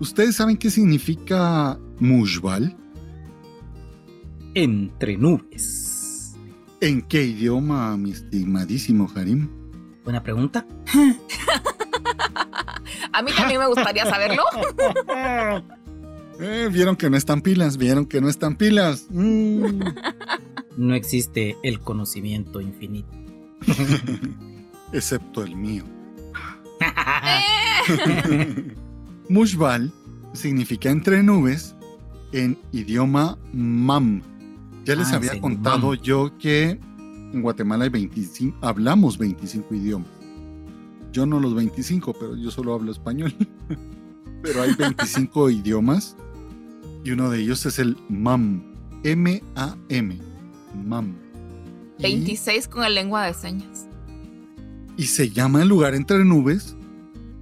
¿Ustedes 0.00 0.34
saben 0.34 0.56
qué 0.56 0.68
significa 0.68 1.78
Mushbal? 2.00 2.76
Entre 4.54 5.16
nubes. 5.16 6.34
¿En 6.80 7.02
qué 7.02 7.24
idioma, 7.24 7.96
mi 7.96 8.10
estimadísimo 8.10 9.10
Harim? 9.14 9.48
Buena 10.04 10.22
pregunta. 10.22 10.66
A 13.12 13.22
mí 13.22 13.30
también 13.36 13.60
me 13.60 13.66
gustaría 13.66 14.06
saberlo. 14.06 14.42
Eh, 16.40 16.68
vieron 16.72 16.96
que 16.96 17.08
no 17.08 17.16
están 17.16 17.40
pilas, 17.40 17.76
vieron 17.76 18.04
que 18.04 18.20
no 18.20 18.28
están 18.28 18.56
pilas. 18.56 19.06
Mm. 19.10 19.80
No 20.76 20.94
existe 20.94 21.56
el 21.62 21.80
conocimiento 21.80 22.60
infinito. 22.60 23.08
Excepto 24.92 25.44
el 25.44 25.54
mío. 25.54 25.84
Mushbal 29.28 29.92
significa 30.32 30.90
entre 30.90 31.22
nubes 31.22 31.76
en 32.32 32.58
idioma 32.72 33.38
mam. 33.52 34.22
Ya 34.84 34.96
les 34.96 35.12
Ah, 35.12 35.16
había 35.16 35.40
contado 35.40 35.94
yo 35.94 36.36
que 36.38 36.78
en 37.32 37.40
Guatemala 37.42 37.84
hay 37.84 37.90
25, 37.90 38.58
hablamos 38.60 39.16
25 39.18 39.74
idiomas. 39.74 40.08
Yo 41.12 41.26
no 41.26 41.38
los 41.40 41.54
25, 41.54 42.14
pero 42.18 42.36
yo 42.36 42.50
solo 42.50 42.74
hablo 42.74 42.90
español. 42.90 43.34
pero 44.42 44.62
hay 44.62 44.74
25 44.74 45.50
idiomas 45.50 46.16
y 47.04 47.10
uno 47.12 47.30
de 47.30 47.40
ellos 47.40 47.64
es 47.66 47.78
el 47.78 47.96
mam. 48.08 48.62
M-A-M. 49.04 50.18
Mam. 50.84 51.14
Y- 51.98 52.02
26 52.02 52.68
con 52.68 52.84
el 52.84 52.94
lengua 52.94 53.26
de 53.26 53.34
señas. 53.34 53.86
y 54.96 55.04
se 55.04 55.30
llama 55.30 55.62
el 55.62 55.68
lugar 55.68 55.94
entre 55.94 56.24
nubes 56.24 56.76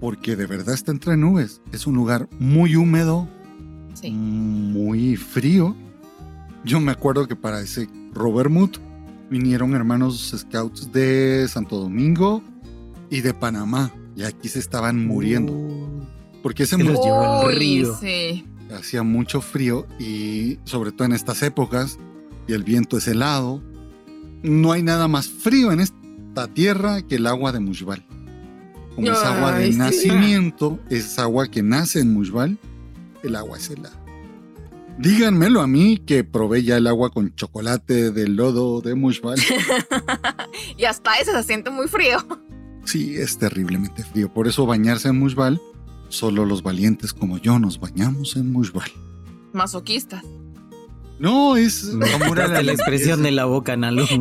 porque 0.01 0.37
de 0.37 0.47
verdad 0.47 0.75
está 0.75 0.93
entre 0.93 1.17
nubes. 1.17 1.61
Es 1.73 1.87
un 1.87 1.95
lugar 1.95 2.29
muy 2.39 2.77
húmedo, 2.77 3.29
Sí. 3.95 4.11
muy 4.11 5.17
frío. 5.17 5.77
Yo 6.65 6.81
me 6.81 6.93
acuerdo 6.93 7.27
que 7.27 7.37
para 7.37 7.61
ese 7.61 7.89
Robert 8.13 8.51
Mood 8.51 8.71
vinieron 9.31 9.75
hermanos 9.75 10.35
scouts 10.37 10.93
de 10.93 11.47
Santo 11.49 11.77
Domingo 11.79 12.43
y 13.11 13.21
de 13.23 13.33
Panamá. 13.35 13.93
Y 14.17 14.25
aquí 14.25 14.49
se 14.49 14.59
estaban 14.59 15.07
muriendo. 15.07 15.55
Porque 16.43 16.65
ese 16.65 16.77
Se 16.77 16.83
los 16.85 16.95
mu- 16.99 17.05
llevó 17.05 17.49
el 17.51 17.55
Uy, 17.55 17.59
río. 17.59 17.97
sí. 17.99 18.45
hacía 18.77 19.03
mucho 19.03 19.41
frío 19.41 19.87
y 19.99 20.59
sobre 20.65 20.93
todo 20.93 21.05
en 21.07 21.13
estas 21.13 21.43
épocas 21.43 21.99
y 22.47 22.53
el 22.53 22.63
viento 22.63 22.99
es 22.99 23.09
helado. 23.09 23.63
No 24.43 24.73
hay 24.73 24.83
nada 24.83 25.09
más 25.09 25.29
frío 25.29 25.73
en 25.73 25.81
esta 25.81 26.47
tierra 26.55 27.03
que 27.03 27.17
el 27.17 27.27
agua 27.27 27.53
de 27.53 27.61
Mushbal. 27.61 28.05
Como 28.95 29.11
es 29.11 29.19
agua 29.19 29.53
de 29.59 29.73
sí. 29.73 29.79
nacimiento, 29.79 30.79
es 30.89 31.19
agua 31.19 31.49
que 31.49 31.63
nace 31.63 32.01
en 32.01 32.13
Mushbal, 32.13 32.59
el 33.23 33.37
agua 33.37 33.57
es 33.59 33.71
helada. 33.71 34.00
Díganmelo 34.99 35.61
a 35.63 35.67
mí 35.67 35.97
que 35.99 36.25
probé 36.25 36.63
ya 36.63 36.77
el 36.77 36.87
agua 36.87 37.11
con 37.11 37.35
chocolate 37.35 38.11
del 38.11 38.37
lodo 38.37 38.81
de 38.81 38.95
Mushbal. 38.95 39.39
Y 40.77 40.85
hasta 40.85 41.15
ese 41.19 41.33
se 41.33 41.43
siente 41.43 41.71
muy 41.71 41.89
frío. 41.89 42.19
Sí, 42.85 43.17
es 43.17 43.39
terriblemente 43.39 44.03
frío. 44.05 44.33
Por 44.33 44.49
eso 44.49 44.67
bañarse 44.67 45.09
en 45.09 45.19
Mushbal, 45.19 45.61
solo 46.09 46.45
los 46.47 46.63
valientes 46.63 47.13
como 47.13 47.39
yo 47.39 47.59
nos 47.59 47.79
bañamos 47.81 48.37
en 48.37 48.51
Mushbal. 48.53 48.91
Masoquistas. 49.53 50.23
No, 51.19 51.57
es 51.57 51.85
me 51.85 52.11
amor 52.15 52.41
a 52.41 52.45
quitaste 52.45 52.63
la 52.65 52.73
expresión 52.73 53.23
de 53.23 53.31
la 53.31 53.45
boca, 53.47 53.77
Nalu. 53.77 54.07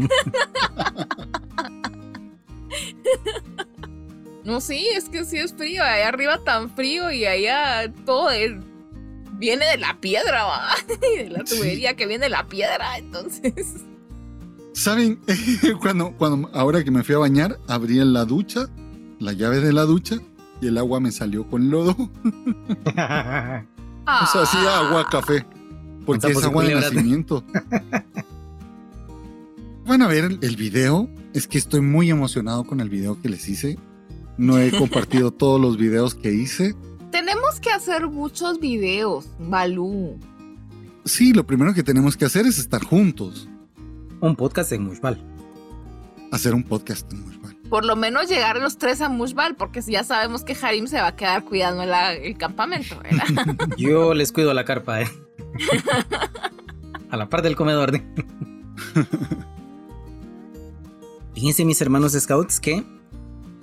No, 4.44 4.62
sí, 4.62 4.88
es 4.96 5.10
que 5.10 5.26
sí 5.26 5.38
es 5.38 5.54
frío. 5.54 5.84
Allá 5.84 6.08
arriba 6.08 6.44
tan 6.44 6.72
frío 6.72 7.12
y 7.12 7.26
allá 7.26 7.94
todo 8.06 8.32
es- 8.32 8.54
viene 9.40 9.66
de 9.66 9.78
la 9.78 10.00
piedra, 10.00 10.44
va. 10.44 10.68
Y 11.16 11.24
de 11.24 11.30
la 11.30 11.46
Sí. 11.46 11.58
tubería 11.58 11.96
que 11.96 12.06
viene 12.06 12.26
de 12.26 12.30
la 12.30 12.48
piedra. 12.48 12.98
Entonces, 12.98 13.54
¿Saben? 14.74 15.20
cuando, 15.82 16.12
cuando, 16.18 16.50
ahora 16.54 16.84
que 16.84 16.92
me 16.92 17.04
fui 17.04 17.16
a 17.16 17.18
bañar, 17.20 17.60
abrí 17.68 17.96
la 17.96 18.26
ducha, 18.26 18.68
la 19.20 19.34
llave 19.34 19.60
de 19.62 19.74
la 19.74 19.84
ducha, 19.84 20.18
y 20.62 20.68
el 20.68 20.78
agua 20.78 21.00
me 21.00 21.12
salió 21.12 21.48
con 21.48 21.70
lodo. 21.70 21.96
O 24.12 24.26
sea, 24.26 24.42
así 24.42 24.58
ah, 24.62 24.88
agua 24.88 25.08
café. 25.08 25.46
Porque 26.04 26.32
es 26.32 26.44
agua 26.44 26.64
de 26.64 26.74
nacimiento. 26.74 27.44
Van 29.86 30.02
a 30.02 30.08
ver 30.08 30.40
el 30.42 30.56
video. 30.56 31.08
Es 31.36 31.48
que 31.48 31.60
estoy 31.60 31.82
muy 31.82 32.10
emocionado 32.10 32.64
con 32.64 32.80
el 32.80 32.90
video 32.90 33.22
que 33.22 33.30
les 33.30 33.48
hice. 33.48 33.78
No 34.36 34.58
he 34.58 34.72
compartido 34.72 35.30
todos 35.30 35.62
los 35.62 35.78
videos 35.78 36.16
que 36.16 36.32
hice. 36.34 36.76
Tenemos 37.12 37.60
que 37.60 37.72
hacer 37.72 38.08
muchos 38.08 38.60
videos, 38.60 39.28
Balú. 39.40 40.20
Sí, 41.06 41.34
lo 41.34 41.46
primero 41.46 41.74
que 41.74 41.84
tenemos 41.84 42.16
que 42.16 42.26
hacer 42.26 42.46
es 42.46 42.60
estar 42.60 42.84
juntos. 42.84 43.48
Un 44.22 44.36
podcast 44.36 44.72
en 44.74 44.84
Mushbal. 44.84 45.20
Hacer 46.32 46.54
un 46.54 46.64
podcast 46.64 47.12
en 47.12 47.24
Mushbal. 47.24 47.56
Por 47.70 47.86
lo 47.86 47.96
menos 47.96 48.30
llegar 48.30 48.58
los 48.58 48.78
tres 48.78 49.02
a 49.02 49.10
Mushbal, 49.10 49.56
porque 49.56 49.82
ya 49.82 50.04
sabemos 50.04 50.44
que 50.44 50.56
Harim 50.62 50.88
se 50.88 50.98
va 50.98 51.08
a 51.08 51.16
quedar 51.16 51.46
cuidando 51.46 51.84
el 51.84 52.38
campamento, 52.38 53.00
¿verdad? 53.02 53.56
Yo 53.78 54.14
les 54.14 54.32
cuido 54.32 54.54
la 54.54 54.66
carpa, 54.66 55.02
¿eh? 55.02 55.10
a 57.10 57.18
la 57.18 57.30
par 57.30 57.42
del 57.42 57.56
comedor. 57.56 57.96
¿eh? 57.96 58.04
Fíjense 61.34 61.66
mis 61.66 61.82
hermanos 61.82 62.14
scouts 62.14 62.60
que 62.60 62.84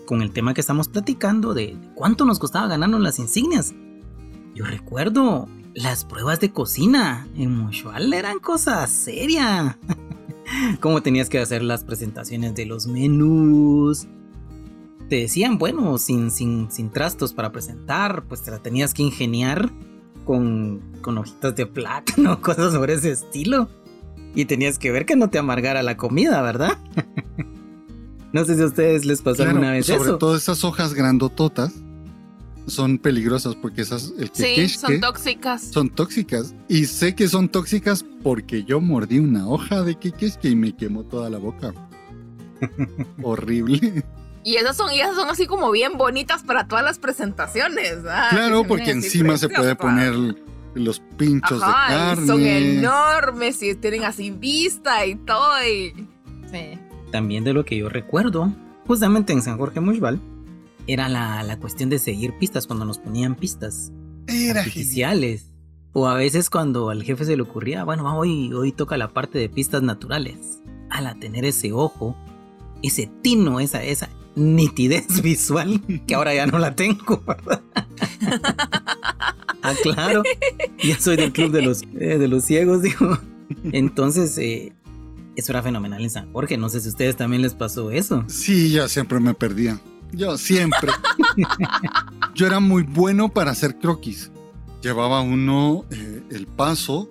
con 0.06 0.22
el 0.22 0.32
tema 0.32 0.54
que 0.54 0.60
estamos 0.62 0.88
platicando 0.88 1.52
de 1.52 1.76
cuánto 1.94 2.24
nos 2.24 2.38
costaba 2.38 2.68
ganarnos 2.68 3.00
las 3.00 3.18
insignias. 3.18 3.74
Yo 4.54 4.64
recuerdo 4.64 5.48
las 5.74 6.06
pruebas 6.06 6.40
de 6.40 6.50
cocina 6.50 7.28
en 7.36 7.54
Mushual 7.54 8.14
eran 8.14 8.38
cosas 8.38 8.90
serias. 8.90 9.76
Cómo 10.80 11.02
tenías 11.02 11.28
que 11.28 11.38
hacer 11.38 11.62
las 11.62 11.84
presentaciones 11.84 12.54
de 12.54 12.64
los 12.64 12.86
menús. 12.86 14.06
Te 15.10 15.16
decían, 15.16 15.58
bueno, 15.58 15.98
sin, 15.98 16.30
sin, 16.30 16.70
sin 16.70 16.90
trastos 16.90 17.34
para 17.34 17.52
presentar, 17.52 18.24
pues 18.24 18.42
te 18.42 18.50
la 18.50 18.58
tenías 18.58 18.94
que 18.94 19.02
ingeniar 19.02 19.70
con, 20.24 20.80
con 21.02 21.18
hojitas 21.18 21.54
de 21.54 21.66
plátano, 21.66 22.40
cosas 22.42 22.72
sobre 22.72 22.94
ese 22.94 23.10
estilo. 23.10 23.68
Y 24.34 24.46
tenías 24.46 24.78
que 24.78 24.90
ver 24.90 25.06
que 25.06 25.16
no 25.16 25.30
te 25.30 25.38
amargara 25.38 25.82
la 25.82 25.96
comida, 25.96 26.40
¿verdad? 26.42 26.78
No 28.36 28.44
sé 28.44 28.54
si 28.54 28.62
a 28.62 28.66
ustedes 28.66 29.06
les 29.06 29.22
pasó 29.22 29.44
alguna 29.44 29.70
vez 29.70 29.86
sobre 29.86 29.96
eso. 29.96 30.04
Sobre 30.04 30.18
todo 30.18 30.36
esas 30.36 30.62
hojas 30.62 30.92
grandototas 30.92 31.72
son 32.66 32.98
peligrosas 32.98 33.54
porque 33.54 33.80
esas 33.80 34.12
el 34.18 34.30
sí, 34.30 34.68
son 34.68 35.00
tóxicas. 35.00 35.62
Son 35.62 35.88
tóxicas 35.88 36.54
y 36.68 36.84
sé 36.84 37.14
que 37.14 37.28
son 37.28 37.48
tóxicas 37.48 38.04
porque 38.22 38.62
yo 38.64 38.82
mordí 38.82 39.20
una 39.20 39.48
hoja 39.48 39.82
de 39.82 39.94
quequesque 39.94 40.50
y 40.50 40.54
me 40.54 40.76
quemó 40.76 41.04
toda 41.04 41.30
la 41.30 41.38
boca. 41.38 41.72
Horrible. 43.22 44.04
Y 44.44 44.56
esas 44.56 44.76
son, 44.76 44.92
y 44.92 45.00
esas 45.00 45.16
son 45.16 45.30
así 45.30 45.46
como 45.46 45.70
bien 45.70 45.96
bonitas 45.96 46.42
para 46.42 46.68
todas 46.68 46.84
las 46.84 46.98
presentaciones. 46.98 48.00
claro, 48.28 48.64
porque 48.64 48.90
encima 48.90 49.38
se 49.38 49.48
puede 49.48 49.74
poner 49.76 50.12
los 50.74 51.00
pinchos 51.16 51.60
de 51.60 51.72
carne. 51.72 52.26
son 52.26 52.42
enormes 52.42 53.62
y 53.62 53.74
tienen 53.76 54.04
así 54.04 54.30
vista 54.30 55.06
y 55.06 55.14
todo. 55.14 55.66
Y... 55.66 56.06
Sí 56.50 56.78
también 57.10 57.44
de 57.44 57.52
lo 57.52 57.64
que 57.64 57.76
yo 57.76 57.88
recuerdo, 57.88 58.52
justamente 58.86 59.32
en 59.32 59.42
San 59.42 59.58
Jorge 59.58 59.80
Mushbal, 59.80 60.20
era 60.86 61.08
la, 61.08 61.58
cuestión 61.58 61.90
de 61.90 61.98
seguir 61.98 62.32
pistas 62.38 62.66
cuando 62.66 62.84
nos 62.84 62.98
ponían 62.98 63.34
pistas 63.34 63.92
era 64.26 64.60
artificiales. 64.60 65.50
O 65.92 66.06
a 66.06 66.14
veces 66.14 66.50
cuando 66.50 66.90
al 66.90 67.02
jefe 67.02 67.24
se 67.24 67.36
le 67.36 67.42
ocurría, 67.42 67.84
bueno, 67.84 68.18
hoy, 68.18 68.52
hoy 68.52 68.70
toca 68.70 68.96
la 68.98 69.08
parte 69.08 69.38
de 69.38 69.48
pistas 69.48 69.82
naturales. 69.82 70.60
Al 70.90 71.18
tener 71.18 71.44
ese 71.44 71.72
ojo, 71.72 72.14
ese 72.82 73.10
tino, 73.22 73.60
esa, 73.60 73.82
esa 73.82 74.10
nitidez 74.34 75.22
visual, 75.22 75.80
que 76.06 76.14
ahora 76.14 76.34
ya 76.34 76.46
no 76.46 76.58
la 76.58 76.76
tengo, 76.76 77.22
¿verdad? 77.26 77.62
ah, 79.62 79.74
claro. 79.82 80.22
Ya 80.84 81.00
soy 81.00 81.16
del 81.16 81.32
club 81.32 81.50
de 81.50 81.62
los, 81.62 81.82
eh, 81.98 82.18
de 82.18 82.28
los 82.28 82.44
ciegos, 82.44 82.82
digo. 82.82 83.18
Entonces, 83.72 84.36
eh, 84.38 84.72
eso 85.36 85.52
era 85.52 85.62
fenomenal 85.62 86.02
en 86.02 86.10
San 86.10 86.32
Jorge. 86.32 86.56
No 86.56 86.68
sé 86.68 86.80
si 86.80 86.88
a 86.88 86.90
ustedes 86.90 87.16
también 87.16 87.42
les 87.42 87.54
pasó 87.54 87.90
eso. 87.90 88.24
Sí, 88.28 88.72
yo 88.72 88.88
siempre 88.88 89.20
me 89.20 89.34
perdía. 89.34 89.80
Yo 90.12 90.38
siempre. 90.38 90.90
yo 92.34 92.46
era 92.46 92.60
muy 92.60 92.82
bueno 92.82 93.28
para 93.28 93.50
hacer 93.50 93.78
croquis. 93.78 94.30
Llevaba 94.82 95.20
uno 95.20 95.84
eh, 95.90 96.22
el 96.30 96.46
paso. 96.46 97.10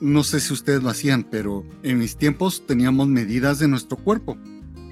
No 0.00 0.24
sé 0.24 0.40
si 0.40 0.52
ustedes 0.52 0.82
lo 0.82 0.88
hacían, 0.88 1.24
pero 1.24 1.64
en 1.82 1.98
mis 1.98 2.16
tiempos 2.16 2.66
teníamos 2.66 3.06
medidas 3.08 3.58
de 3.58 3.68
nuestro 3.68 3.96
cuerpo. 3.96 4.36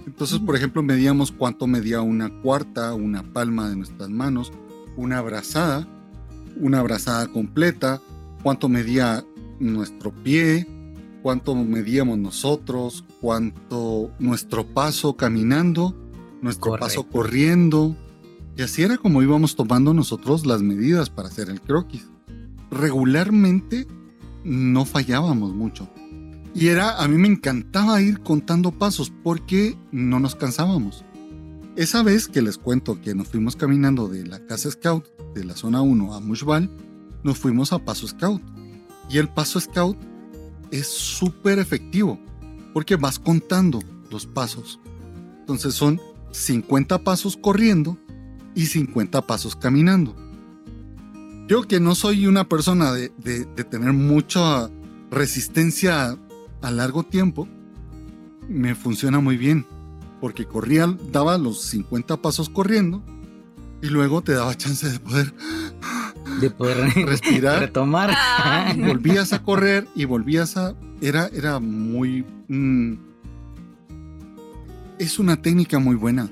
Entonces, 0.06 0.38
por 0.38 0.54
ejemplo, 0.54 0.82
medíamos 0.82 1.32
cuánto 1.32 1.66
medía 1.66 2.00
una 2.00 2.30
cuarta, 2.42 2.94
una 2.94 3.22
palma 3.22 3.68
de 3.68 3.76
nuestras 3.76 4.08
manos, 4.08 4.52
una 4.96 5.18
abrazada, 5.18 5.88
una 6.56 6.80
abrazada 6.80 7.26
completa, 7.28 8.00
cuánto 8.42 8.68
medía 8.68 9.24
nuestro 9.60 10.12
pie, 10.12 10.66
cuánto 11.22 11.54
medíamos 11.54 12.18
nosotros, 12.18 13.04
cuánto 13.20 14.10
nuestro 14.18 14.66
paso 14.66 15.16
caminando, 15.16 15.94
nuestro 16.42 16.76
paso 16.78 17.08
corriendo. 17.08 17.96
Y 18.56 18.62
así 18.62 18.82
era 18.82 18.98
como 18.98 19.22
íbamos 19.22 19.56
tomando 19.56 19.94
nosotros 19.94 20.46
las 20.46 20.62
medidas 20.62 21.10
para 21.10 21.28
hacer 21.28 21.48
el 21.48 21.60
croquis. 21.60 22.08
Regularmente 22.70 23.86
no 24.44 24.84
fallábamos 24.84 25.54
mucho. 25.54 25.88
Y 26.54 26.68
era, 26.68 27.00
a 27.02 27.06
mí 27.06 27.18
me 27.18 27.28
encantaba 27.28 28.00
ir 28.00 28.20
contando 28.20 28.72
pasos 28.72 29.12
porque 29.22 29.76
no 29.92 30.18
nos 30.18 30.34
cansábamos. 30.34 31.04
Esa 31.76 32.02
vez 32.02 32.26
que 32.26 32.42
les 32.42 32.58
cuento 32.58 33.00
que 33.00 33.14
nos 33.14 33.28
fuimos 33.28 33.54
caminando 33.54 34.08
de 34.08 34.26
la 34.26 34.44
casa 34.46 34.70
scout 34.70 35.06
de 35.34 35.44
la 35.44 35.54
zona 35.54 35.82
1 35.82 36.14
a 36.14 36.20
Mushbal, 36.20 36.68
nos 37.22 37.38
fuimos 37.38 37.72
a 37.72 37.78
paso 37.78 38.08
scout. 38.08 38.42
Y 39.08 39.18
el 39.18 39.28
paso 39.28 39.60
scout 39.60 39.96
es 40.70 40.86
súper 40.86 41.58
efectivo 41.58 42.18
porque 42.72 42.96
vas 42.96 43.18
contando 43.18 43.80
los 44.10 44.26
pasos. 44.26 44.80
Entonces 45.40 45.74
son 45.74 46.00
50 46.32 47.02
pasos 47.04 47.36
corriendo 47.36 47.96
y 48.54 48.66
50 48.66 49.26
pasos 49.26 49.56
caminando. 49.56 50.14
Yo 51.48 51.62
que 51.62 51.80
no 51.80 51.94
soy 51.94 52.26
una 52.26 52.48
persona 52.48 52.92
de, 52.92 53.08
tener 53.70 53.92
mucha 53.92 54.68
resistencia 55.10 56.18
a 56.60 56.70
largo 56.70 57.02
tiempo, 57.04 57.48
me 58.48 58.74
funciona 58.74 59.20
muy 59.20 59.36
bien. 59.36 59.66
Porque 60.20 60.46
corría, 60.46 60.94
daba 61.12 61.38
los 61.38 61.62
50 61.62 62.20
pasos 62.20 62.48
corriendo 62.48 63.02
y 63.80 63.86
luego 63.86 64.20
te 64.20 64.32
daba 64.32 64.56
chance 64.56 64.88
de 64.90 64.98
poder 64.98 65.32
de 66.40 66.50
poder 66.50 66.76
respirar, 67.06 67.60
retomar. 67.60 68.14
Volvías 68.76 69.32
a 69.32 69.42
correr 69.42 69.86
y 69.94 70.04
volvías 70.04 70.56
a 70.56 70.74
era 71.00 71.28
era 71.32 71.60
muy 71.60 72.24
mm, 72.48 72.94
es 74.98 75.18
una 75.18 75.40
técnica 75.40 75.78
muy 75.78 75.96
buena 75.96 76.28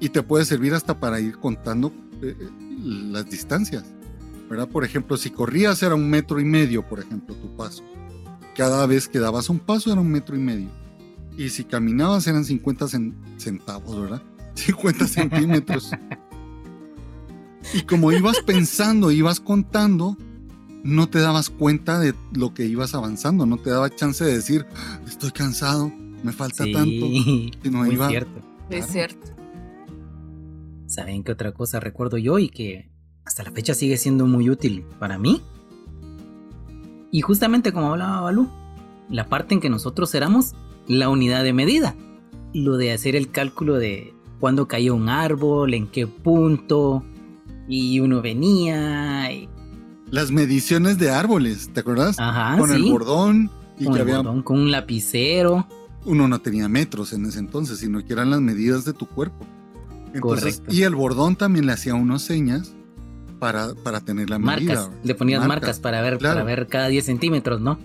y 0.00 0.10
te 0.10 0.22
puede 0.22 0.44
servir 0.44 0.74
hasta 0.74 0.98
para 1.00 1.20
ir 1.20 1.38
contando 1.38 1.92
eh, 2.22 2.36
las 2.82 3.28
distancias. 3.28 3.84
¿verdad? 4.48 4.68
Por 4.68 4.84
ejemplo, 4.84 5.16
si 5.16 5.30
corrías 5.30 5.82
era 5.82 5.94
un 5.94 6.08
metro 6.08 6.40
y 6.40 6.44
medio, 6.44 6.86
por 6.86 7.00
ejemplo, 7.00 7.34
tu 7.34 7.56
paso. 7.56 7.82
Cada 8.56 8.86
vez 8.86 9.08
que 9.08 9.18
dabas 9.18 9.50
un 9.50 9.58
paso 9.58 9.92
era 9.92 10.00
un 10.00 10.10
metro 10.10 10.36
y 10.36 10.38
medio. 10.38 10.68
Y 11.36 11.50
si 11.50 11.64
caminabas 11.64 12.26
eran 12.26 12.44
50 12.44 12.86
centavos, 13.36 14.00
¿verdad? 14.00 14.22
50 14.54 15.06
centímetros. 15.06 15.90
Y 17.74 17.82
como 17.82 18.12
ibas 18.12 18.40
pensando, 18.40 19.10
ibas 19.10 19.40
contando, 19.40 20.16
no 20.84 21.08
te 21.08 21.20
dabas 21.20 21.50
cuenta 21.50 21.98
de 21.98 22.14
lo 22.32 22.54
que 22.54 22.64
ibas 22.64 22.94
avanzando, 22.94 23.44
no 23.46 23.56
te 23.56 23.70
daba 23.70 23.90
chance 23.90 24.24
de 24.24 24.34
decir, 24.34 24.66
estoy 25.06 25.32
cansado, 25.32 25.92
me 26.22 26.32
falta 26.32 26.64
tanto. 26.72 27.06
muy 27.06 27.96
cierto. 28.08 28.40
Es 28.70 28.86
cierto. 28.86 29.32
¿Saben 30.86 31.24
qué 31.24 31.32
otra 31.32 31.52
cosa 31.52 31.80
recuerdo 31.80 32.16
yo 32.16 32.38
y 32.38 32.48
que 32.48 32.90
hasta 33.24 33.42
la 33.42 33.50
fecha 33.50 33.74
sigue 33.74 33.96
siendo 33.96 34.26
muy 34.26 34.48
útil 34.48 34.84
para 34.98 35.18
mí? 35.18 35.42
Y 37.10 37.20
justamente 37.22 37.72
como 37.72 37.90
hablaba 37.90 38.20
Balú, 38.20 38.48
la 39.10 39.28
parte 39.28 39.54
en 39.54 39.60
que 39.60 39.70
nosotros 39.70 40.14
éramos 40.14 40.54
la 40.86 41.08
unidad 41.08 41.42
de 41.42 41.52
medida. 41.52 41.96
Lo 42.54 42.76
de 42.76 42.92
hacer 42.92 43.16
el 43.16 43.30
cálculo 43.30 43.76
de 43.76 44.14
cuándo 44.38 44.68
cayó 44.68 44.94
un 44.94 45.08
árbol, 45.08 45.74
en 45.74 45.88
qué 45.88 46.06
punto, 46.06 47.04
y 47.68 48.00
uno 48.00 48.22
venía. 48.22 49.32
Y... 49.32 49.48
Las 50.10 50.30
mediciones 50.30 50.98
de 50.98 51.10
árboles, 51.10 51.70
¿te 51.72 51.80
acuerdas? 51.80 52.16
Ajá, 52.18 52.58
con 52.58 52.72
el 52.72 52.84
bordón 52.84 53.50
y 53.78 53.84
con 53.84 53.94
que 53.94 54.00
el 54.00 54.06
bordón, 54.06 54.42
con 54.42 54.58
un 54.58 54.70
lapicero. 54.70 55.66
Uno 56.04 56.28
no 56.28 56.40
tenía 56.40 56.68
metros 56.68 57.12
en 57.12 57.26
ese 57.26 57.40
entonces, 57.40 57.78
sino 57.78 58.04
que 58.04 58.12
eran 58.12 58.30
las 58.30 58.40
medidas 58.40 58.84
de 58.84 58.92
tu 58.92 59.06
cuerpo. 59.06 59.44
Entonces, 60.14 60.62
y 60.68 60.82
el 60.82 60.94
bordón 60.94 61.36
también 61.36 61.66
le 61.66 61.72
hacía 61.72 61.94
unas 61.94 62.22
señas 62.22 62.74
para, 63.38 63.74
para 63.74 64.00
tener 64.00 64.30
la 64.30 64.38
medida. 64.38 64.90
Le 65.02 65.14
ponías 65.14 65.46
marcas, 65.46 65.80
para 65.80 66.00
ver 66.00 66.18
para 66.18 66.42
ver 66.42 66.68
cada 66.68 66.88
10 66.88 67.04
centímetros, 67.04 67.60
¿no? 67.60 67.78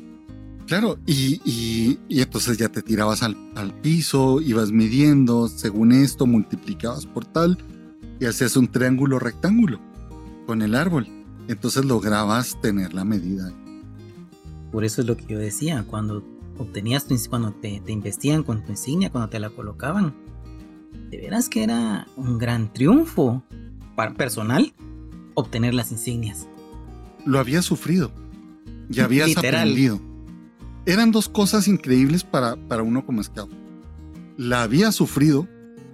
Claro, 0.67 0.97
y, 1.05 1.41
y, 1.43 1.99
y, 2.07 2.21
entonces 2.21 2.57
ya 2.57 2.69
te 2.69 2.81
tirabas 2.81 3.23
al, 3.23 3.35
al, 3.55 3.73
piso, 3.73 4.39
ibas 4.39 4.71
midiendo, 4.71 5.49
según 5.49 5.91
esto 5.91 6.25
multiplicabas 6.25 7.05
por 7.05 7.25
tal, 7.25 7.57
y 8.21 8.27
hacías 8.27 8.55
un 8.55 8.67
triángulo 8.67 9.17
rectángulo 9.17 9.79
con 10.45 10.61
el 10.61 10.75
árbol. 10.75 11.07
Entonces 11.47 11.83
lograbas 11.85 12.61
tener 12.61 12.93
la 12.93 13.03
medida. 13.03 13.51
Por 14.71 14.85
eso 14.85 15.01
es 15.01 15.07
lo 15.07 15.17
que 15.17 15.25
yo 15.25 15.39
decía, 15.39 15.83
cuando 15.87 16.23
obtenías 16.59 17.07
tu, 17.07 17.15
cuando 17.31 17.51
te, 17.51 17.81
te 17.83 17.91
investían 17.91 18.43
con 18.43 18.63
tu 18.63 18.71
insignia, 18.71 19.09
cuando 19.09 19.29
te 19.29 19.39
la 19.39 19.49
colocaban, 19.49 20.13
de 21.09 21.17
veras 21.17 21.49
que 21.49 21.63
era 21.63 22.07
un 22.15 22.37
gran 22.37 22.71
triunfo 22.71 23.43
para 23.95 24.13
personal 24.13 24.71
obtener 25.33 25.73
las 25.73 25.91
insignias. 25.91 26.47
Lo 27.25 27.39
había 27.39 27.63
sufrido. 27.63 28.11
Ya 28.87 29.05
habías 29.05 29.35
aprendido. 29.35 29.99
Eran 30.85 31.11
dos 31.11 31.27
cosas 31.27 31.67
increíbles 31.67 32.23
para, 32.23 32.55
para 32.67 32.83
uno 32.83 33.03
como 33.03 33.23
scout. 33.23 33.51
La 34.37 34.61
había 34.61 34.91
sufrido 34.91 35.47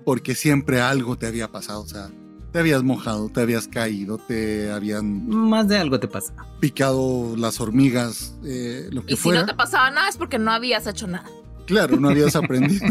porque 0.07 0.35
siempre 0.35 0.79
algo 0.79 1.17
te 1.17 1.27
había 1.27 1.51
pasado. 1.51 1.81
O 1.81 1.85
sea, 1.85 2.09
te 2.53 2.59
habías 2.59 2.81
mojado, 2.81 3.27
te 3.27 3.41
habías 3.41 3.67
caído, 3.67 4.17
te 4.17 4.71
habían... 4.71 5.27
Más 5.27 5.67
de 5.67 5.77
algo 5.77 5.99
te 5.99 6.07
pasa. 6.07 6.33
Picado 6.61 7.35
las 7.35 7.59
hormigas, 7.59 8.33
eh, 8.45 8.87
lo 8.89 9.05
que 9.05 9.15
y 9.15 9.17
fuera. 9.17 9.41
si 9.41 9.45
no 9.45 9.51
te 9.51 9.57
pasaba 9.57 9.91
nada 9.91 10.07
es 10.07 10.15
porque 10.15 10.39
no 10.39 10.51
habías 10.51 10.87
hecho 10.87 11.07
nada. 11.07 11.29
Claro, 11.65 11.99
no 11.99 12.07
habías 12.07 12.35
aprendido. 12.37 12.85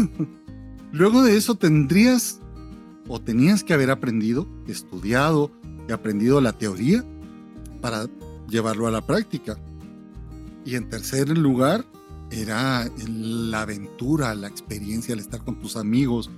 Luego 0.91 1.23
de 1.23 1.37
eso 1.37 1.55
tendrías 1.55 2.39
o 3.07 3.19
tenías 3.19 3.63
que 3.63 3.73
haber 3.73 3.89
aprendido, 3.89 4.47
estudiado 4.67 5.49
y 5.89 5.93
aprendido 5.93 6.39
la 6.39 6.53
teoría 6.53 7.03
para 7.81 8.05
llevarlo 8.47 8.85
a 8.85 8.91
la 8.91 9.07
práctica. 9.07 9.57
Y 10.65 10.75
en 10.75 10.87
tercer 10.87 11.35
lugar, 11.35 11.83
era 12.29 12.87
la 13.07 13.61
aventura, 13.61 14.35
la 14.35 14.47
experiencia, 14.47 15.13
el 15.13 15.19
estar 15.19 15.43
con 15.43 15.59
tus 15.59 15.77
amigos, 15.77 16.29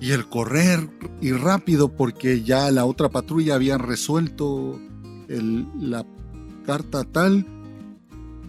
y 0.00 0.12
el 0.12 0.26
correr 0.26 0.88
y 1.20 1.32
rápido 1.32 1.94
porque 1.94 2.42
ya 2.42 2.70
la 2.70 2.86
otra 2.86 3.10
patrulla 3.10 3.54
había 3.54 3.76
resuelto 3.76 4.80
la 5.28 6.06
carta 6.66 7.04
tal 7.04 7.46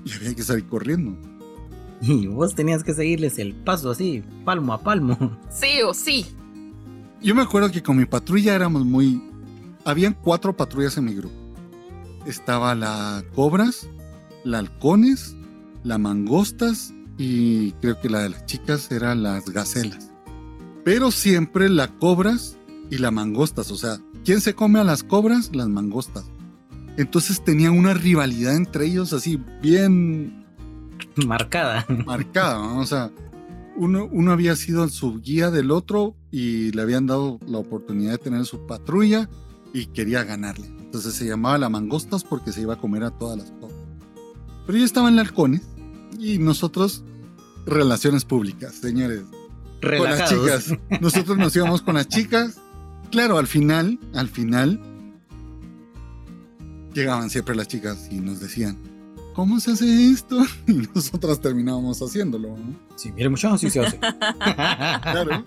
y 0.05 0.13
había 0.13 0.33
que 0.33 0.43
salir 0.43 0.65
corriendo. 0.65 1.17
Y 2.01 2.25
vos 2.27 2.55
tenías 2.55 2.83
que 2.83 2.93
seguirles 2.93 3.37
el 3.37 3.53
paso 3.53 3.91
así, 3.91 4.23
palmo 4.45 4.73
a 4.73 4.81
palmo. 4.81 5.37
Sí 5.51 5.81
o 5.85 5.93
sí. 5.93 6.25
Yo 7.21 7.35
me 7.35 7.43
acuerdo 7.43 7.69
que 7.69 7.83
con 7.83 7.97
mi 7.97 8.05
patrulla 8.05 8.55
éramos 8.55 8.85
muy... 8.85 9.21
Habían 9.85 10.13
cuatro 10.13 10.55
patrullas 10.55 10.97
en 10.97 11.05
mi 11.05 11.13
grupo. 11.13 11.35
Estaba 12.25 12.73
la 12.73 13.23
Cobras, 13.35 13.87
la 14.43 14.59
Halcones, 14.59 15.35
la 15.83 15.97
Mangostas 15.97 16.93
y 17.17 17.73
creo 17.73 17.99
que 17.99 18.09
la 18.09 18.19
de 18.21 18.29
las 18.29 18.45
chicas 18.45 18.91
era 18.91 19.13
las 19.13 19.45
Gacelas 19.49 20.10
pero 20.83 21.11
siempre 21.11 21.69
la 21.69 21.87
cobras 21.87 22.57
y 22.89 22.97
la 22.97 23.11
mangostas. 23.11 23.71
O 23.71 23.77
sea, 23.77 23.99
¿quién 24.25 24.41
se 24.41 24.55
come 24.55 24.79
a 24.79 24.83
las 24.83 25.03
cobras? 25.03 25.55
Las 25.55 25.69
mangostas. 25.69 26.25
Entonces 26.97 27.43
tenían 27.43 27.77
una 27.77 27.93
rivalidad 27.93 28.55
entre 28.55 28.85
ellos 28.85 29.13
así 29.13 29.39
bien 29.61 30.45
marcada. 31.25 31.85
Marcada, 32.05 32.59
o 32.59 32.85
sea, 32.85 33.11
uno, 33.75 34.09
uno 34.11 34.31
había 34.31 34.55
sido 34.55 34.87
su 34.89 35.21
guía 35.21 35.51
del 35.51 35.71
otro 35.71 36.15
y 36.31 36.71
le 36.71 36.81
habían 36.81 37.07
dado 37.07 37.39
la 37.47 37.59
oportunidad 37.59 38.11
de 38.13 38.17
tener 38.17 38.45
su 38.45 38.65
patrulla 38.67 39.29
y 39.73 39.87
quería 39.87 40.23
ganarle. 40.23 40.67
Entonces 40.67 41.13
se 41.13 41.25
llamaba 41.25 41.57
la 41.57 41.69
mangostas 41.69 42.23
porque 42.23 42.51
se 42.51 42.61
iba 42.61 42.73
a 42.73 42.77
comer 42.77 43.03
a 43.03 43.11
todas 43.11 43.37
las 43.37 43.51
cobras. 43.51 43.77
Pero 44.65 44.77
yo 44.77 44.85
estaba 44.85 45.09
en 45.09 45.19
halcones 45.19 45.61
y 46.19 46.37
nosotros 46.37 47.03
relaciones 47.65 48.25
públicas, 48.25 48.73
señores 48.75 49.23
con 49.81 50.03
las 50.03 50.29
chicas. 50.29 50.73
Nosotros 51.01 51.37
nos 51.37 51.55
íbamos 51.55 51.81
con 51.81 51.95
las 51.95 52.07
chicas. 52.07 52.59
Claro, 53.11 53.37
al 53.37 53.47
final, 53.47 53.99
al 54.13 54.29
final, 54.29 54.79
llegaban 56.93 57.29
siempre 57.29 57.55
las 57.55 57.67
chicas 57.67 58.07
y 58.09 58.15
nos 58.19 58.39
decían, 58.39 58.77
¿cómo 59.33 59.59
se 59.59 59.71
hace 59.71 60.11
esto? 60.11 60.43
Y 60.67 60.87
nosotras 60.93 61.39
terminábamos 61.41 62.01
haciéndolo. 62.01 62.55
Sí, 62.95 63.11
mire, 63.11 63.29
mucho 63.29 63.49
así 63.49 63.69
se 63.69 63.81
hace. 63.81 63.99
claro. 63.99 65.43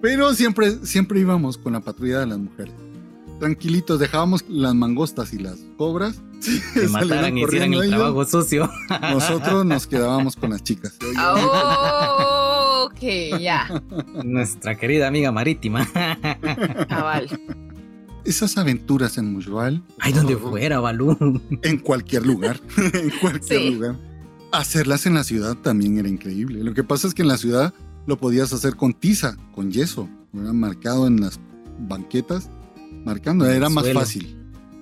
Pero 0.00 0.32
siempre, 0.34 0.86
siempre 0.86 1.20
íbamos 1.20 1.58
con 1.58 1.72
la 1.72 1.80
patrulla 1.80 2.20
de 2.20 2.26
las 2.26 2.38
mujeres. 2.38 2.74
Tranquilitos, 3.40 4.00
dejábamos 4.00 4.44
las 4.48 4.74
mangostas 4.74 5.32
y 5.32 5.38
las 5.38 5.58
cobras. 5.76 6.20
Que 6.74 6.86
mataran 6.86 7.36
y 7.36 7.42
hicieran 7.42 7.74
el 7.74 7.90
trabajo 7.90 8.24
sucio. 8.24 8.70
Nosotros 9.02 9.66
nos 9.66 9.88
quedábamos 9.88 10.36
con 10.36 10.50
las 10.50 10.62
chicas. 10.62 10.96
Oh. 11.18 12.37
Ok, 12.84 13.00
ya. 13.40 13.82
Nuestra 14.24 14.76
querida 14.76 15.08
amiga 15.08 15.32
marítima. 15.32 15.86
Cabal. 16.88 17.28
Esas 18.24 18.56
aventuras 18.58 19.16
en 19.18 19.32
Mushbal. 19.32 19.82
Ay, 20.00 20.12
donde 20.12 20.36
fuera, 20.36 20.80
Balú. 20.80 21.40
En 21.62 21.78
cualquier 21.78 22.26
lugar. 22.26 22.60
en 22.92 23.10
cualquier 23.20 23.72
lugar. 23.72 23.96
Hacerlas 24.52 25.06
en 25.06 25.14
la 25.14 25.24
ciudad 25.24 25.56
también 25.56 25.98
era 25.98 26.08
increíble. 26.08 26.62
Lo 26.62 26.74
que 26.74 26.84
pasa 26.84 27.08
es 27.08 27.14
que 27.14 27.22
en 27.22 27.28
la 27.28 27.38
ciudad 27.38 27.74
lo 28.06 28.18
podías 28.18 28.52
hacer 28.52 28.76
con 28.76 28.94
tiza, 28.94 29.36
con 29.54 29.70
yeso, 29.70 30.08
marcado 30.32 31.06
en 31.06 31.20
las 31.20 31.38
banquetas, 31.78 32.50
marcando, 33.04 33.46
era 33.46 33.68
más 33.68 33.92
fácil, 33.92 34.36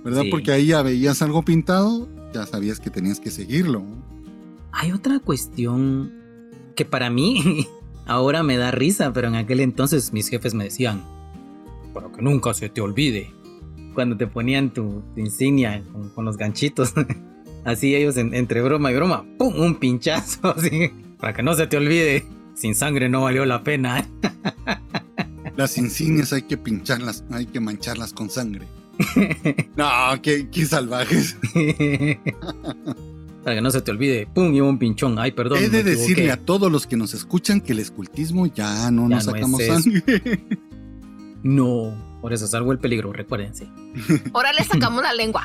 ¿verdad? 0.05 0.23
Porque 0.31 0.53
ahí 0.53 0.67
ya 0.67 0.83
veías 0.83 1.23
algo 1.23 1.45
pintado, 1.45 2.09
ya 2.33 2.47
sabías 2.47 2.79
que 2.79 2.91
tenías 2.91 3.19
que 3.19 3.33
seguirlo. 3.33 3.83
Hay 4.71 4.93
otra 4.93 5.19
cuestión 5.19 6.13
que 6.77 6.85
para 6.85 7.11
mí 7.11 7.67
Ahora 8.07 8.45
me 8.45 8.57
da 8.57 8.71
risa, 8.71 9.13
pero 9.13 9.29
en 9.29 9.35
aquel 9.35 9.61
entonces 9.61 10.13
mis 10.13 10.29
jefes 10.29 10.55
me 10.55 10.65
decían, 10.65 11.03
para 11.93 12.11
que 12.13 12.23
nunca 12.23 12.55
se 12.55 12.69
te 12.69 12.81
olvide. 12.81 13.33
Cuando 13.95 14.17
te 14.17 14.29
ponían 14.29 14.71
tu, 14.71 15.03
insignia 15.17 15.83
con, 16.15 16.25
los 16.25 16.37
ganchitos, 16.37 16.95
así 17.65 17.97
ellos 17.97 18.17
entre 18.17 18.63
broma 18.63 18.93
y 18.93 18.95
broma, 18.95 19.25
¡pum! 19.39 19.59
Un 19.59 19.75
pinchazo, 19.77 20.49
así, 20.57 20.93
para 21.19 21.33
que 21.33 21.43
no 21.43 21.55
se 21.55 21.67
te 21.67 21.77
olvide. 21.77 22.25
Sin 22.55 22.75
sangre 22.75 23.09
no 23.09 23.23
valió 23.23 23.45
la 23.45 23.63
pena. 23.65 24.07
Las 25.57 25.77
insignias 25.77 26.33
hay 26.33 26.43
que 26.43 26.57
pincharlas, 26.57 27.25
hay 27.31 27.47
que 27.47 27.61
mancharlas 27.61 28.13
con 28.13 28.31
sangre. 28.31 28.67
No, 29.77 29.87
qué, 30.23 30.49
qué 30.51 30.65
salvajes. 30.65 31.37
Para 33.47 33.55
que 33.55 33.63
no 33.63 33.71
se 33.71 33.81
te 33.81 33.93
olvide, 33.93 34.27
pum, 34.27 34.53
y 34.53 34.61
un 34.61 34.77
pinchón. 34.77 35.21
Ay, 35.21 35.31
perdón. 35.31 35.59
He 35.63 35.69
de 35.69 35.85
decirle 35.85 36.33
a 36.33 36.37
todos 36.37 36.73
los 36.73 36.89
que 36.89 36.97
nos 36.97 37.15
escuchan 37.15 37.61
que 37.61 37.75
el 37.75 37.79
escultismo 37.79 38.47
ya 38.49 38.91
no 38.91 39.09
nos 39.09 39.23
sacamos 39.23 39.63
sangre. 39.65 40.45
No, 41.45 41.95
por 42.21 42.33
eso 42.33 42.49
salvo 42.49 42.73
el 42.73 42.81
peligro, 42.81 43.13
recuérdense. 43.13 43.69
Ahora 44.35 44.53
le 44.53 44.65
sacamos 44.65 45.01
la 45.01 45.13
lengua. 45.13 45.45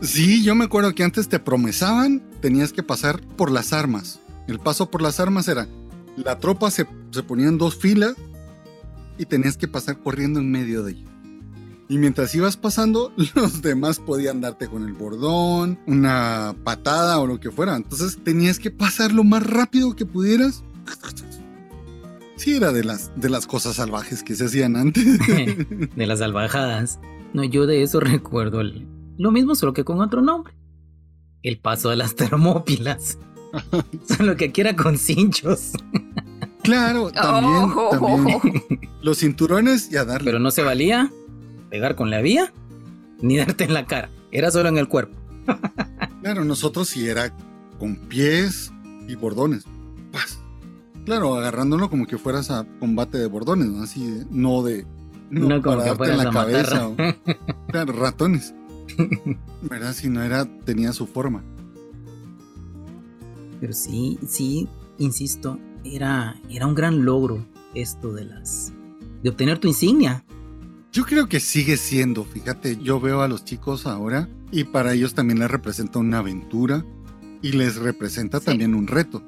sí, 0.00 0.44
yo 0.44 0.54
me 0.54 0.66
acuerdo 0.66 0.94
que 0.94 1.02
antes 1.02 1.28
te 1.28 1.40
promesaban, 1.40 2.22
tenías 2.40 2.72
que 2.72 2.84
pasar 2.84 3.20
por 3.20 3.50
las 3.50 3.72
armas. 3.72 4.20
El 4.46 4.60
paso 4.60 4.92
por 4.92 5.02
las 5.02 5.18
armas 5.18 5.48
era, 5.48 5.66
la 6.16 6.38
tropa 6.38 6.70
se, 6.70 6.86
se 7.10 7.24
ponía 7.24 7.48
en 7.48 7.58
dos 7.58 7.74
filas 7.74 8.14
y 9.18 9.26
tenías 9.26 9.56
que 9.56 9.66
pasar 9.66 9.98
corriendo 9.98 10.38
en 10.38 10.52
medio 10.52 10.84
de 10.84 10.92
ellos. 10.92 11.15
Y 11.88 11.98
mientras 11.98 12.34
ibas 12.34 12.56
pasando, 12.56 13.12
los 13.34 13.62
demás 13.62 14.00
podían 14.00 14.40
darte 14.40 14.68
con 14.68 14.84
el 14.84 14.92
bordón, 14.92 15.78
una 15.86 16.54
patada 16.64 17.18
o 17.20 17.26
lo 17.26 17.38
que 17.38 17.50
fuera. 17.50 17.76
Entonces 17.76 18.18
tenías 18.22 18.58
que 18.58 18.70
pasar 18.70 19.12
lo 19.12 19.24
más 19.24 19.44
rápido 19.44 19.94
que 19.94 20.06
pudieras. 20.06 20.64
Sí, 22.36 22.54
era 22.54 22.72
de 22.72 22.84
las, 22.84 23.12
de 23.16 23.30
las 23.30 23.46
cosas 23.46 23.76
salvajes 23.76 24.22
que 24.22 24.34
se 24.34 24.46
hacían 24.46 24.76
antes. 24.76 25.04
de 25.96 26.06
las 26.06 26.18
salvajadas. 26.18 26.98
No, 27.32 27.44
yo 27.44 27.66
de 27.66 27.82
eso 27.82 28.00
recuerdo 28.00 28.62
lo 29.18 29.30
mismo, 29.30 29.54
solo 29.54 29.72
que 29.72 29.84
con 29.84 30.00
otro 30.00 30.22
nombre. 30.22 30.54
El 31.42 31.58
paso 31.58 31.90
de 31.90 31.96
las 31.96 32.16
termópilas. 32.16 33.18
solo 34.16 34.36
que 34.36 34.46
aquí 34.46 34.60
era 34.60 34.74
con 34.74 34.98
cinchos. 34.98 35.72
Claro, 36.62 37.12
también, 37.12 37.72
oh. 37.76 37.90
también. 37.90 38.40
Los 39.00 39.18
cinturones 39.18 39.90
y 39.92 39.96
a 39.96 40.04
darle. 40.04 40.24
Pero 40.24 40.40
no 40.40 40.50
se 40.50 40.62
valía 40.62 41.12
pegar 41.70 41.94
con 41.96 42.10
la 42.10 42.20
vía 42.20 42.52
ni 43.20 43.36
darte 43.36 43.64
en 43.64 43.74
la 43.74 43.86
cara. 43.86 44.10
Era 44.30 44.50
solo 44.50 44.68
en 44.68 44.78
el 44.78 44.88
cuerpo. 44.88 45.16
claro, 46.22 46.44
nosotros 46.44 46.88
sí 46.88 47.08
era 47.08 47.32
con 47.78 47.96
pies 47.96 48.72
y 49.08 49.14
bordones. 49.14 49.64
Claro, 51.04 51.36
agarrándolo 51.36 51.88
como 51.88 52.06
que 52.06 52.18
fueras 52.18 52.50
a 52.50 52.66
combate 52.80 53.16
de 53.18 53.26
bordones, 53.26 53.68
¿no? 53.68 53.82
Así, 53.84 54.24
no 54.30 54.64
de. 54.64 54.84
No, 55.30 55.62
como 55.62 55.82
que 55.82 55.94
fueras 55.94 56.18
en 56.18 56.24
la 56.24 56.30
cabeza. 56.32 56.90
claro, 57.68 57.92
ratones. 57.92 58.54
¿Verdad? 59.62 59.92
Si 59.92 60.08
no 60.08 60.22
era, 60.22 60.44
tenía 60.64 60.92
su 60.92 61.06
forma. 61.06 61.44
Pero 63.60 63.72
sí, 63.72 64.18
sí, 64.26 64.68
insisto, 64.98 65.58
era, 65.84 66.36
era 66.50 66.66
un 66.66 66.74
gran 66.74 67.04
logro 67.04 67.46
esto 67.74 68.12
de 68.12 68.24
las. 68.24 68.72
de 69.22 69.30
obtener 69.30 69.58
tu 69.58 69.68
insignia. 69.68 70.24
Yo 70.92 71.04
creo 71.04 71.28
que 71.28 71.40
sigue 71.40 71.76
siendo, 71.76 72.24
fíjate, 72.24 72.78
yo 72.78 73.00
veo 73.00 73.20
a 73.20 73.28
los 73.28 73.44
chicos 73.44 73.86
ahora 73.86 74.28
y 74.50 74.64
para 74.64 74.94
ellos 74.94 75.14
también 75.14 75.38
les 75.38 75.50
representa 75.50 75.98
una 75.98 76.18
aventura 76.18 76.84
y 77.42 77.52
les 77.52 77.76
representa 77.76 78.40
también 78.40 78.74
un 78.74 78.86
reto. 78.86 79.22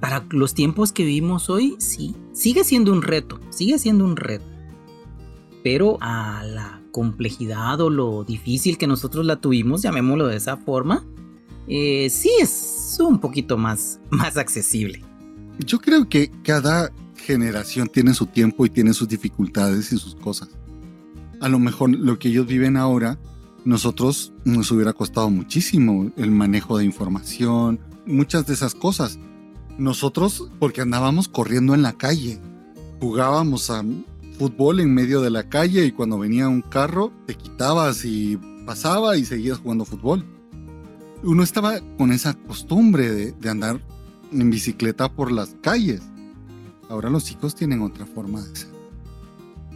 Para 0.00 0.24
los 0.30 0.54
tiempos 0.54 0.92
que 0.92 1.04
vivimos 1.04 1.50
hoy, 1.50 1.74
sí, 1.78 2.14
sigue 2.32 2.64
siendo 2.64 2.92
un 2.92 3.02
reto, 3.02 3.40
sigue 3.50 3.78
siendo 3.78 4.04
un 4.04 4.16
reto. 4.16 4.44
Pero 5.64 5.98
a 6.00 6.44
la 6.44 6.82
complejidad 6.92 7.80
o 7.80 7.90
lo 7.90 8.24
difícil 8.24 8.78
que 8.78 8.86
nosotros 8.86 9.26
la 9.26 9.40
tuvimos, 9.40 9.82
llamémoslo 9.82 10.28
de 10.28 10.36
esa 10.36 10.56
forma, 10.56 11.04
eh, 11.66 12.08
sí 12.10 12.30
es 12.40 12.96
un 13.00 13.18
poquito 13.18 13.58
más, 13.58 14.00
más 14.10 14.36
accesible. 14.36 15.02
Yo 15.58 15.78
creo 15.78 16.08
que 16.08 16.30
cada 16.42 16.92
generación 17.16 17.88
tiene 17.88 18.14
su 18.14 18.26
tiempo 18.26 18.66
y 18.66 18.70
tiene 18.70 18.92
sus 18.92 19.08
dificultades 19.08 19.92
y 19.92 19.98
sus 19.98 20.14
cosas. 20.14 20.50
A 21.40 21.48
lo 21.48 21.58
mejor 21.58 21.90
lo 21.90 22.18
que 22.18 22.28
ellos 22.28 22.46
viven 22.46 22.76
ahora, 22.76 23.18
nosotros 23.64 24.32
nos 24.44 24.70
hubiera 24.70 24.92
costado 24.92 25.28
muchísimo 25.28 26.10
el 26.16 26.30
manejo 26.30 26.78
de 26.78 26.84
información, 26.84 27.80
muchas 28.06 28.46
de 28.46 28.54
esas 28.54 28.74
cosas. 28.74 29.18
Nosotros, 29.76 30.50
porque 30.58 30.80
andábamos 30.80 31.28
corriendo 31.28 31.74
en 31.74 31.82
la 31.82 31.92
calle, 31.92 32.40
jugábamos 33.00 33.70
a 33.70 33.84
fútbol 34.38 34.80
en 34.80 34.94
medio 34.94 35.20
de 35.20 35.30
la 35.30 35.48
calle 35.48 35.84
y 35.84 35.92
cuando 35.92 36.18
venía 36.18 36.48
un 36.48 36.62
carro 36.62 37.12
te 37.26 37.34
quitabas 37.34 38.04
y 38.04 38.38
pasaba 38.64 39.16
y 39.16 39.24
seguías 39.24 39.58
jugando 39.58 39.84
fútbol. 39.84 40.24
Uno 41.22 41.42
estaba 41.42 41.80
con 41.98 42.12
esa 42.12 42.34
costumbre 42.34 43.10
de, 43.10 43.32
de 43.32 43.50
andar 43.50 43.80
en 44.32 44.50
bicicleta 44.50 45.12
por 45.12 45.32
las 45.32 45.56
calles. 45.60 46.02
Ahora 46.88 47.10
los 47.10 47.24
chicos 47.24 47.54
tienen 47.54 47.82
otra 47.82 48.06
forma 48.06 48.42
de 48.42 48.56
ser. 48.56 48.68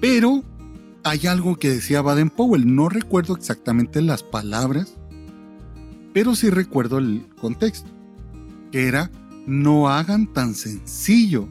Pero 0.00 0.44
hay 1.04 1.26
algo 1.26 1.56
que 1.56 1.70
decía 1.70 2.02
Baden 2.02 2.30
Powell, 2.30 2.74
no 2.74 2.88
recuerdo 2.88 3.34
exactamente 3.34 4.02
las 4.02 4.22
palabras, 4.22 4.94
pero 6.12 6.34
sí 6.34 6.50
recuerdo 6.50 6.98
el 6.98 7.26
contexto, 7.40 7.90
que 8.70 8.86
era 8.86 9.10
no 9.46 9.88
hagan 9.88 10.32
tan 10.32 10.54
sencillo 10.54 11.48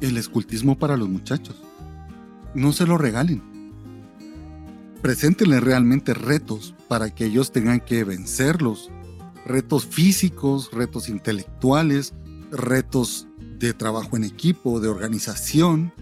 el 0.00 0.16
escultismo 0.16 0.78
para 0.78 0.96
los 0.96 1.08
muchachos. 1.08 1.60
No 2.54 2.72
se 2.72 2.86
lo 2.86 2.96
regalen. 2.98 3.42
Preséntenle 5.02 5.60
realmente 5.60 6.14
retos 6.14 6.74
para 6.88 7.14
que 7.14 7.26
ellos 7.26 7.52
tengan 7.52 7.80
que 7.80 8.04
vencerlos. 8.04 8.90
Retos 9.46 9.86
físicos, 9.86 10.70
retos 10.72 11.08
intelectuales, 11.08 12.14
retos 12.50 13.28
de 13.58 13.72
trabajo 13.72 14.16
en 14.16 14.24
equipo, 14.24 14.80
de 14.80 14.88
organización. 14.88 15.92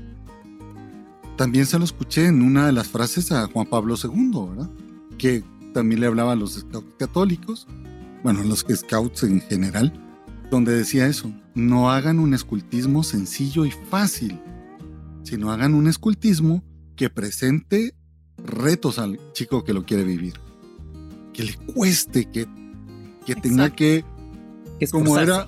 También 1.38 1.66
se 1.66 1.78
lo 1.78 1.84
escuché 1.84 2.26
en 2.26 2.42
una 2.42 2.66
de 2.66 2.72
las 2.72 2.88
frases 2.88 3.30
a 3.30 3.46
Juan 3.46 3.64
Pablo 3.64 3.94
II, 3.94 4.32
¿verdad? 4.50 4.70
Que 5.18 5.44
también 5.72 6.00
le 6.00 6.08
hablaba 6.08 6.32
a 6.32 6.36
los 6.36 6.54
scouts 6.54 6.96
católicos, 6.98 7.68
bueno, 8.24 8.40
a 8.40 8.44
los 8.44 8.66
scouts 8.68 9.22
en 9.22 9.40
general, 9.40 9.92
donde 10.50 10.74
decía 10.74 11.06
eso, 11.06 11.32
no 11.54 11.92
hagan 11.92 12.18
un 12.18 12.34
escultismo 12.34 13.04
sencillo 13.04 13.64
y 13.64 13.70
fácil, 13.70 14.40
sino 15.22 15.52
hagan 15.52 15.74
un 15.74 15.86
escultismo 15.86 16.64
que 16.96 17.08
presente 17.08 17.94
retos 18.38 18.98
al 18.98 19.20
chico 19.32 19.62
que 19.62 19.74
lo 19.74 19.86
quiere 19.86 20.02
vivir, 20.02 20.34
que 21.32 21.44
le 21.44 21.54
cueste, 21.54 22.28
que, 22.32 22.48
que 23.24 23.36
tenga 23.36 23.70
que, 23.70 24.04
como 24.90 25.16
era 25.20 25.46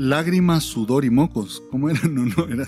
lágrimas, 0.00 0.64
sudor 0.64 1.04
y 1.04 1.10
mocos, 1.10 1.62
¿cómo 1.70 1.90
era? 1.90 2.00
No, 2.08 2.24
no, 2.24 2.46
era 2.48 2.66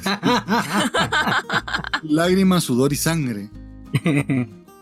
lágrimas, 2.02 2.64
sudor 2.64 2.92
y 2.92 2.96
sangre. 2.96 3.50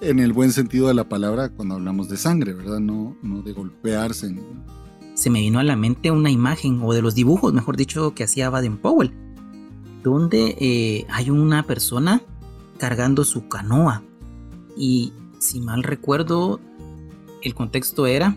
En 0.03 0.19
el 0.19 0.33
buen 0.33 0.51
sentido 0.51 0.89
de 0.89 0.95
la 0.95 1.09
palabra 1.09 1.51
cuando 1.51 1.77
hablamos 1.77 2.09
de 2.09 2.17
sangre, 2.17 2.55
¿verdad? 2.55 2.81
No, 2.81 3.17
no 3.23 3.43
de 3.43 3.53
golpearse. 3.53 4.35
Se 5.15 5.31
me 5.31 5.41
vino 5.41 5.61
a 5.61 5.63
la 5.63 5.77
mente 5.77 6.11
una 6.11 6.31
imagen, 6.31 6.81
o 6.83 6.93
de 6.93 7.03
los 7.03 7.15
dibujos, 7.15 7.53
mejor 7.53 7.77
dicho, 7.77 8.15
que 8.15 8.25
hacía 8.25 8.51
Baden 8.51 8.79
Powell, 8.79 9.13
donde 10.03 10.57
eh, 10.59 11.07
hay 11.11 11.31
una 11.31 11.63
persona 11.63 12.23
cargando 12.79 13.25
su 13.25 13.47
canoa. 13.47 14.03
Y 14.77 15.13
si 15.39 15.61
mal 15.61 15.85
recuerdo, 15.85 16.61
el 17.43 17.55
contexto 17.55 18.07
era 18.07 18.37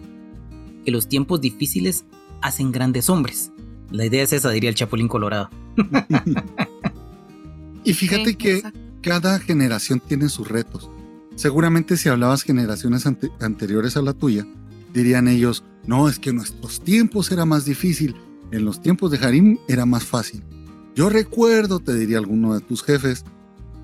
que 0.86 0.92
los 0.92 1.08
tiempos 1.08 1.42
difíciles 1.42 2.06
hacen 2.42 2.72
grandes 2.72 3.10
hombres. 3.10 3.53
La 3.94 4.08
idea 4.08 4.24
es 4.24 4.34
esa, 4.34 4.50
diría 4.50 4.72
el 4.72 4.76
Chapulín 4.76 5.08
Colorado. 5.08 5.52
y 7.84 7.94
fíjate 7.94 8.36
que 8.36 8.64
cada 9.04 9.40
generación 9.40 10.00
tiene 10.00 10.30
sus 10.30 10.50
retos. 10.50 10.90
Seguramente 11.36 11.96
si 11.96 12.10
hablabas 12.10 12.42
generaciones 12.42 13.06
anteriores 13.06 13.96
a 13.96 14.02
la 14.02 14.14
tuya, 14.14 14.48
dirían 14.96 15.28
ellos, 15.28 15.64
no, 15.86 16.10
es 16.10 16.18
que 16.18 16.32
en 16.32 16.38
nuestros 16.38 16.82
tiempos 16.82 17.32
era 17.32 17.46
más 17.46 17.66
difícil, 17.66 18.16
en 18.52 18.66
los 18.66 18.82
tiempos 18.82 19.12
de 19.12 19.20
Harim 19.20 19.60
era 19.68 19.86
más 19.86 20.04
fácil. 20.04 20.44
Yo 20.96 21.10
recuerdo, 21.10 21.80
te 21.80 21.94
diría 21.94 22.18
alguno 22.18 22.56
de 22.56 22.62
tus 22.62 22.82
jefes, 22.82 23.24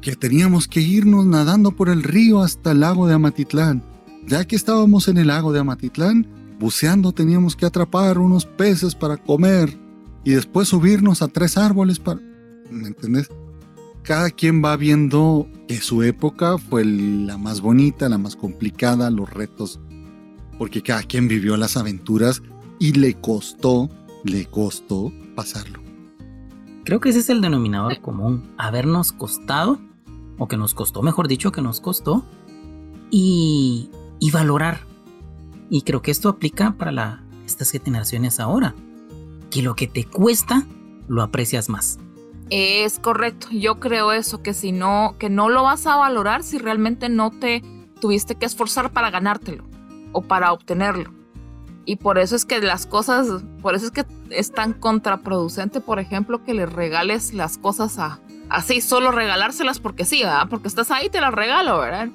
que 0.02 0.16
teníamos 0.16 0.68
que 0.68 0.82
irnos 0.82 1.28
nadando 1.28 1.76
por 1.76 1.88
el 1.88 2.02
río 2.02 2.42
hasta 2.42 2.72
el 2.72 2.80
lago 2.80 3.06
de 3.06 3.14
Amatitlán. 3.14 3.84
Ya 4.26 4.44
que 4.46 4.56
estábamos 4.56 5.08
en 5.08 5.20
el 5.20 5.28
lago 5.28 5.54
de 5.54 5.60
Amatitlán, 5.60 6.26
buceando 6.60 7.12
teníamos 7.12 7.56
que 7.56 7.68
atrapar 7.68 8.18
unos 8.18 8.48
peces 8.48 8.96
para 8.96 9.16
comer 9.16 9.78
y 10.24 10.32
después 10.32 10.68
subirnos 10.68 11.22
a 11.22 11.28
tres 11.28 11.58
árboles 11.58 12.00
para... 12.00 12.20
¿Me 12.70 12.88
entendés? 12.88 13.30
Cada 14.04 14.30
quien 14.30 14.64
va 14.64 14.76
viendo 14.76 15.48
que 15.68 15.78
su 15.78 16.04
época 16.04 16.58
fue 16.58 16.86
la 16.86 17.38
más 17.38 17.62
bonita, 17.62 18.10
la 18.10 18.18
más 18.18 18.36
complicada, 18.36 19.10
los 19.10 19.30
retos 19.30 19.80
porque 20.60 20.84
cada 20.84 21.02
quien 21.04 21.28
vivió 21.28 21.58
las 21.58 21.78
aventuras 21.78 22.44
y 22.78 22.92
le 22.92 23.16
costó, 23.16 23.90
le 24.26 24.46
costó 24.46 25.12
pasarlo. 25.34 25.82
Creo 26.84 27.00
que 27.00 27.10
ese 27.10 27.20
es 27.20 27.30
el 27.30 27.42
denominador 27.42 28.00
común, 28.02 28.54
habernos 28.58 29.14
costado, 29.14 29.80
o 30.38 30.48
que 30.48 30.58
nos 30.58 30.74
costó, 30.74 31.02
mejor 31.02 31.28
dicho, 31.28 31.52
que 31.52 31.62
nos 31.62 31.80
costó, 31.80 32.26
y, 33.10 33.90
y 34.20 34.32
valorar. 34.32 34.82
Y 35.70 35.84
creo 35.84 36.02
que 36.02 36.12
esto 36.12 36.28
aplica 36.28 36.76
para 36.78 36.92
la, 36.92 37.24
estas 37.46 37.72
generaciones 37.72 38.40
ahora, 38.40 38.76
que 39.50 39.62
lo 39.62 39.76
que 39.76 39.88
te 39.88 40.06
cuesta, 40.06 40.66
lo 41.08 41.22
aprecias 41.22 41.70
más. 41.70 42.00
Es 42.50 43.00
correcto, 43.00 43.48
yo 43.52 43.80
creo 43.80 44.12
eso, 44.12 44.42
que 44.42 44.54
si 44.54 44.72
no, 44.72 45.16
que 45.20 45.30
no 45.30 45.50
lo 45.50 45.64
vas 45.64 45.86
a 45.86 45.96
valorar 45.96 46.44
si 46.44 46.58
realmente 46.58 47.10
no 47.10 47.32
te 47.32 47.64
tuviste 48.02 48.36
que 48.36 48.46
esforzar 48.46 48.92
para 48.92 49.12
ganártelo 49.12 49.66
o 50.14 50.22
para 50.22 50.52
obtenerlo. 50.52 51.14
Y 51.86 51.98
por 51.98 52.18
eso 52.18 52.36
es 52.36 52.46
que 52.46 52.60
las 52.60 52.86
cosas, 52.86 53.44
por 53.62 53.76
eso 53.76 53.86
es 53.88 53.92
que 53.92 54.06
es 54.30 54.52
tan 54.52 54.74
contraproducente, 54.74 55.82
por 55.82 56.00
ejemplo, 56.00 56.44
que 56.44 56.54
le 56.54 56.66
regales 56.66 57.34
las 57.34 57.58
cosas 57.58 57.98
a 58.00 58.20
así, 58.50 58.82
solo 58.82 59.12
regalárselas 59.12 59.80
porque 59.80 60.06
sí, 60.06 60.20
¿verdad? 60.24 60.48
Porque 60.50 60.68
estás 60.68 60.90
ahí, 60.92 61.10
te 61.10 61.22
las 61.22 61.34
regalo, 61.34 61.80
¿verdad? 61.80 62.10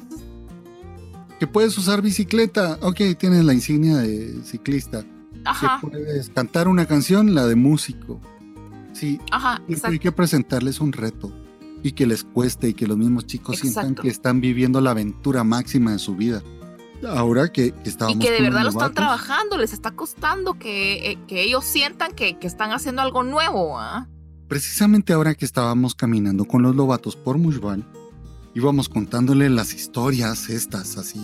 que 1.38 1.46
puedes 1.46 1.76
usar 1.76 2.00
bicicleta, 2.00 2.78
ok, 2.80 3.00
tienes 3.18 3.44
la 3.44 3.54
insignia 3.54 3.96
de 3.96 4.42
ciclista. 4.44 5.04
Ajá. 5.44 5.78
Que 5.80 5.88
puedes 5.88 6.30
cantar 6.30 6.68
una 6.68 6.86
canción, 6.86 7.34
la 7.34 7.46
de 7.46 7.56
músico. 7.56 8.20
Sí. 8.92 9.20
Ajá, 9.30 9.60
Hay 9.82 9.98
que 9.98 10.12
presentarles 10.12 10.80
un 10.80 10.92
reto 10.92 11.32
y 11.82 11.92
que 11.92 12.06
les 12.06 12.24
cueste 12.24 12.68
y 12.68 12.74
que 12.74 12.86
los 12.86 12.96
mismos 12.96 13.26
chicos 13.26 13.58
sientan 13.58 13.94
que 13.94 14.08
están 14.08 14.40
viviendo 14.40 14.80
la 14.80 14.92
aventura 14.92 15.44
máxima 15.44 15.92
de 15.92 15.98
su 15.98 16.16
vida 16.16 16.42
ahora 17.08 17.48
que, 17.52 17.72
que 17.72 17.88
estábamos. 17.88 18.24
Y 18.24 18.26
que 18.26 18.32
de 18.32 18.40
verdad 18.40 18.62
lo 18.62 18.70
están 18.70 18.94
trabajando, 18.94 19.58
les 19.58 19.72
está 19.72 19.92
costando 19.92 20.58
que, 20.58 21.10
eh, 21.10 21.18
que 21.26 21.42
ellos 21.42 21.64
sientan 21.64 22.12
que, 22.12 22.38
que, 22.38 22.46
están 22.46 22.72
haciendo 22.72 23.02
algo 23.02 23.22
nuevo. 23.22 23.78
¿ah? 23.78 24.08
Precisamente 24.48 25.12
ahora 25.12 25.34
que 25.34 25.44
estábamos 25.44 25.94
caminando 25.94 26.44
con 26.44 26.62
los 26.62 26.74
lobatos 26.74 27.16
por 27.16 27.38
Mushbal, 27.38 27.84
íbamos 28.54 28.88
contándole 28.88 29.50
las 29.50 29.74
historias 29.74 30.48
estas, 30.48 30.96
así. 30.96 31.20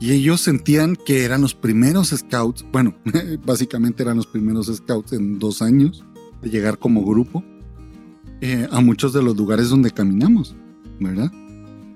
Y 0.00 0.12
ellos 0.12 0.40
sentían 0.40 0.96
que 0.96 1.24
eran 1.24 1.40
los 1.40 1.54
primeros 1.54 2.08
scouts, 2.08 2.64
bueno, 2.72 2.94
básicamente 3.46 4.02
eran 4.02 4.16
los 4.16 4.26
primeros 4.26 4.66
scouts 4.66 5.12
en 5.12 5.38
dos 5.38 5.62
años 5.62 6.04
de 6.42 6.50
llegar 6.50 6.78
como 6.78 7.04
grupo 7.04 7.44
eh, 8.40 8.68
a 8.70 8.80
muchos 8.80 9.12
de 9.12 9.22
los 9.22 9.36
lugares 9.36 9.68
donde 9.68 9.90
caminamos, 9.90 10.54
¿verdad? 11.00 11.32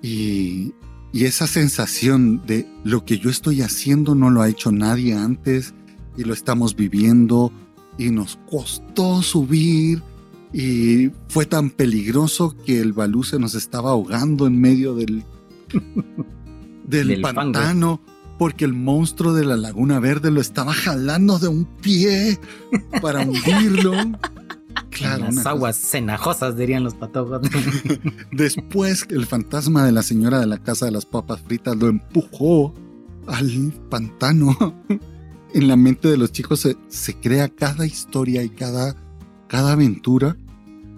Y, 0.03 0.73
y 1.13 1.25
esa 1.25 1.47
sensación 1.47 2.43
de 2.47 2.67
lo 2.85 3.05
que 3.05 3.19
yo 3.19 3.31
estoy 3.31 3.63
haciendo 3.63 4.15
no 4.15 4.31
lo 4.31 4.43
ha 4.43 4.49
hecho 4.49 4.71
nadie 4.71 5.15
antes 5.15 5.75
y 6.17 6.25
lo 6.25 6.33
estamos 6.33 6.77
viviendo 6.77 7.53
y 7.99 8.11
nos 8.11 8.39
costó 8.51 9.23
subir 9.23 10.03
y 10.53 11.11
fue 11.29 11.45
tan 11.47 11.71
peligroso 11.71 12.57
que 12.65 12.81
el 12.81 12.93
balú 12.93 13.25
se 13.25 13.39
nos 13.39 13.55
estaba 13.55 13.91
ahogando 13.91 14.47
en 14.47 14.61
medio 14.61 14.95
del, 14.95 15.25
del, 16.89 17.20
pantano 17.20 18.01
porque 18.39 18.64
el 18.64 18.72
monstruo 18.72 19.34
de 19.34 19.45
la 19.45 19.57
laguna 19.57 19.99
verde 19.99 20.30
lo 20.30 20.41
estaba 20.41 20.72
jalando 20.72 21.39
de 21.39 21.49
un 21.49 21.64
pie 21.64 22.39
para 23.03 23.22
hundirlo. 23.22 23.93
Claro, 24.91 25.26
las 25.26 25.47
aguas 25.47 25.76
cenajosas, 25.76 26.57
dirían 26.57 26.82
los 26.82 26.95
patojos. 26.95 27.41
Después, 28.32 29.07
el 29.11 29.26
fantasma 29.26 29.84
de 29.84 29.93
la 29.93 30.03
señora 30.03 30.41
de 30.41 30.47
la 30.47 30.59
casa 30.59 30.86
de 30.86 30.93
las 30.93 31.07
papas 31.07 31.41
fritas 31.41 31.76
lo 31.76 31.89
empujó 31.89 32.74
al 33.26 33.72
pantano. 33.91 34.57
En 35.55 35.68
la 35.68 35.76
mente 35.76 36.09
de 36.09 36.16
los 36.16 36.32
chicos 36.32 36.66
se, 36.89 37.14
crea 37.20 37.49
cada 37.49 37.86
historia 37.86 38.43
y 38.43 38.49
cada, 38.49 38.97
cada 39.47 39.72
aventura 39.72 40.36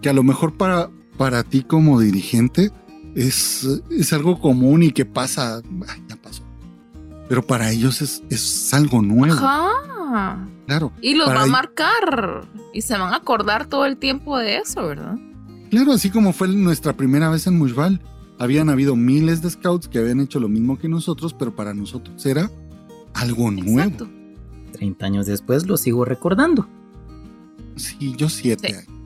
que 0.01 0.09
a 0.09 0.15
lo 0.15 0.23
mejor 0.23 0.57
para, 0.57 0.91
para 1.19 1.43
ti 1.43 1.63
como 1.63 2.01
dirigente 2.01 2.71
es, 3.15 3.67
es 3.91 4.13
algo 4.13 4.41
común 4.41 4.83
y 4.83 4.93
que 4.93 5.05
pasa, 5.05 5.63
ya 6.09 6.17
pasó. 6.17 6.43
Pero 7.29 7.47
para 7.47 7.71
ellos 7.71 8.03
es, 8.03 8.23
es 8.31 8.75
algo 8.75 9.03
nuevo. 9.03 9.39
Ah. 9.41 10.45
Claro. 10.67 10.93
Y 11.01 11.15
los 11.15 11.29
va 11.29 11.43
a 11.43 11.47
marcar. 11.47 12.49
Y 12.73 12.83
se 12.83 12.97
van 12.97 13.13
a 13.13 13.17
acordar 13.17 13.67
todo 13.67 13.87
el 13.87 13.97
tiempo 13.97 14.39
de 14.39 14.59
eso, 14.59 14.87
¿verdad? 14.87 15.17
Claro, 15.71 15.93
así 15.93 16.11
como 16.11 16.33
fue 16.33 16.49
nuestra 16.49 16.97
primera 16.97 17.29
vez 17.31 17.47
en 17.47 17.59
Mushbal. 17.59 18.01
Habían 18.39 18.71
habido 18.71 18.97
miles 18.97 19.43
de 19.43 19.51
scouts 19.51 19.89
que 19.89 19.99
habían 19.99 20.21
hecho 20.21 20.41
lo 20.41 20.49
mismo 20.49 20.79
que 20.79 20.89
nosotros, 20.89 21.35
pero 21.35 21.55
para 21.55 21.75
nosotros 21.75 22.25
era 22.25 22.51
algo 23.15 23.51
nuevo. 23.51 23.81
Exacto. 23.81 24.09
30 24.73 25.07
años 25.07 25.27
después 25.27 25.67
lo 25.67 25.77
sigo 25.77 26.05
recordando. 26.05 26.69
Sí, 27.77 28.15
yo 28.17 28.29
siete. 28.29 28.69
Sí. 28.69 28.75
años. 28.75 29.00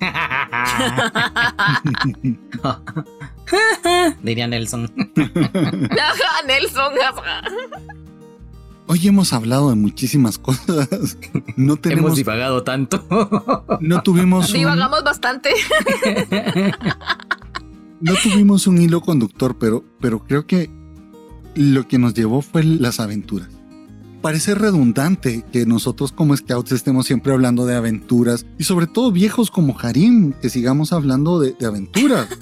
Diría 4.22 4.46
Nelson. 4.46 4.90
Nelson. 6.46 6.92
Hoy 8.86 9.08
hemos 9.08 9.32
hablado 9.32 9.70
de 9.70 9.76
muchísimas 9.76 10.38
cosas. 10.38 10.88
No 11.56 11.72
Hemos 11.74 11.80
tenemos, 11.80 12.14
divagado 12.16 12.62
tanto. 12.64 13.04
no 13.80 14.02
tuvimos 14.02 14.50
un, 14.50 14.56
Divagamos 14.56 15.02
bastante. 15.04 15.50
no 18.00 18.14
tuvimos 18.22 18.66
un 18.66 18.80
hilo 18.80 19.00
conductor, 19.00 19.56
pero, 19.58 19.84
pero 20.00 20.24
creo 20.24 20.46
que 20.46 20.70
lo 21.54 21.88
que 21.88 21.98
nos 21.98 22.14
llevó 22.14 22.42
fue 22.42 22.62
las 22.62 23.00
aventuras. 23.00 23.48
Parece 24.24 24.54
redundante 24.54 25.44
que 25.52 25.66
nosotros 25.66 26.10
como 26.10 26.34
scouts 26.34 26.72
estemos 26.72 27.04
siempre 27.04 27.34
hablando 27.34 27.66
de 27.66 27.76
aventuras 27.76 28.46
y 28.56 28.64
sobre 28.64 28.86
todo 28.86 29.12
viejos 29.12 29.50
como 29.50 29.78
Harim, 29.78 30.32
que 30.40 30.48
sigamos 30.48 30.94
hablando 30.94 31.38
de, 31.38 31.52
de 31.52 31.66
aventuras. 31.66 32.26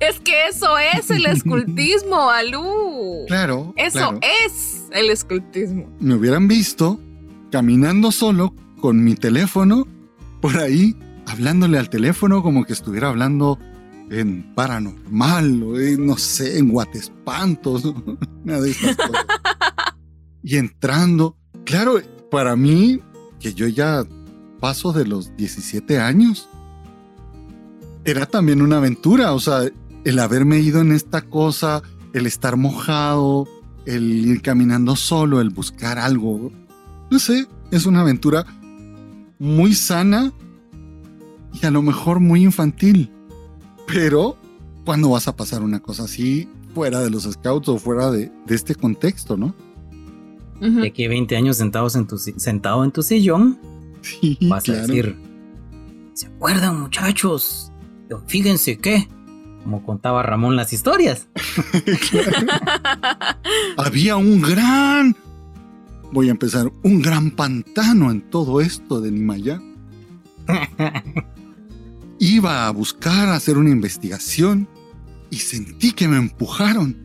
Es 0.00 0.18
que 0.20 0.48
eso 0.48 0.78
es 0.78 1.10
el 1.10 1.26
escultismo, 1.26 2.30
Alú. 2.30 3.24
Claro. 3.28 3.74
Eso 3.76 3.98
claro. 3.98 4.20
es 4.46 4.84
el 4.92 5.10
escultismo. 5.10 5.94
Me 6.00 6.14
hubieran 6.14 6.48
visto 6.48 6.98
caminando 7.52 8.12
solo 8.12 8.54
con 8.80 9.04
mi 9.04 9.14
teléfono 9.14 9.86
por 10.40 10.56
ahí, 10.56 10.96
hablándole 11.26 11.78
al 11.78 11.90
teléfono 11.90 12.42
como 12.42 12.64
que 12.64 12.72
estuviera 12.72 13.10
hablando 13.10 13.58
en 14.10 14.54
paranormal 14.54 15.62
o 15.62 15.78
en, 15.78 16.06
no 16.06 16.16
sé, 16.16 16.58
en 16.58 16.68
guatespantos, 16.70 17.82
cosas. 18.44 19.26
Y 20.42 20.56
entrando, 20.56 21.36
claro, 21.64 22.00
para 22.30 22.56
mí, 22.56 23.00
que 23.40 23.54
yo 23.54 23.66
ya 23.66 24.04
paso 24.60 24.92
de 24.92 25.06
los 25.06 25.36
17 25.36 25.98
años, 25.98 26.48
era 28.04 28.26
también 28.26 28.60
una 28.60 28.76
aventura, 28.76 29.32
o 29.32 29.40
sea, 29.40 29.62
el 30.04 30.18
haberme 30.18 30.58
ido 30.58 30.80
en 30.80 30.92
esta 30.92 31.22
cosa, 31.22 31.82
el 32.12 32.26
estar 32.26 32.56
mojado, 32.56 33.48
el 33.86 34.26
ir 34.26 34.42
caminando 34.42 34.96
solo, 34.96 35.40
el 35.40 35.50
buscar 35.50 35.98
algo, 35.98 36.52
no 37.10 37.18
sé, 37.18 37.46
es 37.70 37.86
una 37.86 38.00
aventura 38.00 38.44
muy 39.38 39.74
sana 39.74 40.32
y 41.52 41.64
a 41.66 41.70
lo 41.70 41.82
mejor 41.82 42.20
muy 42.20 42.42
infantil. 42.42 43.10
Pero, 43.86 44.36
¿cuándo 44.84 45.10
vas 45.10 45.28
a 45.28 45.36
pasar 45.36 45.62
una 45.62 45.80
cosa 45.80 46.04
así 46.04 46.48
fuera 46.74 47.00
de 47.00 47.10
los 47.10 47.24
scouts 47.24 47.68
o 47.68 47.78
fuera 47.78 48.10
de, 48.10 48.32
de 48.46 48.54
este 48.54 48.74
contexto, 48.74 49.36
no? 49.36 49.54
De 50.60 50.86
aquí 50.86 51.06
20 51.06 51.36
años 51.36 51.58
sentados 51.58 51.94
en 51.94 52.06
tu, 52.06 52.16
sentado 52.16 52.84
en 52.84 52.90
tu 52.90 53.02
sillón, 53.02 53.58
Sí, 54.04 54.36
vas 54.42 54.68
a 54.68 54.72
decir, 54.72 55.16
¿se 56.12 56.26
acuerdan 56.26 56.80
muchachos? 56.80 57.72
Fíjense 58.26 58.78
que, 58.78 59.08
como 59.62 59.82
contaba 59.82 60.22
Ramón 60.22 60.56
las 60.56 60.74
historias. 60.74 61.26
Había 63.78 64.16
un 64.16 64.42
gran, 64.42 65.16
voy 66.12 66.28
a 66.28 66.32
empezar, 66.32 66.70
un 66.82 67.00
gran 67.00 67.30
pantano 67.30 68.10
en 68.10 68.20
todo 68.28 68.60
esto 68.60 69.00
de 69.00 69.10
Nimayá. 69.10 69.62
Iba 72.24 72.66
a 72.66 72.70
buscar 72.70 73.28
hacer 73.28 73.58
una 73.58 73.68
investigación 73.68 74.66
y 75.28 75.36
sentí 75.36 75.92
que 75.92 76.08
me 76.08 76.16
empujaron 76.16 76.96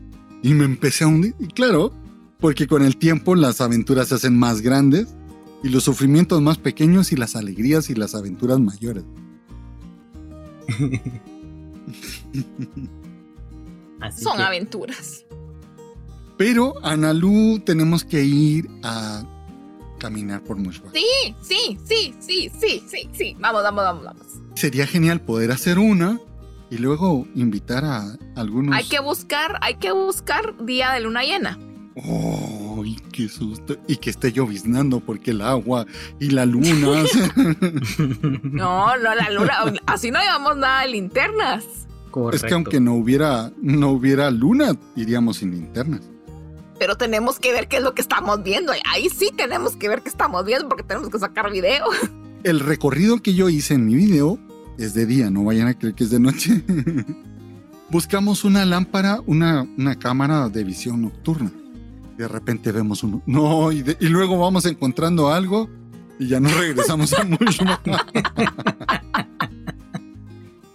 y 0.42 0.54
me 0.54 0.64
empecé 0.64 1.04
a 1.04 1.08
hundir. 1.08 1.34
Y 1.38 1.48
claro, 1.48 1.92
porque 2.38 2.66
con 2.66 2.82
el 2.82 2.96
tiempo 2.96 3.34
las 3.34 3.60
aventuras 3.60 4.08
se 4.08 4.14
hacen 4.14 4.38
más 4.38 4.62
grandes 4.62 5.08
y 5.62 5.68
los 5.68 5.84
sufrimientos 5.84 6.40
más 6.40 6.56
pequeños 6.56 7.12
y 7.12 7.16
las 7.16 7.36
alegrías 7.36 7.90
y 7.90 7.94
las 7.94 8.14
aventuras 8.14 8.58
mayores. 8.60 9.04
Así 14.00 14.24
Son 14.24 14.38
que, 14.38 14.42
aventuras. 14.42 15.26
Pero, 16.38 16.82
Analú, 16.82 17.58
tenemos 17.58 18.04
que 18.04 18.24
ir 18.24 18.70
a 18.82 19.22
caminar 20.00 20.42
por 20.42 20.56
Mushbah. 20.56 20.90
Sí, 20.92 21.36
sí, 21.40 21.78
sí, 21.84 22.14
sí, 22.18 22.50
sí, 22.58 22.82
sí, 22.88 23.08
sí. 23.12 23.36
Vamos, 23.38 23.62
vamos, 23.62 23.84
vamos, 23.84 24.04
vamos. 24.04 24.26
Sería 24.54 24.86
genial 24.86 25.20
poder 25.20 25.52
hacer 25.52 25.78
una 25.78 26.18
y 26.70 26.78
luego 26.78 27.28
invitar 27.36 27.84
a 27.84 28.16
algunos. 28.34 28.74
Hay 28.74 28.84
que 28.84 28.98
buscar, 28.98 29.58
hay 29.60 29.74
que 29.76 29.92
buscar 29.92 30.64
día 30.64 30.92
de 30.92 31.00
luna 31.00 31.22
llena. 31.22 31.58
¡Oh! 31.94 32.82
y 32.84 32.96
qué 33.12 33.28
susto! 33.28 33.76
Y 33.86 33.96
que 33.96 34.10
esté 34.10 34.32
lloviznando 34.32 35.00
porque 35.00 35.32
el 35.32 35.42
agua 35.42 35.86
y 36.18 36.30
la 36.30 36.46
luna. 36.46 37.04
No, 38.42 38.96
no, 38.96 39.14
la 39.14 39.30
luna. 39.30 39.52
Así 39.86 40.10
no 40.10 40.20
llevamos 40.20 40.56
nada 40.56 40.82
de 40.82 40.88
linternas. 40.88 41.64
es 41.64 41.86
correcto. 42.10 42.46
que 42.46 42.54
aunque 42.54 42.80
no 42.80 42.94
hubiera, 42.94 43.52
no 43.60 43.90
hubiera 43.90 44.30
luna, 44.30 44.72
iríamos 44.96 45.38
sin 45.38 45.50
linternas. 45.52 46.00
Pero 46.80 46.96
tenemos 46.96 47.38
que 47.38 47.52
ver 47.52 47.68
qué 47.68 47.76
es 47.76 47.82
lo 47.82 47.94
que 47.94 48.00
estamos 48.00 48.42
viendo. 48.42 48.72
Ahí 48.90 49.10
sí 49.10 49.30
tenemos 49.36 49.76
que 49.76 49.86
ver 49.88 50.00
qué 50.00 50.08
estamos 50.08 50.44
viendo 50.46 50.66
porque 50.66 50.82
tenemos 50.82 51.10
que 51.10 51.18
sacar 51.18 51.52
video. 51.52 51.84
El 52.42 52.58
recorrido 52.58 53.20
que 53.20 53.34
yo 53.34 53.50
hice 53.50 53.74
en 53.74 53.84
mi 53.86 53.94
video 53.94 54.38
es 54.78 54.94
de 54.94 55.04
día, 55.04 55.28
no 55.30 55.44
vayan 55.44 55.68
a 55.68 55.74
creer 55.74 55.94
que 55.94 56.04
es 56.04 56.10
de 56.10 56.18
noche. 56.18 56.64
Buscamos 57.90 58.44
una 58.44 58.64
lámpara, 58.64 59.20
una, 59.26 59.66
una 59.76 59.94
cámara 59.98 60.48
de 60.48 60.64
visión 60.64 61.02
nocturna. 61.02 61.52
De 62.16 62.26
repente 62.26 62.72
vemos 62.72 63.02
uno. 63.02 63.20
No, 63.26 63.70
y, 63.72 63.82
de- 63.82 63.98
y 64.00 64.06
luego 64.08 64.38
vamos 64.38 64.64
encontrando 64.64 65.28
algo 65.30 65.68
y 66.18 66.28
ya 66.28 66.40
nos 66.40 66.54
regresamos 66.56 67.12
a 67.12 67.24
Mushma. 67.24 67.78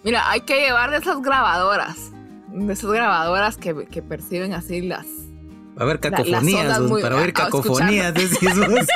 Mira, 0.03 0.29
hay 0.29 0.41
que 0.41 0.59
llevar 0.59 0.91
de 0.91 0.97
esas 0.97 1.19
grabadoras. 1.23 2.11
De 2.53 2.73
esas 2.73 2.91
grabadoras 2.91 3.57
que, 3.57 3.87
que 3.89 4.03
perciben 4.03 4.53
así 4.53 4.81
las. 4.81 5.07
Va 5.77 5.81
a 5.81 5.83
haber 5.83 5.99
cacofonías, 5.99 6.79
muy- 6.81 7.01
para 7.01 7.15
oír 7.17 7.25
a- 7.25 7.29
a 7.29 7.33
cacofonías, 7.33 8.13
decís 8.15 8.55
vos. 8.57 8.87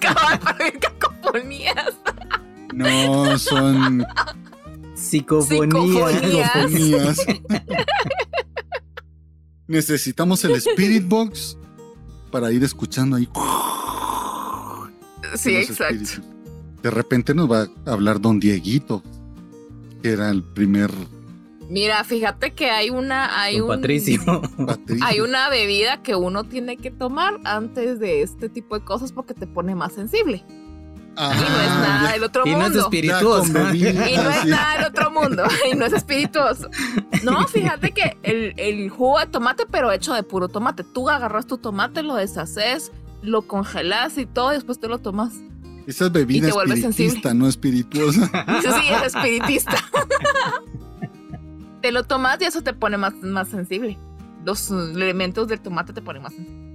Cabal, 0.00 0.38
para 0.40 0.58
ver 0.58 0.78
cacofonías. 0.78 1.94
No, 2.74 3.38
son 3.38 4.04
Psicofonías. 4.94 6.10
Psicofonías. 6.14 6.50
cacofonías. 6.52 7.26
Necesitamos 9.66 10.44
el 10.44 10.52
Spirit 10.56 11.06
Box 11.06 11.56
para 12.30 12.50
ir 12.52 12.64
escuchando 12.64 13.16
ahí. 13.16 13.28
Sí, 15.36 15.56
exacto. 15.56 15.94
espíritus. 15.94 16.20
De 16.82 16.90
repente 16.90 17.34
nos 17.34 17.50
va 17.50 17.68
a 17.86 17.90
hablar 17.92 18.20
Don 18.20 18.40
Dieguito, 18.40 19.02
que 20.02 20.10
era 20.12 20.30
el 20.30 20.42
primer 20.42 20.90
Mira, 21.68 22.02
fíjate 22.04 22.52
que 22.54 22.70
hay 22.70 22.90
una. 22.90 23.40
Hay 23.42 23.58
Don 23.58 23.70
un, 23.70 23.76
Patricio. 23.76 24.20
Hay 25.02 25.20
una 25.20 25.50
bebida 25.50 26.02
que 26.02 26.14
uno 26.16 26.44
tiene 26.44 26.76
que 26.78 26.90
tomar 26.90 27.38
antes 27.44 28.00
de 28.00 28.22
este 28.22 28.48
tipo 28.48 28.78
de 28.78 28.84
cosas 28.84 29.12
porque 29.12 29.34
te 29.34 29.46
pone 29.46 29.74
más 29.74 29.92
sensible. 29.92 30.42
Ah, 31.20 31.32
y 31.34 31.38
no 31.40 31.60
es 31.60 31.68
nada 31.70 32.02
ya. 32.06 32.12
del 32.12 32.22
otro 32.22 32.46
Y 32.46 32.50
no 32.52 32.58
es 32.58 32.64
mundo. 32.70 32.80
espirituoso. 32.80 33.52
Y 33.74 33.82
no 33.82 34.30
es 34.30 34.40
Sí. 34.42 34.48
nada 34.48 34.76
del 34.78 34.86
otro 34.86 35.10
mundo. 35.10 35.42
Y 35.72 35.74
no 35.76 35.84
es 35.84 35.92
espirituoso. 35.92 36.70
No, 37.24 37.46
fíjate 37.48 37.90
que 37.90 38.16
el, 38.22 38.54
el 38.56 38.88
jugo 38.88 39.18
de 39.18 39.26
tomate, 39.26 39.64
pero 39.70 39.90
hecho 39.92 40.14
de 40.14 40.22
puro 40.22 40.48
tomate. 40.48 40.84
Tú 40.84 41.10
agarras 41.10 41.46
tu 41.46 41.58
tomate, 41.58 42.02
lo 42.02 42.14
deshaces, 42.14 42.92
lo 43.20 43.42
congelas 43.42 44.16
y 44.16 44.26
todo, 44.26 44.52
y 44.52 44.54
después 44.54 44.78
te 44.80 44.86
lo 44.88 44.98
tomas. 45.00 45.32
Esa 45.88 46.06
es 46.06 46.12
bebida 46.12 46.46
Y 46.46 46.50
te 46.50 46.54
vuelves 46.54 46.84
espiritista, 46.84 47.34
no 47.34 47.48
espirituosa. 47.48 48.30
Eso 48.60 48.72
sí, 48.80 48.86
es 48.88 49.14
espiritista. 49.14 49.76
Te 51.80 51.92
lo 51.92 52.04
tomas 52.04 52.40
y 52.40 52.44
eso 52.44 52.62
te 52.62 52.72
pone 52.72 52.96
más, 52.96 53.14
más 53.22 53.48
sensible. 53.48 53.98
Los 54.44 54.70
elementos 54.70 55.48
del 55.48 55.60
tomate 55.60 55.92
te 55.92 56.02
ponen 56.02 56.22
más 56.22 56.32
sensible. 56.32 56.68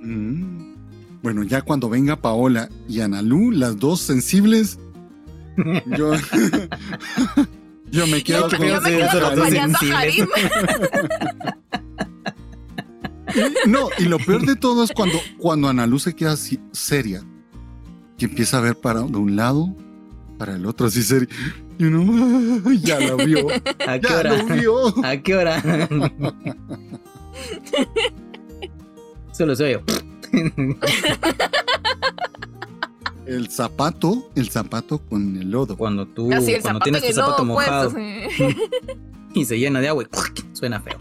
Mm. 0.00 0.74
Bueno, 1.22 1.42
ya 1.42 1.62
cuando 1.62 1.88
venga 1.88 2.16
Paola 2.16 2.68
y 2.86 3.00
Analú, 3.00 3.50
las 3.50 3.78
dos 3.78 4.00
sensibles, 4.00 4.78
yo, 5.86 6.12
yo 7.90 8.06
me 8.06 8.22
quedo 8.22 8.50
Yo, 8.50 8.58
con 8.58 8.68
yo 8.68 8.80
me 8.82 8.90
quedo 8.90 9.26
a. 9.26 9.34
No, 13.66 13.88
y 13.98 14.04
lo 14.04 14.18
peor 14.18 14.46
de 14.46 14.54
todo 14.54 14.84
es 14.84 14.92
cuando, 14.92 15.18
cuando 15.38 15.68
Analú 15.68 15.98
se 15.98 16.14
queda 16.14 16.32
así, 16.32 16.60
seria, 16.72 17.22
que 18.16 18.26
empieza 18.26 18.58
a 18.58 18.60
ver 18.60 18.76
para 18.76 19.00
de 19.00 19.16
un 19.16 19.34
lado, 19.34 19.74
para 20.38 20.54
el 20.54 20.66
otro, 20.66 20.86
así 20.86 21.02
seria. 21.02 21.28
Y 21.78 21.84
uno, 21.84 22.72
ya 22.72 23.00
lo 23.00 23.16
vio, 23.16 23.48
¿A 23.86 23.98
qué 23.98 24.08
ya 24.08 24.18
hora? 24.18 24.42
lo 24.42 24.54
vio. 24.54 24.94
¿A 25.04 25.16
qué 25.16 25.36
hora? 25.36 25.62
Solo 29.32 29.56
soy 29.56 29.72
yo. 29.72 29.80
El 33.26 33.48
zapato, 33.48 34.30
el 34.36 34.50
zapato 34.50 34.98
con 34.98 35.36
el 35.36 35.50
lodo. 35.50 35.76
Cuando 35.76 36.06
tú 36.06 36.32
Así, 36.32 36.52
el 36.52 36.62
cuando 36.62 36.78
zapato 36.78 36.84
tienes 36.84 37.02
en 37.02 37.06
tu 37.06 37.08
el 37.08 37.14
zapato 37.14 37.44
lodo 37.44 37.54
puesto, 37.54 37.72
mojado 37.72 37.90
sí. 37.90 38.56
y 39.34 39.44
se 39.44 39.58
llena 39.58 39.80
de 39.80 39.88
agua 39.88 40.04
y 40.04 40.08
suena 40.54 40.80
feo. 40.80 40.96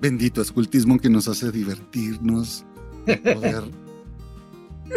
Bendito 0.00 0.40
escultismo 0.40 0.98
que 0.98 1.10
nos 1.10 1.28
hace 1.28 1.52
divertirnos, 1.52 2.64
poder 3.04 3.64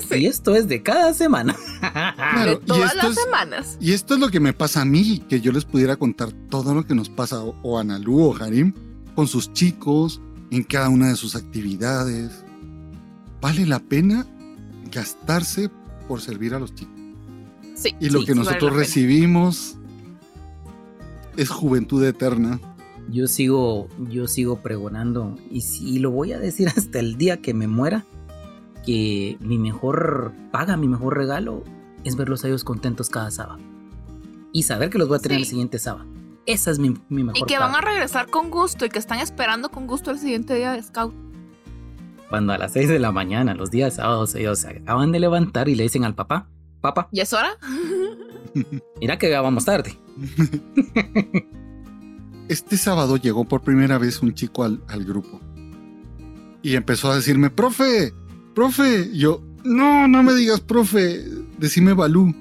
Sí, 0.10 0.16
Y 0.16 0.26
esto 0.26 0.56
es 0.56 0.68
de 0.68 0.82
cada 0.82 1.14
semana. 1.14 1.56
Claro, 1.80 2.52
de 2.52 2.58
y 2.64 2.66
todas 2.66 2.94
esto 2.94 3.08
las 3.08 3.18
es- 3.18 3.24
semanas. 3.24 3.78
Y 3.80 3.92
esto 3.94 4.14
es 4.16 4.20
lo 4.20 4.30
que 4.30 4.40
me 4.40 4.54
pasa 4.54 4.82
a 4.82 4.86
mí, 4.86 5.24
que 5.30 5.40
yo 5.42 5.52
les 5.52 5.66
pudiera 5.66 5.96
contar 5.98 6.32
todo 6.50 6.74
lo 6.74 6.86
que 6.86 6.96
nos 6.96 7.10
pasa 7.10 7.44
o, 7.44 7.56
o 7.62 7.78
a 7.78 7.82
Analu 7.82 8.20
o 8.22 8.36
Harim 8.36 8.74
con 9.16 9.28
sus 9.28 9.54
chicos, 9.54 10.20
en 10.52 10.64
cada 10.64 10.90
una 10.90 11.10
de 11.10 11.16
sus 11.16 11.36
actividades. 11.36 12.44
Vale 13.42 13.66
la 13.66 13.80
pena 13.80 14.26
gastarse 14.92 15.70
por 16.08 16.22
servir 16.22 16.54
a 16.56 16.60
los 16.60 16.74
chicos. 16.74 16.94
Sí. 17.76 17.96
Y 18.00 18.10
lo 18.10 18.20
sí, 18.22 18.26
que 18.26 18.34
vale 18.34 18.46
nosotros 18.46 18.74
recibimos 18.76 19.78
es 21.38 21.50
juventud 21.50 22.04
eterna. 22.04 22.60
Yo 23.10 23.28
sigo, 23.28 23.90
yo 24.10 24.28
sigo 24.28 24.60
pregonando 24.62 25.36
y, 25.52 25.62
si- 25.62 25.88
y 25.90 26.00
lo 26.00 26.12
voy 26.12 26.32
a 26.34 26.40
decir 26.40 26.68
hasta 26.76 27.00
el 27.00 27.18
día 27.18 27.42
que 27.42 27.54
me 27.54 27.68
muera, 27.68 28.06
que 28.86 29.38
mi 29.40 29.58
mejor 29.58 30.34
paga, 30.52 30.78
mi 30.78 30.88
mejor 30.88 31.18
regalo 31.18 31.64
es 32.04 32.16
verlos 32.16 32.44
a 32.44 32.48
ellos 32.48 32.64
contentos 32.64 33.10
cada 33.10 33.32
sábado. 33.32 33.60
Y 34.52 34.64
saber 34.64 34.90
que 34.90 34.98
los 34.98 35.08
voy 35.08 35.18
a 35.18 35.20
tener 35.20 35.38
Sí. 35.38 35.44
el 35.44 35.48
siguiente 35.50 35.80
sábado. 35.80 36.06
Esa 36.46 36.72
es 36.72 36.80
mi, 36.80 36.90
mi 37.10 37.24
mejor 37.24 37.38
Y 37.38 37.44
que 37.46 37.56
paga. 37.56 37.68
van 37.68 37.76
a 37.76 37.82
regresar 37.82 38.30
con 38.30 38.50
gusto 38.52 38.86
y 38.86 38.90
que 38.90 39.00
están 39.00 39.20
esperando 39.20 39.70
con 39.70 39.88
gusto 39.88 40.12
el 40.12 40.20
siguiente 40.20 40.54
día 40.56 40.74
de 40.74 40.84
scout. 40.84 41.14
Cuando 42.30 42.52
a 42.54 42.58
las 42.58 42.74
6 42.74 42.90
de 42.90 43.00
la 43.00 43.12
mañana, 43.12 43.54
los 43.54 43.72
días 43.72 43.96
sábados, 43.96 44.36
ellos 44.36 44.60
se 44.60 44.68
acaban 44.70 45.12
de 45.12 45.20
levantar 45.20 45.70
y 45.70 45.76
le 45.76 45.84
dicen 45.84 46.04
al 46.04 46.16
papá, 46.16 46.48
papá, 46.82 47.08
¿Y 47.12 47.22
es 47.22 47.32
hora? 47.34 47.52
mira 49.00 49.18
que 49.18 49.30
ya 49.30 49.42
vamos 49.42 49.66
tarde. 49.66 49.98
Este 52.50 52.76
sábado 52.78 53.16
llegó 53.18 53.46
por 53.46 53.62
primera 53.62 53.98
vez 53.98 54.22
un 54.22 54.34
chico 54.34 54.64
al, 54.66 54.84
al 54.90 55.06
grupo. 55.06 55.40
Y 56.62 56.76
empezó 56.76 57.10
a 57.12 57.16
decirme, 57.16 57.50
profe, 57.50 58.14
profe. 58.54 59.10
Y 59.14 59.20
yo, 59.20 59.42
no, 59.64 60.08
no 60.08 60.24
me 60.24 60.34
digas, 60.34 60.60
profe, 60.62 61.24
decime 61.58 61.94
Balú. 61.94 62.34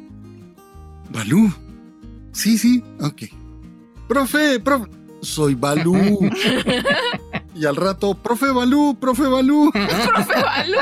¿Balú? 1.13 1.53
Sí, 2.33 2.57
sí, 2.59 2.83
ok. 3.01 3.23
Profe, 4.09 4.59
profe, 4.61 4.91
soy 5.21 5.55
Balú. 5.55 6.19
y 7.55 7.65
al 7.67 7.77
rato, 7.77 8.15
profe 8.15 8.51
Balú, 8.51 8.97
profe 8.99 9.25
Balú. 9.25 9.71
Profe 9.73 10.35
Balú. 10.43 10.79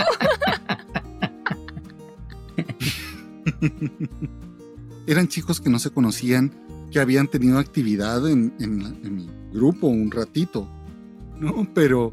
Eran 5.06 5.28
chicos 5.28 5.60
que 5.60 5.70
no 5.70 5.78
se 5.78 5.90
conocían, 5.90 6.52
que 6.90 7.00
habían 7.00 7.28
tenido 7.28 7.58
actividad 7.58 8.28
en, 8.28 8.52
en 8.60 8.82
la- 8.82 8.88
en 8.90 9.16
mi 9.16 9.30
grupo 9.52 9.88
un 9.88 10.10
ratito. 10.10 10.68
No, 11.38 11.66
pero, 11.74 12.12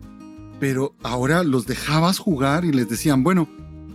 pero 0.59 0.95
ahora 1.03 1.43
los 1.43 1.65
dejabas 1.65 2.19
jugar 2.19 2.65
y 2.65 2.71
les 2.71 2.89
decían, 2.89 3.23
bueno, 3.23 3.47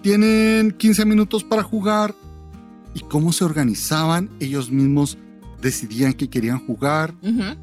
tienen 0.02 0.72
15 0.72 1.04
minutos 1.04 1.44
para 1.44 1.62
jugar. 1.62 2.14
Y 2.94 3.00
cómo 3.00 3.32
se 3.32 3.44
organizaban, 3.44 4.28
ellos 4.38 4.70
mismos 4.70 5.16
decidían 5.62 6.12
que 6.12 6.28
querían 6.28 6.58
jugar. 6.66 7.14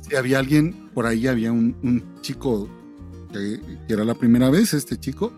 Si 0.01 0.15
había 0.15 0.39
alguien, 0.39 0.89
por 0.93 1.05
ahí 1.05 1.27
había 1.27 1.51
un, 1.51 1.75
un 1.83 2.03
chico 2.21 2.67
que, 3.31 3.61
que 3.87 3.93
era 3.93 4.03
la 4.03 4.15
primera 4.15 4.49
vez, 4.49 4.73
este 4.73 4.99
chico. 4.99 5.31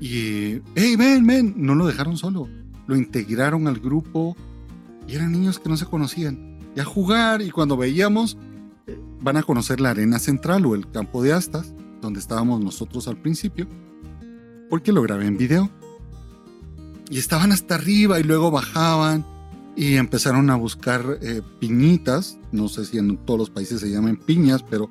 Y, 0.00 0.60
hey, 0.76 0.94
ven, 0.96 1.26
ven, 1.26 1.54
no 1.56 1.74
lo 1.74 1.86
dejaron 1.86 2.16
solo. 2.16 2.48
Lo 2.86 2.96
integraron 2.96 3.66
al 3.66 3.80
grupo 3.80 4.36
y 5.08 5.14
eran 5.14 5.32
niños 5.32 5.58
que 5.58 5.68
no 5.68 5.76
se 5.76 5.86
conocían. 5.86 6.58
Y 6.76 6.80
a 6.80 6.84
jugar, 6.84 7.42
y 7.42 7.50
cuando 7.50 7.76
veíamos, 7.76 8.36
eh, 8.86 8.98
van 9.20 9.36
a 9.36 9.42
conocer 9.42 9.80
la 9.80 9.90
arena 9.90 10.18
central 10.18 10.66
o 10.66 10.74
el 10.74 10.90
campo 10.90 11.22
de 11.22 11.32
astas, 11.32 11.74
donde 12.04 12.20
estábamos 12.20 12.60
nosotros 12.60 13.08
al 13.08 13.16
principio, 13.16 13.66
porque 14.70 14.92
lo 14.92 15.02
grabé 15.02 15.26
en 15.26 15.36
video. 15.36 15.70
Y 17.10 17.18
estaban 17.18 17.52
hasta 17.52 17.74
arriba 17.74 18.18
y 18.20 18.22
luego 18.22 18.50
bajaban 18.50 19.26
y 19.76 19.96
empezaron 19.96 20.48
a 20.50 20.56
buscar 20.56 21.18
eh, 21.20 21.42
piñitas. 21.60 22.38
No 22.52 22.68
sé 22.68 22.84
si 22.84 22.98
en 22.98 23.16
todos 23.18 23.38
los 23.38 23.50
países 23.50 23.80
se 23.80 23.90
llaman 23.90 24.16
piñas, 24.16 24.62
pero 24.62 24.90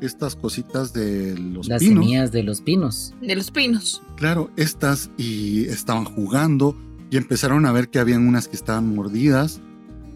estas 0.00 0.36
cositas 0.36 0.92
de 0.92 1.36
los 1.38 1.68
Las 1.68 1.80
pinos. 1.80 2.04
semillas 2.04 2.32
de 2.32 2.42
los 2.42 2.60
pinos. 2.62 3.14
De 3.20 3.34
los 3.36 3.50
pinos. 3.50 4.02
Claro, 4.16 4.50
estas 4.56 5.10
y 5.18 5.66
estaban 5.66 6.04
jugando 6.04 6.76
y 7.10 7.16
empezaron 7.18 7.66
a 7.66 7.72
ver 7.72 7.90
que 7.90 7.98
habían 7.98 8.26
unas 8.26 8.48
que 8.48 8.56
estaban 8.56 8.94
mordidas 8.94 9.60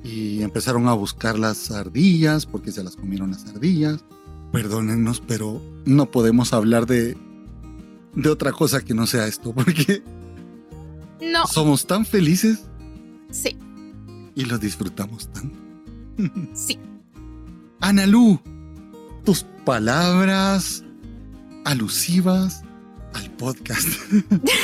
y 0.03 0.43
empezaron 0.43 0.89
a 0.89 0.93
buscar 0.95 1.39
las 1.39 1.71
ardillas 1.71 2.47
porque 2.47 2.73
se 2.73 2.83
las 2.85 2.97
comieron 2.97 3.33
las 3.33 3.45
ardillas. 3.47 4.05
Perdónennos, 4.55 5.21
pero 5.21 5.61
no 5.85 6.11
podemos 6.11 6.53
hablar 6.53 6.87
de, 6.87 7.17
de 8.15 8.29
otra 8.31 8.53
cosa 8.53 8.81
que 8.83 8.95
no 8.95 9.07
sea 9.07 9.27
esto 9.27 9.53
porque 9.55 10.03
No. 11.21 11.47
somos 11.47 11.87
tan 11.87 12.07
felices 12.07 12.61
Sí, 13.31 13.59
y 14.35 14.45
lo 14.45 14.59
disfrutamos 14.59 15.29
tanto. 15.33 15.59
sí. 16.55 16.79
Analú, 17.81 18.41
tus 19.25 19.45
palabras 19.65 20.85
alusivas 21.65 22.63
al 23.13 23.31
podcast. 23.33 23.89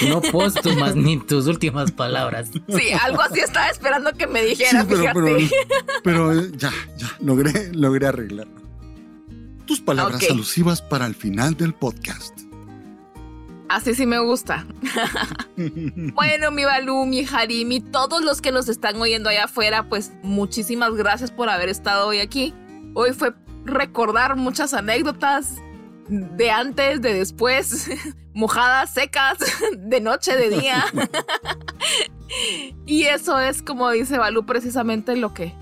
No 0.09 0.21
posto 0.23 0.75
más 0.77 0.95
ni 0.97 1.19
tus 1.19 1.47
últimas 1.47 1.91
palabras. 1.93 2.51
Sí, 2.69 2.91
algo 3.05 3.21
así 3.23 3.41
estaba 3.41 3.69
esperando 3.69 4.13
que 4.15 4.27
me 4.27 4.43
Sí, 4.45 4.49
dijera, 4.51 4.87
pero, 4.89 5.01
fíjate. 5.01 5.21
pero, 6.03 6.33
pero, 6.33 6.47
ya, 6.57 6.73
ya, 6.97 7.11
logré, 7.21 7.73
logré 7.75 8.07
arreglarlo. 8.07 8.60
Tus 9.71 9.81
palabras 9.81 10.21
alusivas 10.29 10.83
para 10.83 11.07
el 11.07 11.15
final 11.15 11.57
del 11.57 11.75
podcast. 11.75 12.37
Así 13.69 13.95
sí 13.95 14.05
me 14.05 14.19
gusta. 14.19 14.67
Bueno, 15.57 16.51
mi 16.51 16.65
Balú, 16.65 17.07
mi 17.07 17.25
Harim 17.25 17.71
y 17.71 17.81
todos 17.81 18.23
los 18.23 18.43
que 18.43 18.51
nos 18.51 18.69
están 18.69 19.01
oyendo 19.01 19.29
allá 19.29 19.45
afuera, 19.45 19.89
pues 19.89 20.11
muchísimas 20.25 20.95
gracias 20.95 21.31
por 21.31 21.49
haber 21.49 21.69
estado 21.69 22.09
hoy 22.09 22.19
aquí. 22.19 22.53
Hoy 22.95 23.13
fue 23.13 23.33
recordar 23.65 24.35
muchas 24.35 24.75
anécdotas 24.75 25.59
de 26.09 26.51
antes, 26.51 27.01
de 27.01 27.15
después, 27.15 27.89
mojadas, 28.35 28.93
secas, 28.93 29.39
de 29.79 30.01
noche, 30.01 30.37
de 30.37 30.51
día. 30.51 30.85
y 32.87 33.05
eso 33.05 33.39
es, 33.39 33.63
como 33.63 33.89
dice 33.93 34.19
Balú, 34.19 34.45
precisamente 34.45 35.15
lo 35.15 35.33
que, 35.33 35.55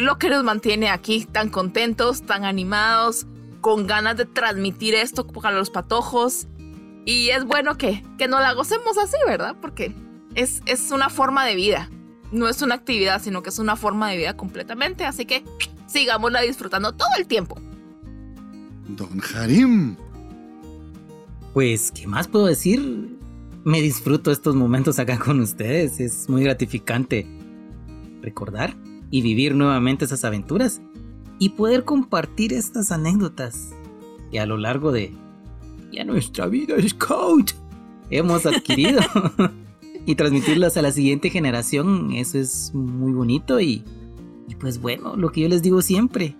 lo 0.00 0.18
que 0.18 0.30
nos 0.30 0.42
mantiene 0.42 0.88
aquí 0.88 1.26
tan 1.30 1.50
contentos, 1.50 2.22
tan 2.22 2.44
animados, 2.44 3.26
con 3.60 3.86
ganas 3.86 4.16
de 4.16 4.24
transmitir 4.24 4.94
esto 4.94 5.26
para 5.26 5.56
los 5.56 5.70
patojos. 5.70 6.48
Y 7.04 7.28
es 7.30 7.44
bueno 7.44 7.76
que, 7.76 8.02
que 8.18 8.28
no 8.28 8.40
la 8.40 8.52
gocemos 8.54 8.98
así, 8.98 9.16
¿verdad? 9.26 9.56
Porque 9.60 9.94
es, 10.34 10.62
es 10.66 10.90
una 10.90 11.10
forma 11.10 11.44
de 11.44 11.54
vida. 11.54 11.90
No 12.32 12.48
es 12.48 12.62
una 12.62 12.76
actividad, 12.76 13.22
sino 13.22 13.42
que 13.42 13.50
es 13.50 13.58
una 13.58 13.76
forma 13.76 14.10
de 14.10 14.16
vida 14.16 14.36
completamente. 14.36 15.04
Así 15.04 15.26
que 15.26 15.44
sigámosla 15.86 16.40
disfrutando 16.40 16.92
todo 16.92 17.08
el 17.18 17.26
tiempo. 17.26 17.60
Don 18.88 19.20
Harim, 19.34 19.96
Pues, 21.52 21.92
¿qué 21.92 22.06
más 22.06 22.28
puedo 22.28 22.46
decir? 22.46 23.18
Me 23.64 23.82
disfruto 23.82 24.30
estos 24.30 24.54
momentos 24.54 24.98
acá 24.98 25.18
con 25.18 25.40
ustedes. 25.40 26.00
Es 26.00 26.28
muy 26.28 26.42
gratificante 26.44 27.26
recordar 28.22 28.74
y 29.10 29.22
vivir 29.22 29.54
nuevamente 29.54 30.04
esas 30.04 30.24
aventuras 30.24 30.80
y 31.38 31.50
poder 31.50 31.84
compartir 31.84 32.52
estas 32.52 32.92
anécdotas 32.92 33.70
que 34.30 34.40
a 34.40 34.46
lo 34.46 34.56
largo 34.56 34.92
de 34.92 35.12
ya 35.92 36.04
nuestra 36.04 36.46
vida 36.46 36.76
scout 36.88 37.52
hemos 38.10 38.46
adquirido 38.46 39.00
y 40.06 40.14
transmitirlas 40.14 40.76
a 40.76 40.82
la 40.82 40.92
siguiente 40.92 41.30
generación. 41.30 42.12
Eso 42.12 42.38
es 42.38 42.72
muy 42.74 43.12
bonito 43.12 43.60
y, 43.60 43.82
y 44.48 44.54
pues 44.54 44.80
bueno, 44.80 45.16
lo 45.16 45.32
que 45.32 45.42
yo 45.42 45.48
les 45.48 45.62
digo 45.62 45.82
siempre, 45.82 46.36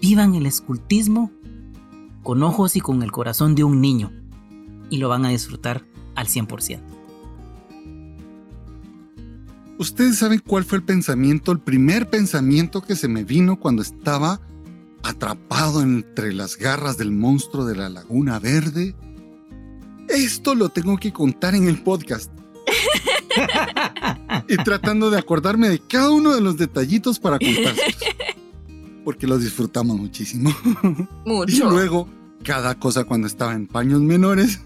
vivan 0.00 0.34
el 0.34 0.46
escultismo 0.46 1.30
con 2.22 2.42
ojos 2.42 2.76
y 2.76 2.80
con 2.80 3.02
el 3.02 3.12
corazón 3.12 3.54
de 3.54 3.64
un 3.64 3.80
niño 3.80 4.12
y 4.90 4.98
lo 4.98 5.08
van 5.08 5.24
a 5.24 5.30
disfrutar 5.30 5.84
al 6.14 6.26
100%. 6.26 6.91
¿Ustedes 9.82 10.18
saben 10.18 10.40
cuál 10.46 10.64
fue 10.64 10.78
el 10.78 10.84
pensamiento, 10.84 11.50
el 11.50 11.58
primer 11.58 12.08
pensamiento 12.08 12.82
que 12.82 12.94
se 12.94 13.08
me 13.08 13.24
vino 13.24 13.58
cuando 13.58 13.82
estaba 13.82 14.40
atrapado 15.02 15.82
entre 15.82 16.32
las 16.32 16.56
garras 16.56 16.96
del 16.96 17.10
monstruo 17.10 17.64
de 17.64 17.74
la 17.74 17.88
Laguna 17.88 18.38
Verde? 18.38 18.94
Esto 20.08 20.54
lo 20.54 20.68
tengo 20.68 20.98
que 20.98 21.12
contar 21.12 21.56
en 21.56 21.66
el 21.66 21.82
podcast. 21.82 22.30
y 24.48 24.56
tratando 24.58 25.10
de 25.10 25.18
acordarme 25.18 25.68
de 25.68 25.80
cada 25.80 26.10
uno 26.10 26.32
de 26.32 26.40
los 26.40 26.56
detallitos 26.56 27.18
para 27.18 27.40
contárselos. 27.40 27.94
porque 29.04 29.26
lo 29.26 29.36
disfrutamos 29.36 29.96
muchísimo. 29.96 30.54
Mucho. 31.26 31.52
Y 31.52 31.58
luego, 31.58 32.08
cada 32.44 32.76
cosa 32.76 33.02
cuando 33.02 33.26
estaba 33.26 33.54
en 33.54 33.66
paños 33.66 34.00
menores, 34.00 34.60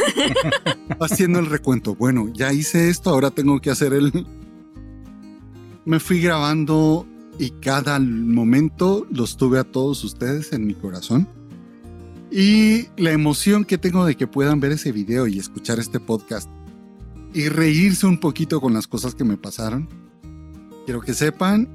haciendo 1.00 1.38
el 1.38 1.46
recuento. 1.46 1.94
Bueno, 1.94 2.28
ya 2.32 2.52
hice 2.52 2.88
esto, 2.88 3.10
ahora 3.10 3.30
tengo 3.30 3.60
que 3.60 3.70
hacer 3.70 3.92
el... 3.92 4.12
Me 5.84 5.98
fui 5.98 6.20
grabando 6.20 7.06
y 7.38 7.50
cada 7.50 7.98
momento 7.98 9.06
los 9.10 9.36
tuve 9.36 9.58
a 9.58 9.64
todos 9.64 10.04
ustedes 10.04 10.52
en 10.52 10.66
mi 10.66 10.74
corazón. 10.74 11.28
Y 12.30 12.86
la 12.96 13.10
emoción 13.10 13.64
que 13.64 13.78
tengo 13.78 14.04
de 14.06 14.16
que 14.16 14.26
puedan 14.26 14.60
ver 14.60 14.72
ese 14.72 14.92
video 14.92 15.26
y 15.26 15.38
escuchar 15.38 15.78
este 15.78 16.00
podcast 16.00 16.48
y 17.34 17.48
reírse 17.48 18.06
un 18.06 18.18
poquito 18.18 18.60
con 18.60 18.74
las 18.74 18.86
cosas 18.86 19.14
que 19.14 19.24
me 19.24 19.36
pasaron. 19.36 19.88
Quiero 20.84 21.00
que 21.00 21.14
sepan 21.14 21.68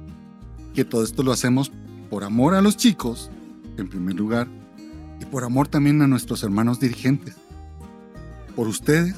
que 0.74 0.84
todo 0.84 1.04
esto 1.04 1.22
lo 1.22 1.32
hacemos 1.32 1.72
por 2.10 2.24
amor 2.24 2.54
a 2.54 2.62
los 2.62 2.76
chicos, 2.76 3.30
en 3.76 3.88
primer 3.88 4.14
lugar, 4.14 4.48
y 5.20 5.24
por 5.26 5.44
amor 5.44 5.68
también 5.68 6.00
a 6.02 6.06
nuestros 6.06 6.42
hermanos 6.42 6.80
dirigentes. 6.80 7.36
Por 8.58 8.66
ustedes 8.66 9.14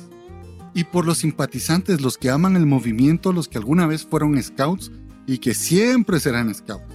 y 0.75 0.85
por 0.85 1.07
los 1.07 1.17
simpatizantes, 1.17 2.03
los 2.03 2.19
que 2.19 2.29
aman 2.29 2.57
el 2.57 2.67
movimiento, 2.67 3.33
los 3.33 3.49
que 3.49 3.57
alguna 3.57 3.87
vez 3.87 4.05
fueron 4.05 4.41
scouts 4.43 4.93
y 5.27 5.39
que 5.39 5.55
siempre 5.55 6.21
serán 6.21 6.55
scouts. 6.55 6.95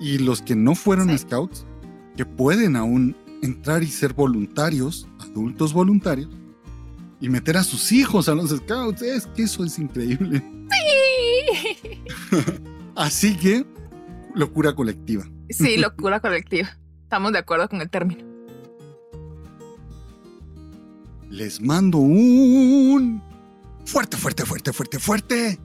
Y 0.00 0.16
los 0.16 0.40
que 0.40 0.56
no 0.56 0.74
fueron 0.74 1.18
scouts, 1.18 1.66
que 2.16 2.24
pueden 2.24 2.76
aún 2.76 3.14
entrar 3.42 3.82
y 3.82 3.88
ser 3.88 4.14
voluntarios, 4.14 5.06
adultos 5.18 5.74
voluntarios, 5.74 6.30
y 7.20 7.28
meter 7.28 7.58
a 7.58 7.62
sus 7.62 7.92
hijos 7.92 8.30
a 8.30 8.34
los 8.34 8.48
scouts. 8.48 9.02
Es 9.02 9.26
que 9.26 9.42
eso 9.42 9.62
es 9.62 9.78
increíble. 9.78 10.42
Sí. 10.70 12.02
Así 12.96 13.36
que, 13.36 13.66
locura 14.34 14.74
colectiva. 14.74 15.28
Sí, 15.50 15.76
locura 15.76 16.20
colectiva. 16.20 16.70
Estamos 17.02 17.32
de 17.32 17.38
acuerdo 17.38 17.68
con 17.68 17.82
el 17.82 17.90
término. 17.90 18.29
Les 21.30 21.60
mando 21.60 21.98
un 21.98 23.22
fuerte, 23.86 24.16
fuerte, 24.16 24.44
fuerte, 24.44 24.72
fuerte, 24.72 24.98
fuerte 24.98 25.60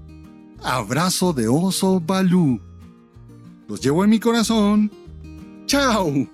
abrazo 0.63 1.33
de 1.33 1.47
oso 1.47 1.99
Balú. 1.99 2.61
Los 3.67 3.81
llevo 3.81 4.03
en 4.03 4.11
mi 4.11 4.19
corazón. 4.19 4.91
¡Chao! 5.65 6.27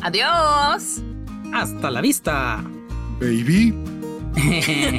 Adiós. 0.00 1.02
Hasta 1.52 1.90
la 1.90 2.00
vista. 2.00 2.64
Baby. 3.20 3.74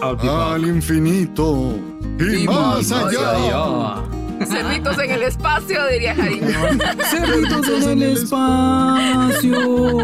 Al 0.00 0.66
infinito 0.66 1.76
y, 2.18 2.46
más 2.46 2.90
allá. 2.90 4.02
Cerritos 4.46 4.98
en 4.98 5.10
el 5.10 5.22
espacio, 5.22 5.80
diría 5.90 6.14
Jaime. 6.14 6.46
Cerritos 7.10 7.68
en 7.68 7.90
el 7.90 8.02
espacio. 8.02 9.98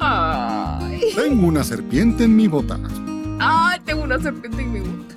Ay. 0.00 1.00
Tengo 1.14 1.46
una 1.46 1.64
serpiente 1.64 2.24
en 2.24 2.36
mi 2.36 2.48
bota. 2.48 2.78
Ay, 3.40 3.80
tengo 3.84 4.02
una 4.02 4.18
serpiente 4.20 4.60
en 4.62 4.72
mi 4.72 4.80
bota. 4.80 5.14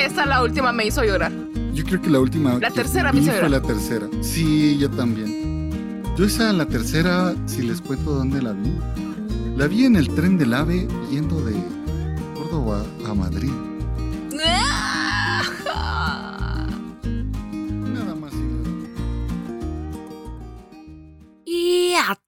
Esta 0.00 0.26
la 0.26 0.42
última 0.42 0.72
me 0.72 0.86
hizo 0.86 1.04
llorar. 1.04 1.32
Yo 1.72 1.84
creo 1.84 2.00
que 2.00 2.10
la 2.10 2.20
última. 2.20 2.58
La 2.58 2.70
tercera 2.70 3.12
me 3.12 3.20
hizo 3.20 3.30
fue 3.32 3.40
llorar. 3.42 3.50
la 3.50 3.62
tercera. 3.62 4.06
Sí, 4.22 4.78
yo 4.78 4.88
también. 4.90 6.02
Yo 6.16 6.24
esa, 6.24 6.52
la 6.52 6.66
tercera, 6.66 7.34
si 7.46 7.62
les 7.62 7.80
cuento 7.80 8.12
dónde 8.12 8.40
la 8.40 8.52
vi. 8.52 8.72
La 9.56 9.66
vi 9.66 9.84
en 9.84 9.96
el 9.96 10.08
tren 10.14 10.38
del 10.38 10.54
AVE 10.54 10.86
yendo 11.10 11.40
de 11.44 11.54
Córdoba 12.34 12.84
a 13.08 13.14
Madrid. 13.14 13.50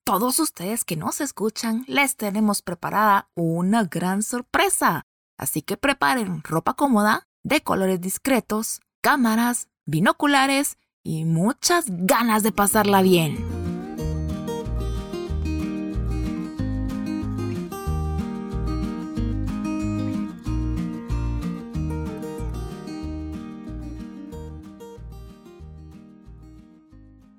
Todos 0.07 0.39
ustedes 0.39 0.85
que 0.85 0.97
nos 0.97 1.21
escuchan, 1.21 1.85
les 1.89 2.15
tenemos 2.15 2.63
preparada 2.63 3.29
una 3.35 3.83
gran 3.83 4.23
sorpresa. 4.23 5.03
Así 5.37 5.63
que 5.63 5.77
preparen 5.77 6.45
ropa 6.45 6.75
cómoda, 6.75 7.27
de 7.43 7.61
colores 7.61 8.01
discretos, 8.01 8.81
cámaras, 9.01 9.67
binoculares 9.85 10.79
y 11.03 11.25
muchas 11.25 11.87
ganas 11.89 12.45
de 12.45 12.53
pasarla 12.53 13.03
bien. 13.03 13.56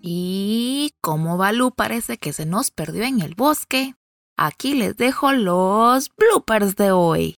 Y 0.10 0.94
como 1.02 1.36
Balú 1.36 1.72
parece 1.72 2.18
que 2.18 2.32
se 2.32 2.46
nos 2.46 2.72
perdió 2.72 3.04
en 3.04 3.20
el 3.20 3.36
bosque, 3.36 3.96
aquí 4.38 4.74
les 4.74 4.96
dejo 4.96 5.34
los 5.34 6.12
bloopers 6.16 6.78
de 6.78 6.92
hoy. 6.92 7.36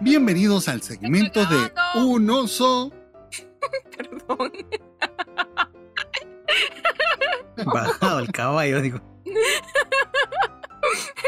Bienvenidos 0.00 0.68
al 0.68 0.82
segmento 0.82 1.46
de. 1.46 1.72
Un 2.00 2.28
oso. 2.28 2.90
Perdón. 3.96 4.50
Bajado 7.64 8.18
el 8.18 8.32
caballo, 8.32 8.82
digo. 8.82 8.98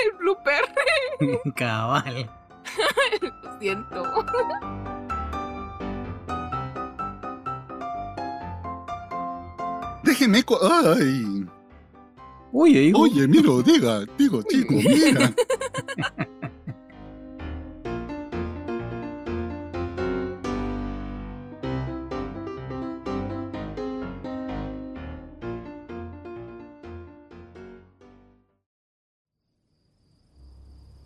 El 0.04 0.16
blooper. 0.18 0.64
Cabal. 1.54 2.28
Lo 3.22 3.58
siento. 3.60 4.02
Déjeme. 10.04 10.42
co- 10.44 10.58
¡Ay! 10.62 11.46
Oye, 12.52 12.84
hijo. 12.84 12.98
Oye, 13.00 13.26
mira, 13.26 13.50
diga, 13.64 14.04
digo, 14.16 14.42
chico, 14.42 14.74
mira. 14.74 15.34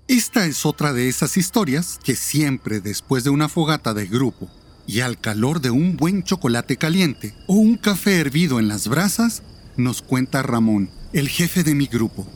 Esta 0.06 0.46
es 0.46 0.64
otra 0.64 0.92
de 0.92 1.08
esas 1.08 1.36
historias 1.36 2.00
que 2.02 2.16
siempre 2.16 2.80
después 2.80 3.24
de 3.24 3.30
una 3.30 3.48
fogata 3.48 3.92
de 3.92 4.06
grupo 4.06 4.48
y 4.88 5.00
al 5.00 5.20
calor 5.20 5.60
de 5.60 5.70
un 5.70 5.98
buen 5.98 6.24
chocolate 6.24 6.78
caliente 6.78 7.34
o 7.46 7.56
un 7.56 7.76
café 7.76 8.18
hervido 8.18 8.58
en 8.58 8.68
las 8.68 8.88
brasas, 8.88 9.42
nos 9.76 10.00
cuenta 10.00 10.42
Ramón, 10.42 10.88
el 11.12 11.28
jefe 11.28 11.62
de 11.62 11.74
mi 11.74 11.86
grupo. 11.86 12.26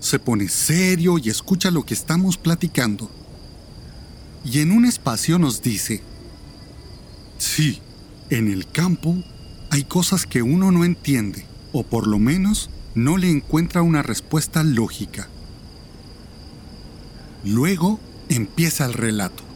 Se 0.00 0.18
pone 0.18 0.48
serio 0.48 1.18
y 1.18 1.28
escucha 1.28 1.70
lo 1.70 1.84
que 1.84 1.92
estamos 1.92 2.38
platicando. 2.38 3.10
Y 4.42 4.60
en 4.60 4.72
un 4.72 4.86
espacio 4.86 5.38
nos 5.38 5.60
dice, 5.60 6.00
sí, 7.36 7.80
en 8.30 8.50
el 8.50 8.66
campo 8.66 9.22
hay 9.68 9.84
cosas 9.84 10.24
que 10.24 10.40
uno 10.40 10.72
no 10.72 10.86
entiende, 10.86 11.44
o 11.72 11.82
por 11.82 12.06
lo 12.06 12.18
menos 12.18 12.70
no 12.94 13.18
le 13.18 13.30
encuentra 13.30 13.82
una 13.82 14.02
respuesta 14.02 14.64
lógica. 14.64 15.28
Luego 17.44 18.00
empieza 18.30 18.86
el 18.86 18.94
relato. 18.94 19.49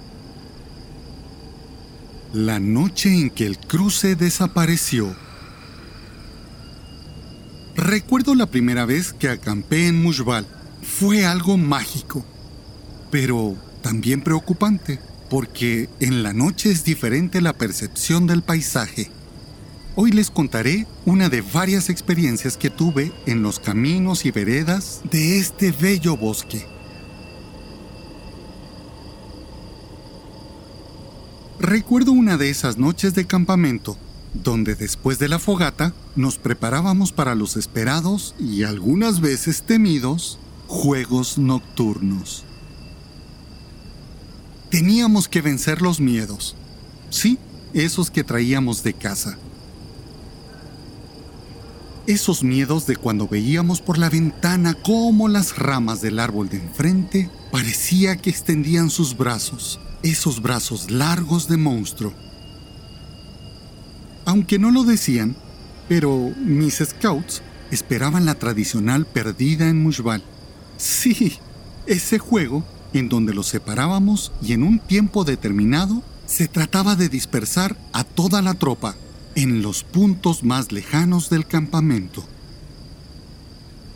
La 2.35 2.59
noche 2.59 3.15
en 3.15 3.31
que 3.31 3.47
el 3.47 3.57
cruce 3.59 4.17
desapareció. 4.17 5.15
Recuerdo 7.77 8.35
la 8.35 8.47
primera 8.47 8.85
vez 8.87 9.13
que 9.13 9.29
acampé 9.29 9.87
en 9.87 10.03
Mushbal. 10.03 10.45
Fue 10.83 11.25
algo 11.25 11.57
mágico, 11.57 12.25
pero 13.13 13.55
también 13.83 14.21
preocupante, 14.21 14.99
porque 15.31 15.89
en 16.01 16.25
la 16.25 16.33
noche 16.33 16.73
es 16.73 16.83
diferente 16.83 17.41
la 17.41 17.53
percepción 17.53 18.27
del 18.27 18.43
paisaje. 18.43 19.13
Hoy 19.95 20.11
les 20.11 20.33
contaré 20.33 20.89
una 21.07 21.29
de 21.29 21.41
varias 21.41 21.89
experiencias 21.89 22.57
que 22.57 22.69
tuve 22.69 23.13
en 23.27 23.45
los 23.45 23.61
caminos 23.61 24.25
y 24.25 24.33
veredas 24.33 25.03
de 25.09 25.39
este 25.39 25.71
bello 25.71 26.17
bosque. 26.17 26.74
Recuerdo 31.77 32.13
una 32.13 32.37
de 32.37 32.51
esas 32.51 32.79
noches 32.79 33.15
de 33.15 33.27
campamento, 33.27 33.99
donde 34.33 34.77
después 34.77 35.19
de 35.19 35.27
la 35.27 35.41
fogata 35.41 35.93
nos 36.15 36.39
preparábamos 36.39 37.11
para 37.11 37.35
los 37.35 37.57
esperados 37.57 38.37
y 38.39 38.63
algunas 38.63 39.21
veces 39.21 39.65
temidos 39.65 40.39
juegos 40.69 41.37
nocturnos. 41.37 42.45
Teníamos 44.71 45.27
que 45.27 45.41
vencer 45.41 45.83
los 45.83 45.99
miedos, 45.99 46.55
sí, 47.11 47.41
esos 47.73 48.09
que 48.09 48.23
traíamos 48.23 48.85
de 48.85 48.95
casa. 48.95 49.37
Esos 52.07 52.45
miedos 52.45 52.87
de 52.87 52.95
cuando 52.95 53.27
veíamos 53.27 53.81
por 53.81 53.99
la 53.99 54.11
ventana 54.11 54.75
cómo 54.75 55.27
las 55.27 55.59
ramas 55.59 56.01
del 56.01 56.21
árbol 56.21 56.49
de 56.49 56.59
enfrente 56.59 57.31
parecía 57.51 58.15
que 58.15 58.31
extendían 58.31 58.91
sus 58.91 59.17
brazos, 59.17 59.81
esos 60.05 60.43
brazos 60.43 60.91
largos 60.91 61.49
de 61.49 61.57
monstruo. 61.57 62.13
Aunque 64.27 64.59
no 64.59 64.71
lo 64.71 64.85
decían, 64.85 65.35
pero 65.89 66.33
mis 66.37 66.77
scouts 66.77 67.43
esperaban 67.71 68.27
la 68.27 68.35
tradicional 68.35 69.07
perdida 69.07 69.69
en 69.69 69.83
Mushbal. 69.83 70.23
Sí, 70.77 71.39
ese 71.87 72.19
juego 72.19 72.65
en 72.93 73.09
donde 73.09 73.35
los 73.35 73.49
separábamos 73.49 74.33
y 74.43 74.53
en 74.53 74.63
un 74.63 74.79
tiempo 74.79 75.25
determinado 75.25 76.03
se 76.27 76.49
trataba 76.49 76.97
de 76.97 77.09
dispersar 77.09 77.77
a 77.93 78.05
toda 78.05 78.43
la 78.43 78.55
tropa 78.55 78.97
en 79.35 79.63
los 79.63 79.85
puntos 79.85 80.45
más 80.45 80.71
lejanos 80.71 81.31
del 81.31 81.47
campamento. 81.47 82.25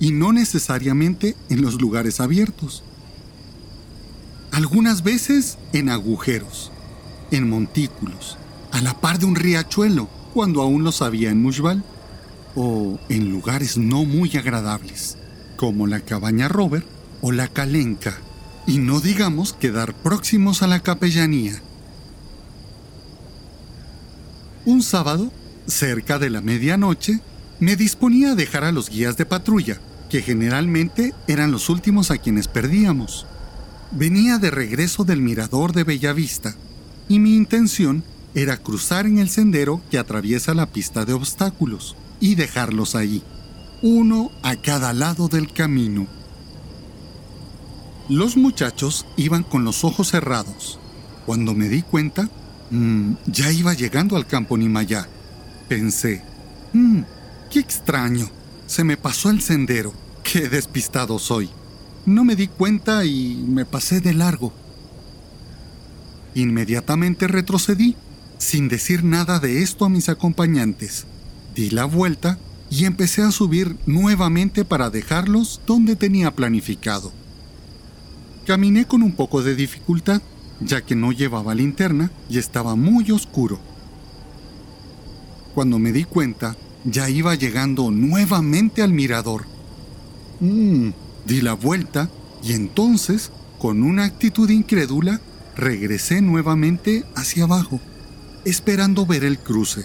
Y 0.00 0.12
no 0.12 0.32
necesariamente 0.32 1.36
en 1.50 1.60
los 1.60 1.80
lugares 1.80 2.20
abiertos. 2.20 2.82
Algunas 4.58 5.04
veces 5.04 5.56
en 5.72 5.88
agujeros, 5.88 6.72
en 7.30 7.48
montículos, 7.48 8.38
a 8.72 8.82
la 8.82 9.00
par 9.00 9.20
de 9.20 9.24
un 9.24 9.36
riachuelo, 9.36 10.08
cuando 10.34 10.62
aún 10.62 10.82
los 10.82 11.00
había 11.00 11.30
en 11.30 11.40
Mushbal, 11.40 11.84
o 12.56 12.98
en 13.08 13.30
lugares 13.30 13.78
no 13.78 14.04
muy 14.04 14.36
agradables, 14.36 15.16
como 15.54 15.86
la 15.86 16.00
cabaña 16.00 16.48
Robert 16.48 16.84
o 17.20 17.30
la 17.30 17.46
Calenca, 17.46 18.18
y 18.66 18.78
no 18.78 18.98
digamos 18.98 19.52
quedar 19.52 19.94
próximos 19.94 20.60
a 20.64 20.66
la 20.66 20.80
capellanía. 20.80 21.62
Un 24.64 24.82
sábado, 24.82 25.30
cerca 25.68 26.18
de 26.18 26.30
la 26.30 26.40
medianoche, 26.40 27.20
me 27.60 27.76
disponía 27.76 28.32
a 28.32 28.34
dejar 28.34 28.64
a 28.64 28.72
los 28.72 28.90
guías 28.90 29.16
de 29.16 29.24
patrulla, 29.24 29.78
que 30.10 30.20
generalmente 30.20 31.14
eran 31.28 31.52
los 31.52 31.68
últimos 31.68 32.10
a 32.10 32.18
quienes 32.18 32.48
perdíamos. 32.48 33.24
Venía 33.90 34.38
de 34.38 34.50
regreso 34.50 35.04
del 35.04 35.22
mirador 35.22 35.72
de 35.72 35.82
Bellavista, 35.82 36.54
y 37.08 37.18
mi 37.20 37.34
intención 37.34 38.04
era 38.34 38.58
cruzar 38.58 39.06
en 39.06 39.18
el 39.18 39.30
sendero 39.30 39.80
que 39.90 39.98
atraviesa 39.98 40.52
la 40.52 40.66
pista 40.66 41.06
de 41.06 41.14
obstáculos 41.14 41.96
y 42.20 42.34
dejarlos 42.34 42.94
ahí, 42.94 43.22
uno 43.80 44.30
a 44.42 44.56
cada 44.56 44.92
lado 44.92 45.28
del 45.28 45.52
camino. 45.52 46.06
Los 48.10 48.36
muchachos 48.36 49.06
iban 49.16 49.42
con 49.42 49.64
los 49.64 49.84
ojos 49.84 50.08
cerrados. 50.08 50.78
Cuando 51.24 51.54
me 51.54 51.68
di 51.68 51.82
cuenta, 51.82 52.28
mmm, 52.70 53.12
ya 53.26 53.50
iba 53.52 53.72
llegando 53.72 54.16
al 54.16 54.26
campo 54.26 54.58
Nimayá. 54.58 55.08
Pensé, 55.68 56.22
mmm, 56.74 57.00
qué 57.50 57.58
extraño, 57.58 58.28
se 58.66 58.84
me 58.84 58.98
pasó 58.98 59.30
el 59.30 59.40
sendero, 59.40 59.94
qué 60.22 60.48
despistado 60.48 61.18
soy. 61.18 61.50
No 62.08 62.24
me 62.24 62.36
di 62.36 62.48
cuenta 62.48 63.04
y 63.04 63.34
me 63.46 63.66
pasé 63.66 64.00
de 64.00 64.14
largo. 64.14 64.50
Inmediatamente 66.34 67.28
retrocedí, 67.28 67.96
sin 68.38 68.68
decir 68.68 69.04
nada 69.04 69.40
de 69.40 69.62
esto 69.62 69.84
a 69.84 69.90
mis 69.90 70.08
acompañantes. 70.08 71.04
Di 71.54 71.68
la 71.68 71.84
vuelta 71.84 72.38
y 72.70 72.86
empecé 72.86 73.20
a 73.20 73.30
subir 73.30 73.76
nuevamente 73.84 74.64
para 74.64 74.88
dejarlos 74.88 75.60
donde 75.66 75.96
tenía 75.96 76.34
planificado. 76.34 77.12
Caminé 78.46 78.86
con 78.86 79.02
un 79.02 79.12
poco 79.12 79.42
de 79.42 79.54
dificultad, 79.54 80.22
ya 80.62 80.80
que 80.80 80.96
no 80.96 81.12
llevaba 81.12 81.54
linterna 81.54 82.10
y 82.30 82.38
estaba 82.38 82.74
muy 82.74 83.10
oscuro. 83.10 83.60
Cuando 85.54 85.78
me 85.78 85.92
di 85.92 86.04
cuenta, 86.04 86.56
ya 86.86 87.10
iba 87.10 87.34
llegando 87.34 87.90
nuevamente 87.90 88.80
al 88.80 88.94
mirador. 88.94 89.44
Mm, 90.40 90.88
di 91.28 91.42
la 91.42 91.52
vuelta 91.52 92.08
y 92.42 92.54
entonces, 92.54 93.30
con 93.58 93.82
una 93.82 94.04
actitud 94.04 94.48
incrédula, 94.48 95.20
regresé 95.56 96.22
nuevamente 96.22 97.04
hacia 97.14 97.44
abajo, 97.44 97.80
esperando 98.44 99.04
ver 99.04 99.24
el 99.24 99.38
cruce. 99.38 99.84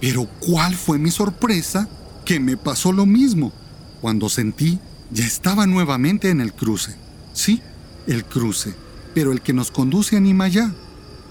Pero 0.00 0.28
¿cuál 0.38 0.74
fue 0.76 0.98
mi 0.98 1.10
sorpresa? 1.10 1.88
Que 2.24 2.38
me 2.38 2.56
pasó 2.56 2.92
lo 2.92 3.06
mismo. 3.06 3.52
Cuando 4.00 4.28
sentí, 4.28 4.78
ya 5.10 5.26
estaba 5.26 5.66
nuevamente 5.66 6.30
en 6.30 6.40
el 6.40 6.52
cruce. 6.52 6.94
Sí, 7.32 7.60
el 8.06 8.24
cruce, 8.24 8.74
pero 9.14 9.32
el 9.32 9.40
que 9.40 9.52
nos 9.52 9.72
conduce 9.72 10.16
a 10.16 10.20
Nimayá. 10.20 10.72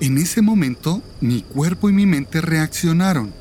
En 0.01 0.17
ese 0.17 0.41
momento, 0.41 1.01
mi 1.21 1.41
cuerpo 1.41 1.89
y 1.89 1.93
mi 1.93 2.05
mente 2.05 2.41
reaccionaron. 2.41 3.31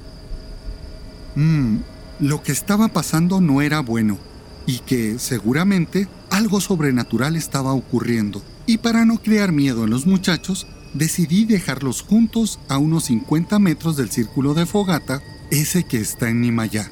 Mmm, 1.35 1.79
lo 2.21 2.43
que 2.43 2.53
estaba 2.53 2.89
pasando 2.89 3.41
no 3.41 3.61
era 3.61 3.81
bueno 3.81 4.19
y 4.67 4.81
que 4.81 5.19
seguramente 5.19 6.09
algo 6.31 6.61
sobrenatural 6.61 7.37
estaba 7.37 7.73
ocurriendo. 7.73 8.43
Y 8.67 8.79
para 8.79 9.05
no 9.05 9.19
crear 9.19 9.53
miedo 9.53 9.85
en 9.85 9.91
los 9.91 10.07
muchachos, 10.07 10.67
decidí 10.93 11.45
dejarlos 11.45 12.03
juntos 12.03 12.59
a 12.69 12.79
unos 12.79 13.05
50 13.05 13.59
metros 13.59 13.97
del 13.97 14.11
círculo 14.11 14.55
de 14.55 14.67
fogata, 14.67 15.23
ese 15.51 15.85
que 15.85 15.99
está 15.99 16.29
en 16.29 16.41
Nimayá. 16.41 16.91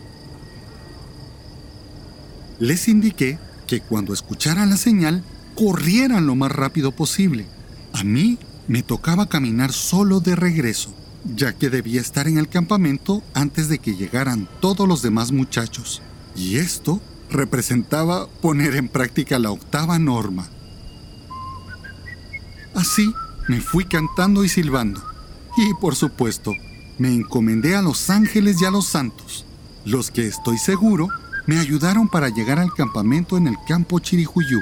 Les 2.60 2.86
indiqué 2.88 3.38
que 3.66 3.80
cuando 3.80 4.12
escucharan 4.12 4.70
la 4.70 4.76
señal, 4.76 5.24
corrieran 5.56 6.26
lo 6.26 6.36
más 6.36 6.52
rápido 6.52 6.92
posible. 6.92 7.46
A 7.92 8.04
mí 8.04 8.38
me 8.68 8.82
tocaba 8.82 9.28
caminar 9.28 9.72
solo 9.72 10.20
de 10.20 10.36
regreso, 10.36 10.94
ya 11.36 11.52
que 11.52 11.70
debía 11.70 12.00
estar 12.00 12.28
en 12.28 12.38
el 12.38 12.48
campamento 12.48 13.22
antes 13.34 13.68
de 13.68 13.78
que 13.78 13.96
llegaran 13.96 14.48
todos 14.60 14.86
los 14.86 15.02
demás 15.02 15.32
muchachos. 15.32 16.02
Y 16.36 16.56
esto 16.56 17.00
representaba 17.30 18.28
poner 18.40 18.76
en 18.76 18.88
práctica 18.88 19.38
la 19.38 19.50
octava 19.50 19.98
norma. 19.98 20.48
Así 22.74 23.14
me 23.48 23.60
fui 23.60 23.84
cantando 23.84 24.44
y 24.44 24.48
silbando. 24.48 25.02
Y 25.56 25.74
por 25.74 25.94
supuesto, 25.94 26.52
me 26.98 27.12
encomendé 27.12 27.76
a 27.76 27.82
los 27.82 28.10
ángeles 28.10 28.60
y 28.60 28.64
a 28.64 28.70
los 28.70 28.86
santos, 28.86 29.44
los 29.84 30.10
que 30.10 30.26
estoy 30.26 30.58
seguro 30.58 31.08
me 31.46 31.58
ayudaron 31.58 32.08
para 32.08 32.28
llegar 32.28 32.58
al 32.58 32.72
campamento 32.72 33.36
en 33.36 33.46
el 33.46 33.56
campo 33.66 33.98
Chirijuyú. 33.98 34.60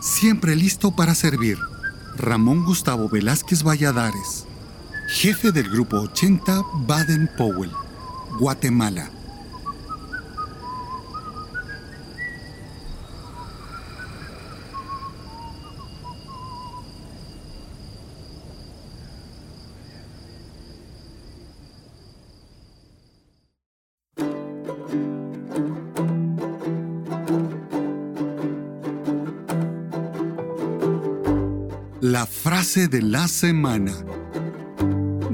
Siempre 0.00 0.54
listo 0.54 0.94
para 0.94 1.14
servir, 1.14 1.58
Ramón 2.16 2.64
Gustavo 2.64 3.08
Velázquez 3.08 3.64
Valladares, 3.64 4.46
jefe 5.08 5.50
del 5.50 5.68
Grupo 5.68 5.96
80 5.96 6.62
Baden 6.86 7.28
Powell, 7.36 7.72
Guatemala. 8.38 9.10
De 32.74 33.00
la 33.00 33.28
semana. 33.28 33.92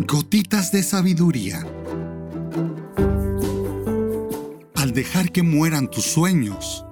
Gotitas 0.07 0.71
de 0.71 0.83
sabiduría. 0.83 1.67
Al 4.75 4.93
dejar 4.93 5.33
que 5.33 5.43
mueran 5.43 5.91
tus 5.91 6.05
sueños, 6.05 6.85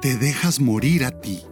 te 0.00 0.16
dejas 0.16 0.58
morir 0.58 1.04
a 1.04 1.10
ti. 1.20 1.42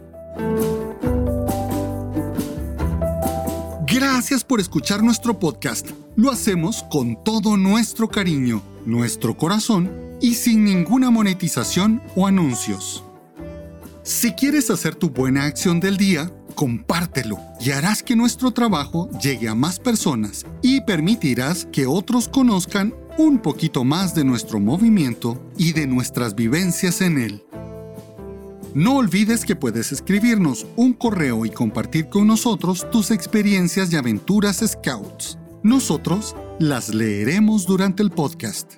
Gracias 3.87 4.43
por 4.43 4.59
escuchar 4.59 5.03
nuestro 5.03 5.37
podcast. 5.37 5.91
Lo 6.15 6.31
hacemos 6.31 6.83
con 6.89 7.23
todo 7.23 7.55
nuestro 7.55 8.09
cariño, 8.09 8.63
nuestro 8.83 9.37
corazón 9.37 9.91
y 10.21 10.33
sin 10.33 10.63
ninguna 10.63 11.11
monetización 11.11 12.01
o 12.15 12.25
anuncios. 12.25 13.03
Si 14.01 14.31
quieres 14.31 14.71
hacer 14.71 14.95
tu 14.95 15.11
buena 15.11 15.45
acción 15.45 15.79
del 15.79 15.97
día, 15.97 16.31
compártelo 16.53 17.39
y 17.59 17.71
harás 17.71 18.03
que 18.03 18.15
nuestro 18.15 18.51
trabajo 18.51 19.09
llegue 19.19 19.47
a 19.49 19.55
más 19.55 19.79
personas 19.79 20.45
y 20.61 20.81
permitirás 20.81 21.67
que 21.71 21.85
otros 21.85 22.27
conozcan 22.27 22.93
un 23.17 23.39
poquito 23.39 23.83
más 23.83 24.15
de 24.15 24.23
nuestro 24.23 24.59
movimiento 24.59 25.41
y 25.57 25.73
de 25.73 25.87
nuestras 25.87 26.35
vivencias 26.35 27.01
en 27.01 27.17
él. 27.17 27.43
No 28.73 28.95
olvides 28.95 29.45
que 29.45 29.55
puedes 29.55 29.91
escribirnos 29.91 30.65
un 30.75 30.93
correo 30.93 31.45
y 31.45 31.51
compartir 31.51 32.09
con 32.09 32.25
nosotros 32.25 32.89
tus 32.91 33.11
experiencias 33.11 33.93
y 33.93 33.97
aventuras 33.97 34.63
Scouts. 34.65 35.37
Nosotros 35.61 36.35
las 36.59 36.93
leeremos 36.93 37.67
durante 37.67 38.01
el 38.01 38.09
podcast. 38.09 38.73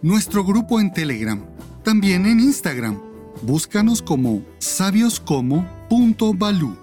nuestro 0.00 0.44
grupo 0.44 0.80
en 0.80 0.92
Telegram, 0.92 1.44
también 1.82 2.26
en 2.26 2.38
Instagram. 2.40 3.00
Búscanos 3.42 4.00
como 4.00 4.44
sabioscomo.balu. 4.58 6.76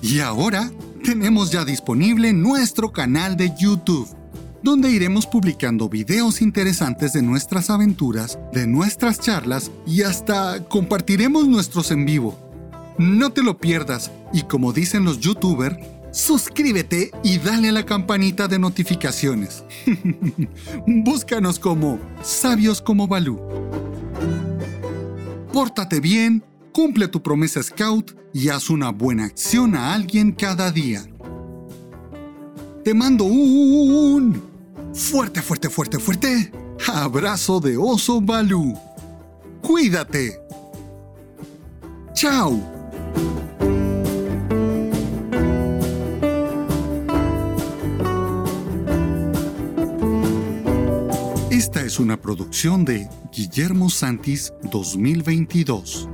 Y 0.00 0.20
ahora 0.20 0.70
tenemos 1.02 1.50
ya 1.50 1.64
disponible 1.64 2.32
nuestro 2.32 2.92
canal 2.92 3.36
de 3.36 3.52
YouTube, 3.58 4.08
donde 4.62 4.92
iremos 4.92 5.26
publicando 5.26 5.88
videos 5.88 6.40
interesantes 6.40 7.12
de 7.12 7.22
nuestras 7.22 7.68
aventuras, 7.68 8.38
de 8.52 8.68
nuestras 8.68 9.18
charlas 9.18 9.72
y 9.86 10.02
hasta 10.02 10.64
compartiremos 10.68 11.48
nuestros 11.48 11.90
en 11.90 12.06
vivo. 12.06 12.49
No 13.00 13.32
te 13.32 13.42
lo 13.42 13.56
pierdas 13.56 14.10
y 14.30 14.42
como 14.42 14.74
dicen 14.74 15.06
los 15.06 15.20
youtubers, 15.20 15.78
suscríbete 16.12 17.10
y 17.24 17.38
dale 17.38 17.70
a 17.70 17.72
la 17.72 17.86
campanita 17.86 18.46
de 18.46 18.58
notificaciones. 18.58 19.64
Búscanos 20.86 21.58
como 21.58 21.98
Sabios 22.22 22.82
como 22.82 23.08
Balú. 23.08 23.40
Pórtate 25.50 25.98
bien, 25.98 26.44
cumple 26.74 27.08
tu 27.08 27.22
promesa 27.22 27.62
Scout 27.62 28.14
y 28.34 28.50
haz 28.50 28.68
una 28.68 28.90
buena 28.90 29.24
acción 29.24 29.76
a 29.76 29.94
alguien 29.94 30.32
cada 30.32 30.70
día. 30.70 31.02
Te 32.84 32.92
mando 32.92 33.24
un 33.24 34.42
fuerte, 34.92 35.40
fuerte, 35.40 35.70
fuerte, 35.70 35.98
fuerte 35.98 36.52
abrazo 36.86 37.60
de 37.60 37.78
oso 37.78 38.20
Balú. 38.20 38.78
Cuídate. 39.62 40.38
Chao. 42.12 42.79
Esta 51.50 51.82
es 51.82 52.00
una 52.00 52.16
producción 52.16 52.84
de 52.84 53.08
Guillermo 53.32 53.90
Santis 53.90 54.52
2022. 54.70 56.08